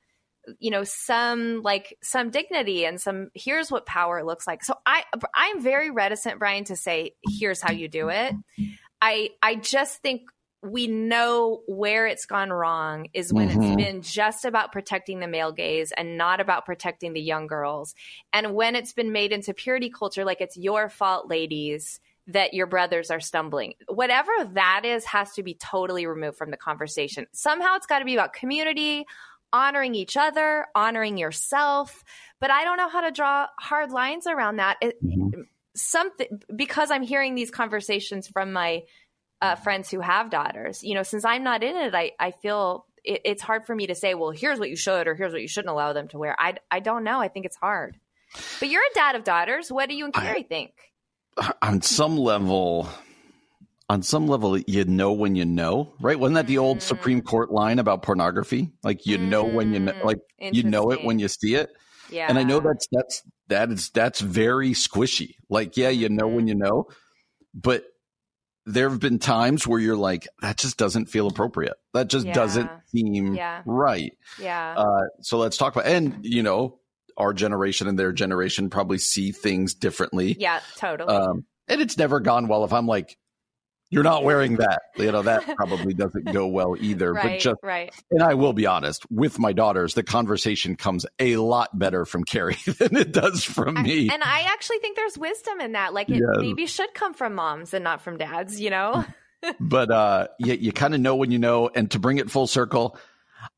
you 0.58 0.70
know 0.70 0.84
some 0.84 1.62
like 1.62 1.96
some 2.02 2.30
dignity 2.30 2.84
and 2.84 3.00
some 3.00 3.30
here's 3.34 3.70
what 3.70 3.86
power 3.86 4.22
looks 4.22 4.46
like 4.46 4.62
so 4.62 4.74
i 4.84 5.02
i'm 5.34 5.62
very 5.62 5.90
reticent 5.90 6.38
brian 6.38 6.64
to 6.64 6.76
say 6.76 7.12
here's 7.26 7.62
how 7.62 7.72
you 7.72 7.88
do 7.88 8.10
it 8.10 8.34
i 9.00 9.30
i 9.42 9.54
just 9.54 10.02
think 10.02 10.22
we 10.64 10.86
know 10.86 11.62
where 11.66 12.06
it's 12.06 12.26
gone 12.26 12.50
wrong 12.50 13.08
is 13.12 13.32
when 13.32 13.50
mm-hmm. 13.50 13.62
it's 13.62 13.76
been 13.76 14.02
just 14.02 14.44
about 14.44 14.72
protecting 14.72 15.20
the 15.20 15.28
male 15.28 15.52
gaze 15.52 15.92
and 15.92 16.16
not 16.16 16.40
about 16.40 16.64
protecting 16.64 17.12
the 17.12 17.20
young 17.20 17.46
girls. 17.46 17.94
And 18.32 18.54
when 18.54 18.74
it's 18.74 18.92
been 18.92 19.12
made 19.12 19.32
into 19.32 19.52
purity 19.52 19.90
culture, 19.90 20.24
like 20.24 20.40
it's 20.40 20.56
your 20.56 20.88
fault, 20.88 21.28
ladies, 21.28 22.00
that 22.28 22.54
your 22.54 22.66
brothers 22.66 23.10
are 23.10 23.20
stumbling. 23.20 23.74
Whatever 23.88 24.30
that 24.54 24.82
is 24.84 25.04
has 25.04 25.32
to 25.34 25.42
be 25.42 25.54
totally 25.54 26.06
removed 26.06 26.38
from 26.38 26.50
the 26.50 26.56
conversation. 26.56 27.26
Somehow 27.32 27.76
it's 27.76 27.86
got 27.86 27.98
to 27.98 28.06
be 28.06 28.14
about 28.14 28.32
community, 28.32 29.04
honoring 29.52 29.94
each 29.94 30.16
other, 30.16 30.66
honoring 30.74 31.18
yourself. 31.18 32.02
But 32.40 32.50
I 32.50 32.64
don't 32.64 32.78
know 32.78 32.88
how 32.88 33.02
to 33.02 33.10
draw 33.10 33.46
hard 33.60 33.90
lines 33.90 34.26
around 34.26 34.56
that. 34.56 34.78
It, 34.80 35.04
mm-hmm. 35.04 35.42
Something 35.76 36.40
because 36.54 36.92
I'm 36.92 37.02
hearing 37.02 37.34
these 37.34 37.50
conversations 37.50 38.28
from 38.28 38.52
my 38.52 38.84
uh, 39.44 39.56
friends 39.56 39.90
who 39.90 40.00
have 40.00 40.30
daughters. 40.30 40.82
You 40.82 40.94
know, 40.94 41.02
since 41.02 41.24
I'm 41.24 41.44
not 41.44 41.62
in 41.62 41.76
it, 41.76 41.94
I, 41.94 42.12
I 42.18 42.30
feel 42.30 42.86
it, 43.04 43.20
it's 43.24 43.42
hard 43.42 43.66
for 43.66 43.74
me 43.74 43.86
to 43.88 43.94
say, 43.94 44.14
well, 44.14 44.30
here's 44.30 44.58
what 44.58 44.70
you 44.70 44.76
should 44.76 45.06
or 45.06 45.14
here's 45.14 45.32
what 45.32 45.42
you 45.42 45.48
shouldn't 45.48 45.70
allow 45.70 45.92
them 45.92 46.08
to 46.08 46.18
wear. 46.18 46.34
I, 46.38 46.54
I 46.70 46.80
don't 46.80 47.04
know. 47.04 47.20
I 47.20 47.28
think 47.28 47.44
it's 47.44 47.56
hard. 47.56 47.98
But 48.58 48.70
you're 48.70 48.82
a 48.82 48.94
dad 48.94 49.16
of 49.16 49.24
daughters. 49.24 49.70
What 49.70 49.90
do 49.90 49.94
you 49.94 50.06
and 50.06 50.14
Carrie 50.14 50.40
I, 50.40 50.42
think? 50.42 50.70
On 51.62 51.82
some 51.82 52.16
level, 52.16 52.88
on 53.90 54.02
some 54.02 54.26
level, 54.26 54.58
you 54.58 54.84
know 54.84 55.12
when 55.12 55.36
you 55.36 55.44
know, 55.44 55.92
right? 56.00 56.18
Wasn't 56.18 56.36
that 56.36 56.46
the 56.46 56.56
old 56.56 56.78
mm. 56.78 56.82
Supreme 56.82 57.20
Court 57.20 57.52
line 57.52 57.78
about 57.78 58.02
pornography? 58.02 58.72
Like 58.82 59.04
you 59.04 59.18
mm. 59.18 59.28
know 59.28 59.44
when 59.44 59.74
you 59.74 59.80
know, 59.80 59.92
mm, 59.92 60.04
like 60.04 60.20
you 60.40 60.62
know 60.62 60.90
it 60.90 61.04
when 61.04 61.18
you 61.18 61.28
see 61.28 61.54
it. 61.54 61.70
Yeah. 62.08 62.26
And 62.28 62.38
I 62.38 62.44
know 62.44 62.60
that's 62.60 62.88
that's 62.90 63.22
that 63.48 63.70
is 63.70 63.90
that's 63.90 64.20
very 64.20 64.70
squishy. 64.70 65.34
Like 65.50 65.76
yeah, 65.76 65.90
you 65.90 66.08
know 66.08 66.28
when 66.28 66.46
mm-hmm. 66.46 66.48
you 66.48 66.54
know, 66.54 66.86
but 67.52 67.84
there 68.66 68.88
have 68.88 69.00
been 69.00 69.18
times 69.18 69.66
where 69.66 69.78
you're 69.78 69.96
like, 69.96 70.26
that 70.40 70.56
just 70.56 70.76
doesn't 70.76 71.06
feel 71.06 71.26
appropriate. 71.26 71.74
That 71.92 72.08
just 72.08 72.26
yeah. 72.26 72.32
doesn't 72.32 72.70
seem 72.86 73.34
yeah. 73.34 73.62
right. 73.66 74.16
Yeah. 74.38 74.74
Uh, 74.76 75.02
so 75.20 75.38
let's 75.38 75.56
talk 75.56 75.76
about, 75.76 75.86
and 75.86 76.20
you 76.22 76.42
know, 76.42 76.78
our 77.16 77.32
generation 77.32 77.86
and 77.88 77.98
their 77.98 78.12
generation 78.12 78.70
probably 78.70 78.98
see 78.98 79.32
things 79.32 79.74
differently. 79.74 80.36
Yeah, 80.38 80.60
totally. 80.76 81.14
Um, 81.14 81.44
and 81.68 81.80
it's 81.80 81.96
never 81.96 82.20
gone 82.20 82.48
well 82.48 82.64
if 82.64 82.72
I'm 82.72 82.86
like, 82.86 83.16
you're 83.94 84.02
not 84.02 84.24
wearing 84.24 84.56
that. 84.56 84.82
You 84.96 85.12
know, 85.12 85.22
that 85.22 85.44
probably 85.56 85.94
doesn't 85.94 86.32
go 86.32 86.46
well 86.46 86.76
either. 86.78 87.12
right, 87.12 87.24
but 87.24 87.40
just, 87.40 87.60
right. 87.62 87.94
and 88.10 88.22
I 88.22 88.34
will 88.34 88.52
be 88.52 88.66
honest 88.66 89.04
with 89.10 89.38
my 89.38 89.52
daughters, 89.52 89.94
the 89.94 90.02
conversation 90.02 90.76
comes 90.76 91.06
a 91.18 91.36
lot 91.36 91.76
better 91.78 92.04
from 92.04 92.24
Carrie 92.24 92.56
than 92.78 92.96
it 92.96 93.12
does 93.12 93.44
from 93.44 93.82
me. 93.82 94.08
and 94.10 94.22
I 94.22 94.42
actually 94.52 94.78
think 94.78 94.96
there's 94.96 95.16
wisdom 95.16 95.60
in 95.60 95.72
that. 95.72 95.94
Like 95.94 96.08
it 96.08 96.16
yes. 96.16 96.38
maybe 96.38 96.66
should 96.66 96.92
come 96.94 97.14
from 97.14 97.34
moms 97.34 97.72
and 97.72 97.84
not 97.84 98.02
from 98.02 98.18
dads, 98.18 98.60
you 98.60 98.70
know? 98.70 99.04
but 99.60 99.90
uh, 99.90 100.28
you, 100.38 100.54
you 100.54 100.72
kind 100.72 100.94
of 100.94 101.00
know 101.00 101.16
when 101.16 101.30
you 101.30 101.38
know. 101.38 101.70
And 101.74 101.90
to 101.92 101.98
bring 101.98 102.18
it 102.18 102.30
full 102.30 102.46
circle, 102.46 102.98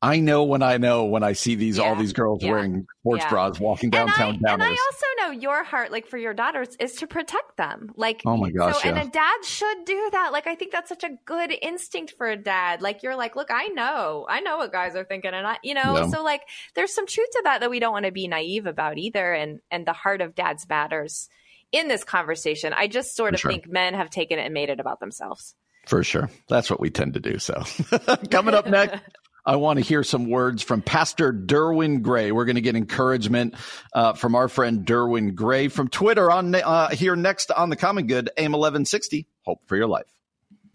I 0.01 0.19
know 0.19 0.43
when 0.43 0.61
I 0.61 0.77
know 0.77 1.05
when 1.05 1.23
I 1.23 1.33
see 1.33 1.55
these 1.55 1.77
yeah. 1.77 1.85
all 1.85 1.95
these 1.95 2.13
girls 2.13 2.43
yeah. 2.43 2.51
wearing 2.51 2.87
sports 3.01 3.23
yeah. 3.23 3.29
bras 3.29 3.59
walking 3.59 3.89
downtown 3.89 4.35
and 4.35 4.47
I, 4.47 4.53
and 4.53 4.63
I 4.63 4.69
also 4.69 5.05
your 5.31 5.63
heart, 5.63 5.91
like 5.91 6.07
for 6.07 6.17
your 6.17 6.33
daughters, 6.33 6.75
is 6.79 6.93
to 6.95 7.07
protect 7.07 7.57
them. 7.57 7.91
Like, 7.95 8.21
oh 8.25 8.37
my 8.37 8.49
gosh, 8.49 8.81
so, 8.81 8.89
and 8.89 8.97
a 8.97 9.09
dad 9.09 9.43
should 9.43 9.85
do 9.85 10.09
that. 10.11 10.31
Like, 10.31 10.47
I 10.47 10.55
think 10.55 10.71
that's 10.71 10.89
such 10.89 11.03
a 11.03 11.09
good 11.25 11.53
instinct 11.61 12.13
for 12.17 12.27
a 12.27 12.37
dad. 12.37 12.81
Like, 12.81 13.03
you're 13.03 13.15
like, 13.15 13.35
look, 13.35 13.49
I 13.51 13.67
know, 13.67 14.25
I 14.29 14.41
know 14.41 14.57
what 14.57 14.71
guys 14.71 14.95
are 14.95 15.03
thinking, 15.05 15.31
and 15.33 15.45
I, 15.45 15.57
you 15.63 15.73
know, 15.73 16.09
so 16.11 16.23
like, 16.23 16.41
there's 16.75 16.93
some 16.93 17.07
truth 17.07 17.29
to 17.31 17.41
that 17.45 17.61
that 17.61 17.69
we 17.69 17.79
don't 17.79 17.93
want 17.93 18.05
to 18.05 18.11
be 18.11 18.27
naive 18.27 18.65
about 18.65 18.97
either. 18.97 19.33
And 19.33 19.59
and 19.71 19.85
the 19.85 19.93
heart 19.93 20.21
of 20.21 20.35
dads 20.35 20.67
matters 20.67 21.29
in 21.71 21.87
this 21.87 22.03
conversation. 22.03 22.73
I 22.73 22.87
just 22.87 23.15
sort 23.15 23.31
for 23.31 23.35
of 23.35 23.39
sure. 23.41 23.51
think 23.51 23.67
men 23.67 23.93
have 23.93 24.09
taken 24.09 24.39
it 24.39 24.45
and 24.45 24.53
made 24.53 24.69
it 24.69 24.79
about 24.79 24.99
themselves. 24.99 25.55
For 25.87 26.03
sure. 26.03 26.29
That's 26.49 26.69
what 26.69 26.79
we 26.79 26.89
tend 26.89 27.13
to 27.13 27.19
do. 27.19 27.39
So, 27.39 27.63
coming 28.31 28.53
up 28.53 28.67
next. 28.67 29.01
I 29.47 29.55
want 29.55 29.79
to 29.79 29.81
hear 29.83 30.03
some 30.03 30.29
words 30.29 30.61
from 30.61 30.81
Pastor 30.81 31.31
Derwin 31.31 32.01
Gray. 32.01 32.33
We're 32.33 32.43
going 32.43 32.57
to 32.57 32.61
get 32.61 32.75
encouragement 32.75 33.55
uh, 33.93 34.11
from 34.11 34.35
our 34.35 34.49
friend 34.49 34.85
Derwin 34.85 35.35
Gray 35.35 35.69
from 35.69 35.87
Twitter 35.87 36.29
on 36.29 36.53
uh, 36.53 36.89
here 36.89 37.15
next 37.15 37.49
on 37.51 37.69
the 37.69 37.77
Common 37.77 38.07
Good, 38.07 38.29
AM 38.35 38.51
1160. 38.51 39.25
Hope 39.43 39.61
for 39.65 39.77
your 39.77 39.87
life. 39.87 40.13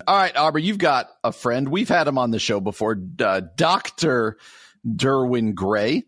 All 0.06 0.16
right, 0.16 0.35
Aubrey, 0.35 0.62
you've 0.62 0.78
got 0.78 1.11
a 1.22 1.32
friend. 1.32 1.68
We've 1.68 1.88
had 1.88 2.08
him 2.08 2.16
on 2.16 2.30
the 2.30 2.38
show 2.38 2.61
before, 2.61 2.98
uh, 3.20 3.42
Dr. 3.56 4.38
Derwin 4.87 5.54
Gray, 5.54 6.04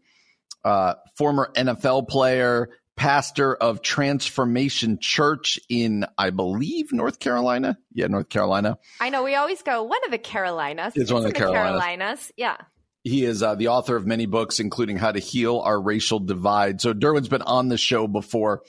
uh, 0.65 0.95
former 1.17 1.51
NFL 1.55 2.09
player, 2.09 2.71
pastor 2.97 3.55
of 3.55 3.83
Transformation 3.83 4.99
Church 5.01 5.59
in, 5.69 6.07
I 6.17 6.31
believe, 6.31 6.93
North 6.93 7.19
Carolina. 7.19 7.79
Yeah, 7.93 8.07
North 8.07 8.29
Carolina. 8.29 8.79
I 9.01 9.11
know 9.11 9.23
we 9.23 9.35
always 9.35 9.63
go 9.63 9.83
one 9.83 10.05
of 10.05 10.11
the 10.11 10.19
Carolinas. 10.19 10.95
It's, 10.95 11.05
it's 11.05 11.13
one 11.13 11.23
of 11.23 11.29
the, 11.29 11.33
the 11.33 11.39
Carolinas. 11.39 11.81
Carolinas. 11.81 12.33
Yeah. 12.37 12.57
He 13.03 13.25
is 13.25 13.43
uh, 13.43 13.55
the 13.55 13.69
author 13.69 13.97
of 13.97 14.07
many 14.07 14.27
books, 14.27 14.61
including 14.61 14.97
How 14.97 15.13
to 15.13 15.19
Heal 15.19 15.61
Our 15.61 15.81
Racial 15.81 16.21
Divide. 16.21 16.81
So 16.81 16.95
Derwin's 16.95 17.29
been 17.29 17.43
on 17.43 17.69
the 17.69 17.77
show 17.77 18.07
before, 18.07 18.63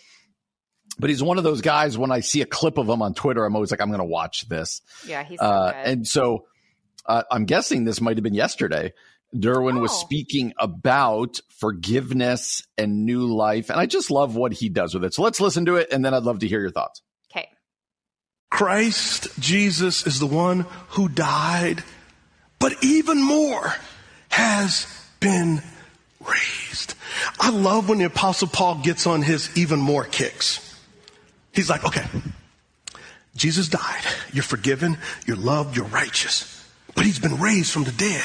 but 0.99 1.09
he's 1.09 1.23
one 1.23 1.37
of 1.37 1.45
those 1.45 1.61
guys. 1.61 1.97
When 1.97 2.11
I 2.11 2.19
see 2.19 2.41
a 2.41 2.45
clip 2.45 2.77
of 2.77 2.89
him 2.89 3.01
on 3.01 3.13
Twitter, 3.13 3.45
I'm 3.45 3.55
always 3.55 3.71
like, 3.71 3.79
I'm 3.79 3.89
going 3.89 3.99
to 3.99 4.05
watch 4.05 4.49
this. 4.49 4.81
Yeah, 5.07 5.23
he's 5.23 5.39
so 5.39 5.45
uh, 5.45 5.71
and 5.75 6.05
so 6.05 6.47
uh, 7.05 7.23
I'm 7.31 7.45
guessing 7.45 7.85
this 7.85 8.01
might 8.01 8.17
have 8.17 8.23
been 8.23 8.33
yesterday 8.33 8.93
Derwin 9.35 9.77
oh. 9.77 9.81
was 9.81 9.91
speaking 9.99 10.53
about 10.57 11.39
forgiveness 11.49 12.63
and 12.77 13.05
new 13.05 13.25
life. 13.33 13.69
And 13.69 13.79
I 13.79 13.85
just 13.85 14.11
love 14.11 14.35
what 14.35 14.53
he 14.53 14.69
does 14.69 14.93
with 14.93 15.03
it. 15.03 15.13
So 15.13 15.21
let's 15.21 15.41
listen 15.41 15.65
to 15.65 15.75
it, 15.75 15.91
and 15.91 16.03
then 16.03 16.13
I'd 16.13 16.23
love 16.23 16.39
to 16.39 16.47
hear 16.47 16.61
your 16.61 16.71
thoughts. 16.71 17.01
Okay. 17.31 17.49
Christ 18.49 19.27
Jesus 19.39 20.05
is 20.07 20.19
the 20.19 20.27
one 20.27 20.65
who 20.89 21.09
died, 21.09 21.83
but 22.59 22.73
even 22.83 23.21
more 23.21 23.73
has 24.29 24.87
been 25.19 25.61
raised. 26.19 26.95
I 27.39 27.49
love 27.49 27.89
when 27.89 27.99
the 27.99 28.05
Apostle 28.05 28.47
Paul 28.47 28.81
gets 28.83 29.07
on 29.07 29.21
his 29.21 29.55
even 29.57 29.79
more 29.79 30.03
kicks. 30.03 30.61
He's 31.53 31.69
like, 31.69 31.85
okay, 31.85 32.05
Jesus 33.35 33.69
died. 33.69 34.03
You're 34.33 34.43
forgiven, 34.43 34.97
you're 35.25 35.37
loved, 35.37 35.75
you're 35.75 35.85
righteous. 35.85 36.51
But 36.95 37.05
he's 37.05 37.19
been 37.19 37.39
raised 37.39 37.71
from 37.71 37.83
the 37.83 37.91
dead 37.91 38.23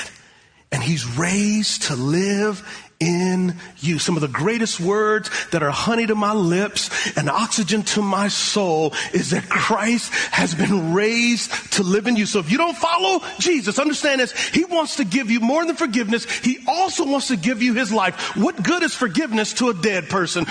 and 0.72 0.82
he's 0.82 1.06
raised 1.16 1.82
to 1.84 1.96
live 1.96 2.62
in 3.00 3.56
you. 3.78 3.98
Some 3.98 4.16
of 4.16 4.20
the 4.20 4.28
greatest 4.28 4.78
words 4.78 5.30
that 5.52 5.62
are 5.62 5.70
honey 5.70 6.06
to 6.06 6.14
my 6.14 6.32
lips 6.34 7.16
and 7.16 7.30
oxygen 7.30 7.82
to 7.84 8.02
my 8.02 8.28
soul 8.28 8.92
is 9.12 9.30
that 9.30 9.48
Christ 9.48 10.12
has 10.30 10.54
been 10.54 10.92
raised 10.92 11.72
to 11.72 11.82
live 11.82 12.06
in 12.06 12.16
you. 12.16 12.26
So 12.26 12.38
if 12.38 12.52
you 12.52 12.58
don't 12.58 12.76
follow 12.76 13.20
Jesus, 13.38 13.78
understand 13.78 14.20
this. 14.20 14.32
He 14.50 14.64
wants 14.64 14.96
to 14.96 15.04
give 15.04 15.30
you 15.30 15.40
more 15.40 15.64
than 15.64 15.76
forgiveness. 15.76 16.24
He 16.40 16.58
also 16.68 17.06
wants 17.06 17.28
to 17.28 17.36
give 17.36 17.62
you 17.62 17.74
his 17.74 17.90
life. 17.90 18.36
What 18.36 18.62
good 18.62 18.82
is 18.82 18.94
forgiveness 18.94 19.54
to 19.54 19.70
a 19.70 19.74
dead 19.74 20.08
person? 20.08 20.46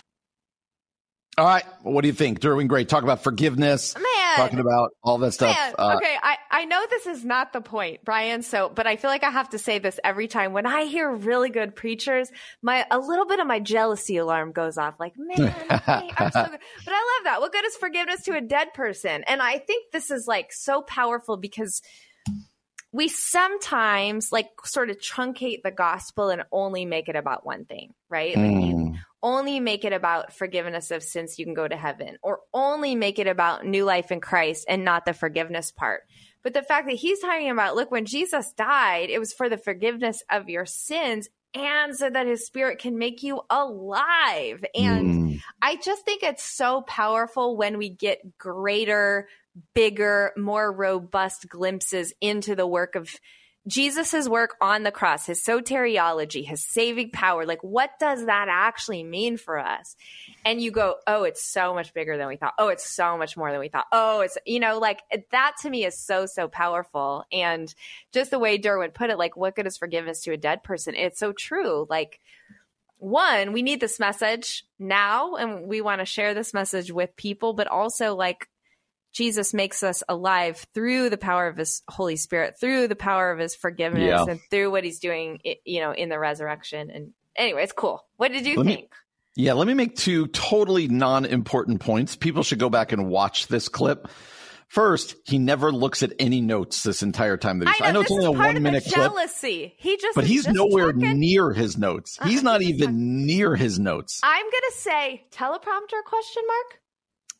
All 1.39 1.45
right. 1.45 1.63
What 1.83 2.01
do 2.01 2.07
you 2.09 2.13
think? 2.13 2.41
Derwin 2.41 2.67
Gray, 2.67 2.83
talk 2.83 3.03
about 3.03 3.23
forgiveness. 3.23 3.95
Man. 3.95 4.35
Talking 4.35 4.59
about 4.59 4.91
all 5.01 5.17
that 5.19 5.31
stuff. 5.31 5.57
Uh, 5.77 5.95
okay. 5.95 6.15
I, 6.21 6.35
I 6.51 6.65
know 6.65 6.85
this 6.89 7.07
is 7.07 7.23
not 7.23 7.53
the 7.53 7.61
point, 7.61 8.01
Brian. 8.03 8.41
So, 8.41 8.67
but 8.67 8.85
I 8.85 8.97
feel 8.97 9.09
like 9.09 9.23
I 9.23 9.29
have 9.29 9.49
to 9.51 9.57
say 9.57 9.79
this 9.79 9.99
every 10.03 10.27
time. 10.27 10.51
When 10.51 10.65
I 10.65 10.83
hear 10.83 11.09
really 11.09 11.49
good 11.49 11.75
preachers, 11.75 12.29
my, 12.61 12.85
a 12.91 12.99
little 12.99 13.25
bit 13.25 13.39
of 13.39 13.47
my 13.47 13.61
jealousy 13.61 14.17
alarm 14.17 14.51
goes 14.51 14.77
off 14.77 14.95
like, 14.99 15.13
man, 15.17 15.55
I'm 15.69 16.09
so 16.31 16.45
good. 16.45 16.59
But 16.85 16.93
I 16.93 17.17
love 17.17 17.23
that. 17.23 17.37
What 17.39 17.53
good 17.53 17.65
is 17.65 17.77
forgiveness 17.77 18.23
to 18.23 18.35
a 18.35 18.41
dead 18.41 18.73
person? 18.73 19.23
And 19.25 19.41
I 19.41 19.59
think 19.59 19.93
this 19.93 20.11
is 20.11 20.27
like 20.27 20.51
so 20.51 20.81
powerful 20.81 21.37
because 21.37 21.81
we 22.91 23.07
sometimes 23.07 24.31
like 24.31 24.49
sort 24.65 24.89
of 24.89 24.97
truncate 24.97 25.61
the 25.63 25.71
gospel 25.71 26.29
and 26.29 26.43
only 26.51 26.85
make 26.85 27.07
it 27.07 27.15
about 27.15 27.45
one 27.45 27.65
thing, 27.65 27.93
right? 28.09 28.35
Like 28.35 28.45
you 28.45 28.75
mm. 28.75 28.99
Only 29.21 29.59
make 29.59 29.85
it 29.85 29.93
about 29.93 30.33
forgiveness 30.33 30.91
of 30.91 31.03
sins, 31.03 31.37
you 31.37 31.45
can 31.45 31.53
go 31.53 31.67
to 31.67 31.75
heaven, 31.75 32.17
or 32.21 32.39
only 32.53 32.95
make 32.95 33.19
it 33.19 33.27
about 33.27 33.65
new 33.65 33.83
life 33.83 34.11
in 34.11 34.21
Christ 34.21 34.65
and 34.67 34.85
not 34.85 35.05
the 35.05 35.13
forgiveness 35.13 35.71
part. 35.71 36.03
But 36.41 36.53
the 36.53 36.63
fact 36.63 36.87
that 36.87 36.95
he's 36.95 37.19
talking 37.19 37.49
about, 37.49 37.75
look, 37.75 37.91
when 37.91 38.05
Jesus 38.05 38.53
died, 38.53 39.09
it 39.09 39.19
was 39.19 39.33
for 39.33 39.49
the 39.49 39.57
forgiveness 39.57 40.23
of 40.31 40.49
your 40.49 40.65
sins 40.65 41.27
and 41.53 41.95
so 41.95 42.09
that 42.09 42.27
his 42.27 42.45
spirit 42.45 42.79
can 42.79 42.97
make 42.97 43.23
you 43.23 43.41
alive. 43.49 44.63
And 44.75 45.31
mm. 45.31 45.41
I 45.61 45.75
just 45.75 46.05
think 46.05 46.23
it's 46.23 46.43
so 46.43 46.81
powerful 46.81 47.57
when 47.57 47.77
we 47.77 47.89
get 47.89 48.37
greater 48.37 49.27
bigger, 49.73 50.31
more 50.37 50.71
robust 50.71 51.49
glimpses 51.49 52.13
into 52.21 52.55
the 52.55 52.67
work 52.67 52.95
of 52.95 53.09
Jesus's 53.67 54.27
work 54.27 54.55
on 54.61 54.83
the 54.83 54.91
cross, 54.91 55.25
his 55.25 55.43
soteriology, 55.43 56.45
his 56.45 56.65
saving 56.65 57.11
power, 57.11 57.45
like 57.45 57.61
what 57.61 57.91
does 57.99 58.25
that 58.25 58.47
actually 58.49 59.03
mean 59.03 59.37
for 59.37 59.59
us? 59.59 59.95
And 60.45 60.61
you 60.61 60.71
go, 60.71 60.95
oh, 61.05 61.23
it's 61.23 61.43
so 61.43 61.73
much 61.73 61.93
bigger 61.93 62.17
than 62.17 62.27
we 62.27 62.37
thought. 62.37 62.53
Oh, 62.57 62.69
it's 62.69 62.89
so 62.89 63.17
much 63.17 63.37
more 63.37 63.51
than 63.51 63.59
we 63.59 63.69
thought. 63.69 63.87
Oh, 63.91 64.21
it's, 64.21 64.37
you 64.45 64.59
know, 64.59 64.79
like 64.79 65.01
that 65.31 65.55
to 65.61 65.69
me 65.69 65.85
is 65.85 65.99
so, 65.99 66.25
so 66.25 66.47
powerful. 66.47 67.25
And 67.31 67.73
just 68.11 68.31
the 68.31 68.39
way 68.39 68.57
Derwin 68.57 68.93
put 68.93 69.09
it, 69.09 69.17
like, 69.17 69.35
what 69.37 69.55
good 69.55 69.67
is 69.67 69.77
forgiveness 69.77 70.21
to 70.21 70.31
a 70.31 70.37
dead 70.37 70.63
person? 70.63 70.95
It's 70.95 71.19
so 71.19 71.33
true. 71.33 71.85
Like, 71.89 72.19
one, 72.97 73.53
we 73.53 73.61
need 73.61 73.79
this 73.79 73.99
message 73.99 74.65
now, 74.77 75.35
and 75.35 75.67
we 75.67 75.81
want 75.81 75.99
to 75.99 76.05
share 76.05 76.33
this 76.33 76.53
message 76.53 76.91
with 76.91 77.15
people, 77.15 77.53
but 77.53 77.67
also 77.67 78.15
like 78.15 78.49
Jesus 79.11 79.53
makes 79.53 79.81
us 79.83 80.03
alive 80.07 80.65
through 80.73 81.09
the 81.09 81.17
power 81.17 81.47
of 81.47 81.57
his 81.57 81.81
Holy 81.87 82.15
Spirit, 82.15 82.55
through 82.59 82.87
the 82.87 82.95
power 82.95 83.31
of 83.31 83.39
his 83.39 83.55
forgiveness, 83.55 84.03
Yeah. 84.07 84.25
and 84.27 84.39
through 84.51 84.71
what 84.71 84.83
he's 84.83 84.99
doing, 84.99 85.39
you 85.65 85.81
know, 85.81 85.91
in 85.91 86.09
the 86.09 86.19
resurrection. 86.19 86.89
And 86.91 87.13
anyway, 87.35 87.63
it's 87.63 87.71
cool. 87.73 88.05
What 88.17 88.31
did 88.31 88.45
you 88.45 88.57
Let 88.57 88.65
me- 88.65 88.75
think? 88.75 88.91
Yeah, 89.35 89.53
let 89.53 89.67
me 89.67 89.73
make 89.73 89.95
two 89.95 90.27
totally 90.27 90.87
non-important 90.89 91.79
points. 91.79 92.15
People 92.15 92.43
should 92.43 92.59
go 92.59 92.69
back 92.69 92.91
and 92.91 93.07
watch 93.07 93.47
this 93.47 93.69
clip. 93.69 94.07
First, 94.67 95.15
he 95.25 95.39
never 95.39 95.71
looks 95.71 96.03
at 96.03 96.13
any 96.19 96.41
notes 96.41 96.83
this 96.83 97.01
entire 97.01 97.37
time 97.37 97.59
that 97.59 97.69
he's. 97.69 97.81
I 97.81 97.91
know, 97.91 98.01
it's 98.01 98.11
only 98.11 98.25
a 98.25 98.29
of 98.29 98.35
the 98.35 98.43
one-minute 98.43 98.83
clip, 98.83 98.95
jealousy. 98.95 99.73
He 99.77 99.97
just, 99.97 100.13
but 100.15 100.25
he's 100.25 100.43
just 100.43 100.55
nowhere 100.55 100.91
talking. 100.91 101.19
near 101.19 101.51
his 101.53 101.77
notes. 101.77 102.19
He's 102.23 102.41
Uh, 102.41 102.43
not 102.43 102.61
he's 102.61 102.75
even 102.75 103.25
near 103.25 103.55
his 103.55 103.79
notes. 103.79 104.19
I'm 104.21 104.45
gonna 104.45 104.71
say 104.73 105.25
teleprompter 105.31 106.03
question 106.05 106.43
mark, 106.45 106.81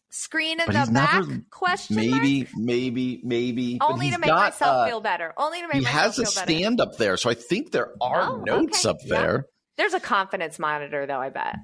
screen 0.09 0.59
in 0.59 0.65
But 0.67 0.85
the 0.87 0.91
back 0.91 1.13
never- 1.25 1.41
question 1.51 1.95
Maybe, 1.97 2.39
mark. 2.43 2.49
maybe, 2.55 3.21
maybe. 3.23 3.77
Only 3.81 4.11
to 4.11 4.17
make 4.17 4.29
myself 4.29 4.77
uh, 4.77 4.85
feel 4.87 5.01
better. 5.01 5.33
Only 5.37 5.61
to 5.61 5.67
make 5.67 5.75
He 5.77 5.81
myself 5.81 6.03
has 6.03 6.19
a 6.19 6.25
feel 6.25 6.33
better. 6.45 6.51
stand 6.59 6.81
up 6.81 6.97
there, 6.97 7.17
so 7.17 7.29
I 7.29 7.33
think 7.35 7.71
there 7.71 7.91
are 8.01 8.31
Oh, 8.31 8.37
notes 8.43 8.85
okay. 8.85 8.89
up 8.89 8.97
there. 9.07 9.45
There's 9.77 9.93
a 9.93 9.99
confidence 9.99 10.59
monitor, 10.59 11.05
though. 11.05 11.19
I 11.19 11.29
bet. 11.29 11.55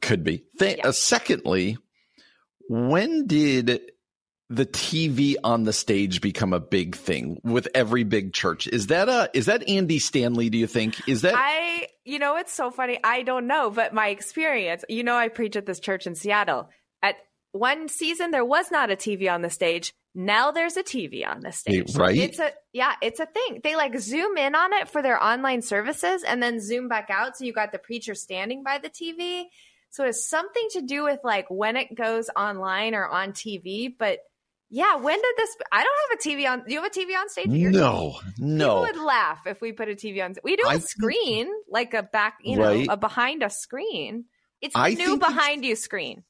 Could 0.00 0.24
be. 0.24 0.44
Th- 0.58 0.80
uh, 0.84 0.92
secondly, 0.92 1.78
when 2.68 3.26
did 3.26 3.80
the 4.48 4.66
TV 4.66 5.36
on 5.42 5.64
the 5.64 5.72
stage 5.72 6.20
become 6.20 6.52
a 6.52 6.60
big 6.60 6.94
thing 6.96 7.40
with 7.44 7.68
every 7.74 8.04
big 8.04 8.32
church? 8.32 8.66
Is 8.66 8.88
that 8.88 9.08
a 9.08 9.30
is 9.32 9.46
that 9.46 9.68
Andy 9.68 9.98
Stanley? 9.98 10.50
Do 10.50 10.58
you 10.58 10.66
think 10.66 11.08
is 11.08 11.22
that? 11.22 11.34
I, 11.36 11.88
you 12.04 12.18
know, 12.18 12.36
it's 12.36 12.52
so 12.52 12.70
funny. 12.70 12.98
I 13.02 13.22
don't 13.22 13.46
know, 13.46 13.70
but 13.70 13.94
my 13.94 14.08
experience, 14.08 14.84
you 14.88 15.02
know, 15.04 15.16
I 15.16 15.28
preach 15.28 15.56
at 15.56 15.66
this 15.66 15.80
church 15.80 16.06
in 16.06 16.14
Seattle. 16.14 16.68
At 17.02 17.16
one 17.56 17.88
season, 17.88 18.30
there 18.30 18.44
was 18.44 18.70
not 18.70 18.90
a 18.90 18.96
TV 18.96 19.32
on 19.32 19.42
the 19.42 19.50
stage. 19.50 19.92
Now 20.14 20.50
there's 20.50 20.76
a 20.76 20.82
TV 20.82 21.26
on 21.26 21.40
the 21.40 21.52
stage. 21.52 21.94
right? 21.96 22.16
It's 22.16 22.38
a, 22.38 22.50
yeah, 22.72 22.94
it's 23.02 23.20
a 23.20 23.26
thing. 23.26 23.60
They 23.62 23.76
like 23.76 23.98
zoom 23.98 24.36
in 24.38 24.54
on 24.54 24.72
it 24.72 24.88
for 24.88 25.02
their 25.02 25.22
online 25.22 25.60
services 25.62 26.22
and 26.22 26.42
then 26.42 26.60
zoom 26.60 26.88
back 26.88 27.08
out. 27.10 27.36
So 27.36 27.44
you 27.44 27.52
got 27.52 27.72
the 27.72 27.78
preacher 27.78 28.14
standing 28.14 28.62
by 28.62 28.78
the 28.78 28.88
TV. 28.88 29.44
So 29.90 30.04
it's 30.04 30.28
something 30.28 30.68
to 30.72 30.82
do 30.82 31.04
with 31.04 31.20
like 31.22 31.46
when 31.50 31.76
it 31.76 31.94
goes 31.94 32.30
online 32.36 32.94
or 32.94 33.06
on 33.06 33.32
TV. 33.32 33.92
But 33.98 34.20
yeah, 34.70 34.96
when 34.96 35.16
did 35.16 35.34
this? 35.36 35.56
I 35.70 35.84
don't 35.84 36.10
have 36.10 36.18
a 36.18 36.22
TV 36.28 36.50
on. 36.50 36.64
Do 36.66 36.72
you 36.74 36.82
have 36.82 36.90
a 36.90 36.94
TV 36.98 37.16
on 37.18 37.28
stage? 37.28 37.46
your 37.48 37.70
no, 37.70 38.16
People 38.38 38.80
would 38.80 38.96
laugh 38.96 39.46
if 39.46 39.60
we 39.60 39.72
put 39.72 39.88
a 39.88 39.94
TV 39.94 40.24
on. 40.24 40.34
We 40.42 40.56
do 40.56 40.64
I 40.66 40.74
a 40.74 40.78
think- 40.78 40.88
screen, 40.88 41.48
like 41.70 41.94
a 41.94 42.02
back, 42.02 42.38
you 42.42 42.56
know, 42.56 42.64
Right. 42.74 42.86
a 42.90 42.96
behind 42.96 43.42
a 43.42 43.50
screen. 43.50 44.24
It's 44.60 44.72
the 44.74 44.80
I 44.80 44.88
new 44.90 44.96
think 44.96 45.22
it's- 45.22 45.32
behind 45.34 45.64
you 45.64 45.76
screen. 45.76 46.24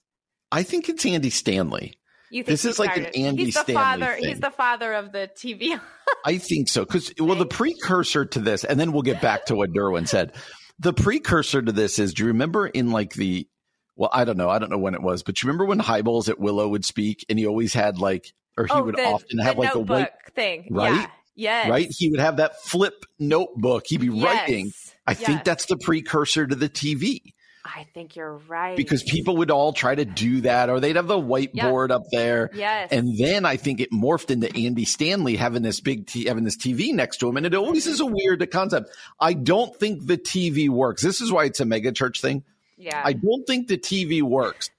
I 0.52 0.62
think 0.62 0.88
it's 0.88 1.04
Andy 1.04 1.30
Stanley. 1.30 1.98
You 2.30 2.42
think 2.42 2.46
This 2.46 2.64
is 2.64 2.78
like 2.78 2.96
an 2.96 3.06
Andy 3.06 3.44
he's 3.46 3.54
the 3.54 3.60
Stanley 3.60 3.82
father. 3.82 4.14
thing. 4.14 4.24
He's 4.24 4.40
the 4.40 4.50
father 4.50 4.92
of 4.92 5.12
the 5.12 5.30
TV. 5.36 5.80
I 6.24 6.38
think 6.38 6.68
so. 6.68 6.84
Because, 6.84 7.12
well, 7.18 7.36
the 7.36 7.46
precursor 7.46 8.24
to 8.24 8.40
this, 8.40 8.64
and 8.64 8.78
then 8.78 8.92
we'll 8.92 9.02
get 9.02 9.20
back 9.20 9.46
to 9.46 9.54
what 9.54 9.72
Derwin 9.72 10.08
said. 10.08 10.32
The 10.78 10.92
precursor 10.92 11.62
to 11.62 11.72
this 11.72 11.98
is 11.98 12.14
do 12.14 12.24
you 12.24 12.28
remember 12.28 12.66
in 12.66 12.90
like 12.90 13.14
the, 13.14 13.48
well, 13.94 14.10
I 14.12 14.24
don't 14.24 14.36
know. 14.36 14.50
I 14.50 14.58
don't 14.58 14.70
know 14.70 14.78
when 14.78 14.94
it 14.94 15.02
was, 15.02 15.22
but 15.22 15.42
you 15.42 15.46
remember 15.46 15.66
when 15.66 15.78
Hybels 15.78 16.28
at 16.28 16.38
Willow 16.38 16.68
would 16.68 16.84
speak 16.84 17.24
and 17.28 17.38
he 17.38 17.46
always 17.46 17.72
had 17.72 17.98
like, 17.98 18.32
or 18.58 18.66
he 18.66 18.72
oh, 18.72 18.82
would 18.82 18.96
the, 18.96 19.04
often 19.04 19.38
the 19.38 19.44
have 19.44 19.58
like 19.58 19.74
a 19.74 19.78
white, 19.78 20.10
thing, 20.34 20.68
Right? 20.70 20.92
Yeah. 20.92 21.06
Yes. 21.38 21.70
right? 21.70 21.88
He 21.90 22.10
would 22.10 22.20
have 22.20 22.38
that 22.38 22.62
flip 22.62 23.04
notebook. 23.18 23.84
He'd 23.86 24.00
be 24.00 24.06
Yes. 24.06 24.24
writing. 24.24 24.72
I 25.06 25.14
think 25.14 25.44
that's 25.44 25.66
the 25.66 25.76
precursor 25.76 26.46
to 26.46 26.54
the 26.54 26.68
TV 26.68 27.34
I 27.66 27.86
think 27.94 28.16
you're 28.16 28.36
right. 28.48 28.76
because 28.76 29.02
people 29.02 29.38
would 29.38 29.50
all 29.50 29.72
try 29.72 29.94
to 29.94 30.04
do 30.04 30.42
that 30.42 30.70
or 30.70 30.80
they'd 30.80 30.96
have 30.96 31.06
the 31.06 31.18
whiteboard 31.18 31.90
up 31.90 32.02
there. 32.12 32.50
Yes. 32.54 32.88
And 32.92 33.18
then 33.18 33.44
I 33.44 33.56
think 33.56 33.80
it 33.80 33.90
morphed 33.90 34.30
into 34.30 34.54
Andy 34.56 34.84
Stanley 34.84 35.36
having 35.36 35.62
this 35.62 35.80
big, 35.80 36.06
t- 36.06 36.26
having 36.26 36.44
this 36.44 36.56
TV 36.56 36.92
next 36.92 37.18
to 37.18 37.28
him. 37.28 37.36
And 37.36 37.44
it 37.46 37.54
always 37.54 37.86
is 37.86 38.00
a 38.00 38.06
weird 38.06 38.48
concept. 38.50 38.90
I 39.20 39.32
don't 39.32 39.74
think 39.76 40.06
the 40.06 40.16
TV 40.18 40.68
works. 40.68 41.02
This 41.02 41.20
is 41.20 41.32
why 41.32 41.44
it's 41.44 41.60
a 41.60 41.64
mega 41.64 41.92
church 41.92 42.20
thing. 42.20 42.44
yeah. 42.76 43.02
I 43.04 43.12
don't 43.12 43.46
think 43.46 43.68
the 43.68 43.78
TV 43.78 44.22
works 44.22 44.70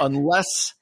unless 0.00 0.74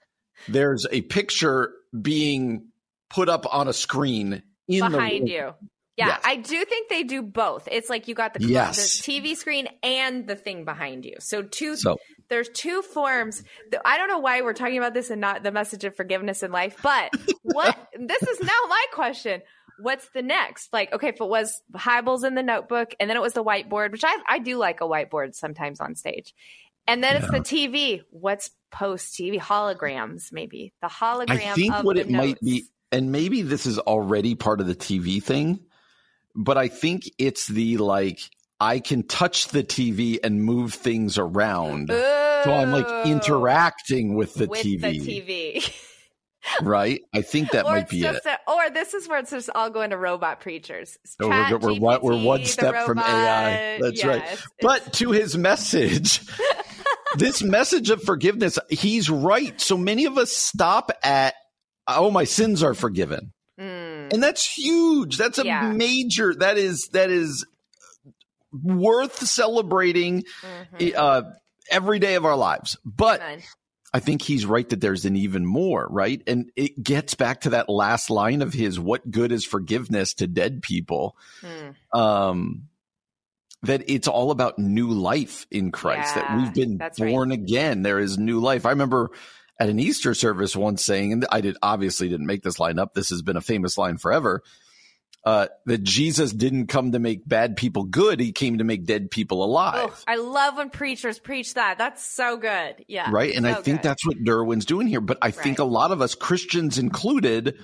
there's 0.48 0.86
a 0.90 1.00
picture 1.02 1.72
being 2.00 2.68
put 3.10 3.28
up 3.28 3.46
on 3.52 3.68
a 3.68 3.72
screen 3.72 4.42
in 4.68 4.90
behind 4.90 5.26
the 5.26 5.30
you. 5.30 5.54
Yeah, 5.96 6.08
Yes. 6.08 6.20
I 6.24 6.36
do 6.36 6.64
think 6.64 6.88
they 6.88 7.04
do 7.04 7.22
both. 7.22 7.68
It's 7.70 7.88
like 7.88 8.08
you 8.08 8.14
got 8.14 8.34
the, 8.34 8.44
Yes. 8.44 9.00
the 9.04 9.12
TV 9.12 9.36
screen 9.36 9.68
and 9.82 10.26
the 10.26 10.34
thing 10.34 10.64
behind 10.64 11.04
you. 11.04 11.16
So 11.20 11.42
two 11.42 11.76
So 11.76 11.98
there's 12.28 12.48
two 12.48 12.82
forms. 12.82 13.42
I 13.84 13.96
don't 13.96 14.08
know 14.08 14.18
why 14.18 14.42
we're 14.42 14.54
talking 14.54 14.78
about 14.78 14.94
this 14.94 15.10
and 15.10 15.20
not 15.20 15.42
the 15.42 15.52
message 15.52 15.84
of 15.84 15.94
forgiveness 15.94 16.42
in 16.42 16.50
life, 16.50 16.76
but 16.82 17.14
what 17.42 17.76
this 17.98 18.22
is 18.22 18.40
now 18.40 18.60
my 18.68 18.84
question. 18.92 19.42
What's 19.78 20.08
the 20.10 20.22
next? 20.22 20.72
Like, 20.72 20.92
okay, 20.92 21.08
if 21.08 21.20
it 21.20 21.28
was 21.28 21.60
Hybels 21.72 22.24
in 22.24 22.34
the 22.34 22.42
notebook 22.42 22.94
and 22.98 23.08
then 23.10 23.16
it 23.16 23.20
was 23.20 23.32
the 23.32 23.44
whiteboard, 23.44 23.92
which 23.92 24.04
I, 24.04 24.16
I 24.26 24.38
do 24.38 24.56
like 24.56 24.80
a 24.80 24.84
whiteboard 24.84 25.34
sometimes 25.34 25.80
on 25.80 25.94
stage. 25.96 26.34
And 26.86 27.02
then 27.02 27.16
it's 27.16 27.30
the 27.30 27.38
TV. 27.40 28.02
What's 28.10 28.50
post 28.70 29.14
TV? 29.14 29.40
Holograms, 29.40 30.32
maybe. 30.32 30.72
The 30.82 30.88
hologram 30.88 31.30
I 31.30 31.54
think 31.54 31.74
what 31.82 31.96
it 31.96 32.10
might 32.10 32.38
be, 32.40 32.64
and 32.92 33.10
maybe 33.10 33.42
this 33.42 33.66
is 33.66 33.78
already 33.78 34.34
part 34.34 34.60
of 34.60 34.66
the 34.66 34.74
TV 34.74 35.22
thing, 35.22 35.60
but 36.34 36.58
I 36.58 36.68
think 36.68 37.04
it's 37.18 37.46
the 37.46 37.76
like 37.78 38.20
I 38.60 38.80
can 38.80 39.06
touch 39.06 39.48
the 39.48 39.64
TV 39.64 40.18
and 40.22 40.42
move 40.42 40.74
things 40.74 41.18
around. 41.18 41.88
So 41.88 42.52
I'm 42.52 42.72
like 42.72 43.06
interacting 43.06 44.14
with 44.14 44.34
the 44.34 44.46
with 44.46 44.60
TV, 44.60 44.80
the 44.80 45.00
TV. 45.00 45.74
right? 46.62 47.00
I 47.12 47.22
think 47.22 47.50
that 47.50 47.64
or 47.64 47.72
might 47.72 47.88
be 47.88 48.04
it. 48.04 48.20
a, 48.24 48.30
uh, 48.30 48.36
or 48.48 48.70
this 48.70 48.94
is 48.94 49.08
where 49.08 49.18
it's 49.18 49.30
just 49.30 49.50
all 49.54 49.70
going 49.70 49.90
to 49.90 49.96
robot 49.96 50.40
preachers. 50.40 50.98
Oh, 51.20 51.28
we're, 51.28 51.58
we're, 51.58 51.80
one, 51.80 52.00
we're 52.02 52.22
one 52.22 52.44
step 52.44 52.86
from 52.86 52.98
AI. 52.98 53.78
That's 53.80 54.04
right. 54.04 54.24
But 54.60 54.92
to 54.94 55.10
his 55.10 55.36
message, 55.36 56.20
this 57.16 57.42
message 57.42 57.90
of 57.90 58.02
forgiveness, 58.02 58.58
he's 58.68 59.08
right. 59.10 59.58
So 59.60 59.76
many 59.76 60.04
of 60.04 60.18
us 60.18 60.32
stop 60.32 60.90
at, 61.02 61.34
oh, 61.86 62.10
my 62.10 62.24
sins 62.24 62.62
are 62.62 62.74
forgiven. 62.74 63.32
And 64.14 64.22
that's 64.22 64.56
huge. 64.56 65.18
That's 65.18 65.38
a 65.38 65.44
Yeah. 65.44 65.72
major, 65.72 66.34
that 66.36 66.56
is, 66.56 66.88
that 66.92 67.10
is 67.10 67.44
worth 68.52 69.26
celebrating 69.26 70.24
mhm. 70.78 70.94
uh, 70.96 71.22
every 71.70 71.98
day 71.98 72.14
of 72.14 72.24
our 72.24 72.36
lives. 72.36 72.76
But 72.84 73.20
Amen. 73.20 73.42
I 73.92 74.00
think 74.00 74.22
he's 74.22 74.46
right 74.46 74.68
that 74.68 74.80
there's 74.80 75.04
an 75.04 75.16
even 75.16 75.44
more, 75.44 75.86
right? 75.90 76.22
And 76.26 76.50
it 76.56 76.82
gets 76.82 77.14
back 77.14 77.42
to 77.42 77.50
that 77.50 77.68
last 77.68 78.10
line 78.10 78.42
of 78.42 78.52
his, 78.52 78.78
what 78.78 79.08
good 79.10 79.32
is 79.32 79.44
forgiveness 79.44 80.14
to 80.14 80.26
dead 80.26 80.62
people? 80.62 81.16
Mm. 81.42 81.74
um 81.92 82.68
that 83.62 83.82
it's 83.86 84.08
all 84.08 84.30
about 84.30 84.58
new 84.58 84.90
life 84.90 85.46
in 85.50 85.72
Christ 85.72 86.14
that 86.16 86.36
we've 86.36 86.52
been 86.52 86.76
that's 86.76 87.00
right. 87.00 87.10
born 87.10 87.32
again 87.32 87.82
there 87.82 87.98
is 87.98 88.18
new 88.18 88.40
life 88.40 88.66
i 88.66 88.70
remember 88.70 89.10
at 89.60 89.68
an 89.68 89.78
easter 89.78 90.14
service 90.14 90.54
once 90.56 90.84
saying 90.84 91.12
and 91.12 91.26
i 91.30 91.40
did 91.40 91.56
obviously 91.62 92.08
didn't 92.08 92.26
make 92.26 92.42
this 92.42 92.58
line 92.58 92.78
up 92.78 92.94
this 92.94 93.10
has 93.10 93.22
been 93.22 93.36
a 93.36 93.40
famous 93.40 93.76
line 93.78 93.96
forever 93.98 94.42
uh, 95.24 95.46
that 95.64 95.82
jesus 95.82 96.32
didn't 96.32 96.66
come 96.66 96.92
to 96.92 96.98
make 96.98 97.26
bad 97.26 97.56
people 97.56 97.84
good 97.84 98.20
he 98.20 98.30
came 98.32 98.58
to 98.58 98.64
make 98.64 98.84
dead 98.84 99.10
people 99.10 99.42
alive 99.42 99.74
Oh, 99.90 99.96
I 100.06 100.16
love 100.16 100.58
when 100.58 100.68
preachers 100.68 101.18
preach 101.18 101.54
that. 101.54 101.78
That's 101.78 102.04
so 102.04 102.36
good. 102.36 102.84
Yeah. 102.88 103.08
right 103.10 103.34
and 103.34 103.46
i 103.46 103.54
think 103.54 103.80
good. 103.80 103.88
that's 103.88 104.04
what 104.06 104.22
derwin's 104.22 104.66
doing 104.66 104.86
here 104.86 105.00
but 105.00 105.16
i 105.22 105.30
think 105.30 105.58
a 105.60 105.64
lot 105.64 105.92
of 105.92 106.02
us 106.02 106.14
christians 106.14 106.76
included 106.78 107.56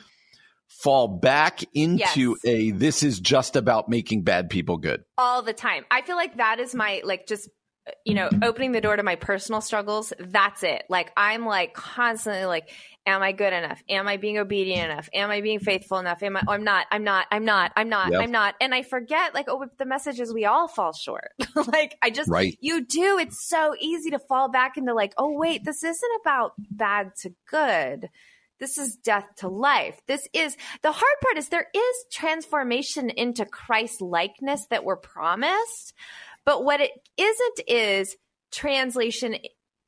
fall 0.68 1.09
back 1.09 1.61
into 1.74 2.36
Yes. 2.43 2.45
a 2.47 2.70
this 2.70 3.03
is 3.03 3.20
just 3.20 3.57
about 3.57 3.88
making 3.91 4.22
bad 4.22 4.49
people 4.49 4.78
good 4.78 5.03
all 5.18 5.43
the 5.43 5.53
time. 5.53 5.84
I 5.91 6.01
feel 6.03 6.16
like 6.16 6.36
that 6.38 6.61
is 6.61 6.74
my 6.74 7.03
like 7.05 7.26
just 7.26 7.51
you 8.05 8.14
know 8.14 8.28
opening 8.43 8.72
the 8.72 8.80
door 8.80 8.97
to 8.97 9.03
my 9.03 9.16
personal 9.16 9.61
struggles. 9.61 10.12
That's 10.18 10.62
it. 10.62 10.84
Like 10.88 11.12
I'm 11.16 11.47
like 11.47 11.74
constantly 11.74 12.45
like, 12.45 12.70
am 13.07 13.22
I 13.22 13.32
good 13.32 13.53
enough? 13.53 13.82
Am 13.88 14.09
I 14.09 14.16
being 14.16 14.38
obedient 14.38 14.91
enough? 14.91 15.09
Am 15.12 15.30
I 15.30 15.41
being 15.41 15.61
faithful 15.61 15.99
enough? 15.99 16.22
Am 16.22 16.36
I? 16.36 16.43
Oh, 16.47 16.53
I'm 16.53 16.64
not. 16.64 16.86
I'm 16.91 17.05
not. 17.05 17.26
I'm 17.30 17.45
not. 17.45 17.72
I'm 17.76 17.88
not. 17.88 18.12
Yep. 18.12 18.20
I'm 18.20 18.30
not. 18.30 18.55
And 18.61 18.74
I 18.74 18.82
forget 18.82 19.34
like 19.34 19.47
oh, 19.49 19.66
the 19.78 19.86
message 19.86 20.20
is 20.20 20.32
we 20.32 20.45
all 20.45 20.68
fall 20.68 20.93
short. 20.93 21.30
like 21.55 21.97
I 22.03 22.11
just 22.11 22.30
Right. 22.30 22.57
you 22.61 22.84
do. 22.84 23.18
It's 23.18 23.49
so 23.49 23.74
easy 23.80 24.11
to 24.11 24.18
fall 24.18 24.51
back 24.51 24.76
into 24.76 24.95
like 24.95 25.14
oh 25.16 25.32
wait, 25.32 25.64
this 25.64 25.82
isn't 25.82 26.20
about 26.22 26.53
bad 26.70 27.12
to 27.22 27.34
good. 27.51 28.09
This 28.61 28.76
is 28.76 28.97
death 28.97 29.24
to 29.38 29.49
life. 29.49 29.99
This 30.07 30.28
is 30.34 30.55
the 30.82 30.93
hard 30.93 31.16
part 31.22 31.38
is 31.38 31.49
there 31.49 31.66
is 31.74 32.05
transformation 32.12 33.09
into 33.09 33.47
Christ 33.47 34.03
likeness 34.03 34.66
that 34.68 34.84
we're 34.84 34.97
promised. 34.97 35.95
But 36.51 36.65
what 36.65 36.81
it 36.81 36.91
isn't 37.17 37.61
is 37.69 38.17
translation 38.51 39.37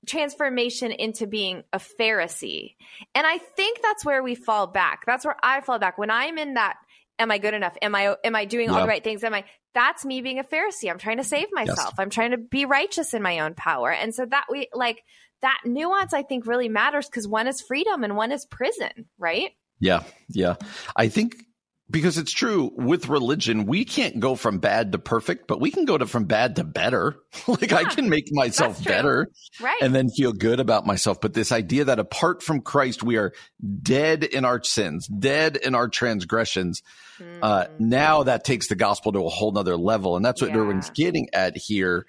transformation 0.07 0.93
into 0.93 1.27
being 1.27 1.65
a 1.73 1.81
Pharisee. 1.81 2.77
And 3.17 3.27
I 3.27 3.39
think 3.39 3.83
that's 3.83 4.05
where 4.05 4.23
we 4.23 4.37
fall 4.37 4.69
back. 4.69 5.03
That's 5.05 5.25
where 5.25 5.35
I 5.43 5.61
fall 5.61 5.81
back 5.81 5.99
when 5.99 6.09
I'm 6.09 6.39
in 6.39 6.55
that 6.55 6.77
am 7.19 7.33
I 7.33 7.39
good 7.39 7.55
enough? 7.55 7.77
Am 7.83 7.97
I 7.97 8.15
am 8.23 8.37
I 8.37 8.45
doing 8.45 8.71
all 8.71 8.81
the 8.81 8.87
right 8.87 9.03
things? 9.03 9.25
Am 9.25 9.35
I 9.35 9.45
that's 9.75 10.05
me 10.05 10.21
being 10.21 10.39
a 10.39 10.45
Pharisee. 10.45 10.89
I'm 10.89 10.99
trying 10.99 11.17
to 11.17 11.25
save 11.25 11.49
myself. 11.51 11.79
Yes. 11.79 11.95
I'm 11.99 12.11
trying 12.11 12.31
to 12.31 12.39
be 12.39 12.65
righteous 12.65 13.13
in 13.13 13.23
my 13.23 13.41
own 13.41 13.55
power. 13.55 13.91
And 13.91 14.15
so 14.15 14.25
that 14.25 14.45
we 14.49 14.69
like 14.73 15.03
that 15.41 15.63
nuance 15.65 16.15
I 16.15 16.23
think 16.23 16.47
really 16.47 16.69
matters 16.69 17.07
because 17.07 17.27
one 17.27 17.49
is 17.49 17.61
freedom 17.61 18.05
and 18.05 18.15
one 18.15 18.31
is 18.31 18.47
prison, 18.47 19.07
right? 19.19 19.51
Yeah. 19.81 20.05
Yeah. 20.29 20.55
I 20.95 21.09
think 21.09 21.45
because 21.93 22.17
it's 22.17 22.33
true 22.33 22.73
with 22.75 23.09
religion, 23.09 23.67
we 23.67 23.85
can't 23.85 24.19
go 24.19 24.35
from 24.35 24.59
bad 24.59 24.93
to 24.93 24.99
perfect, 24.99 25.47
but 25.47 25.61
we 25.61 25.71
can 25.71 25.85
go 25.85 25.99
to 25.99 26.07
from 26.07 26.25
bad 26.25 26.57
to 26.57 26.65
better. 26.65 27.17
like 27.47 27.71
yeah, 27.71 27.77
I 27.77 27.85
can 27.85 28.09
make 28.09 28.29
myself 28.33 28.83
better 28.83 29.29
right. 29.61 29.83
and 29.83 29.95
then 29.95 30.09
feel 30.09 30.33
good 30.33 30.59
about 30.59 30.87
myself. 30.87 31.21
But 31.21 31.35
this 31.35 31.53
idea 31.53 31.85
that 31.85 31.99
apart 31.99 32.43
from 32.43 32.63
Christ, 32.63 33.03
we 33.03 33.19
are 33.19 33.35
dead 33.83 34.25
in 34.25 34.47
our 34.47 34.65
sins, 34.65 35.07
dead 35.07 35.57
in 35.57 35.75
our 35.75 35.87
transgressions. 35.87 36.83
Mm. 37.21 37.39
Uh, 37.43 37.67
hmm. 37.67 37.89
now 37.91 38.23
that 38.23 38.45
takes 38.45 38.69
the 38.69 38.75
gospel 38.75 39.13
to 39.13 39.27
a 39.27 39.29
whole 39.29 39.53
nother 39.53 39.77
level. 39.77 40.17
And 40.17 40.25
that's 40.25 40.41
what 40.41 40.51
yeah. 40.51 40.57
Derwin's 40.57 40.91
getting 40.91 41.29
at 41.33 41.57
here. 41.57 42.07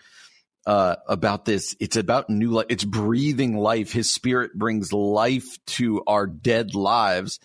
Uh, 0.65 0.95
about 1.09 1.43
this. 1.43 1.75
It's 1.81 1.97
about 1.97 2.29
new 2.29 2.51
life. 2.51 2.67
It's 2.69 2.85
breathing 2.85 3.57
life. 3.57 3.91
His 3.91 4.13
spirit 4.13 4.53
brings 4.53 4.93
life 4.93 5.57
to 5.65 6.01
our 6.07 6.25
dead 6.25 6.73
lives 6.73 7.41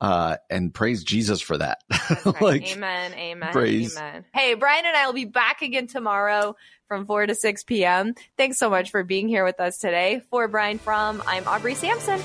uh, 0.00 0.36
and 0.48 0.72
praise 0.72 1.04
Jesus 1.04 1.40
for 1.40 1.58
that. 1.58 1.82
Right. 2.24 2.42
like, 2.42 2.76
amen, 2.76 3.14
amen, 3.14 3.52
praise. 3.52 3.96
amen. 3.96 4.24
Hey, 4.34 4.54
Brian 4.54 4.84
and 4.84 4.96
I 4.96 5.06
will 5.06 5.12
be 5.12 5.26
back 5.26 5.62
again 5.62 5.86
tomorrow 5.86 6.56
from 6.88 7.06
4 7.06 7.26
to 7.26 7.34
6 7.36 7.64
p.m. 7.64 8.14
Thanks 8.36 8.58
so 8.58 8.68
much 8.68 8.90
for 8.90 9.04
being 9.04 9.28
here 9.28 9.44
with 9.44 9.60
us 9.60 9.78
today. 9.78 10.20
For 10.28 10.48
Brian 10.48 10.78
From, 10.78 11.22
I'm 11.26 11.46
Aubrey 11.46 11.74
Sampson, 11.74 12.20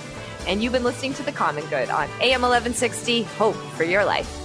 and 0.48 0.64
you've 0.64 0.74
been 0.74 0.84
listening 0.84 1.14
to 1.16 1.24
The 1.24 1.32
Common 1.32 1.66
Good 1.68 1.90
on 1.90 2.10
AM 2.20 2.42
1160, 2.42 3.24
Hope 3.24 3.56
for 3.56 3.84
Your 3.84 4.04
Life. 4.06 4.45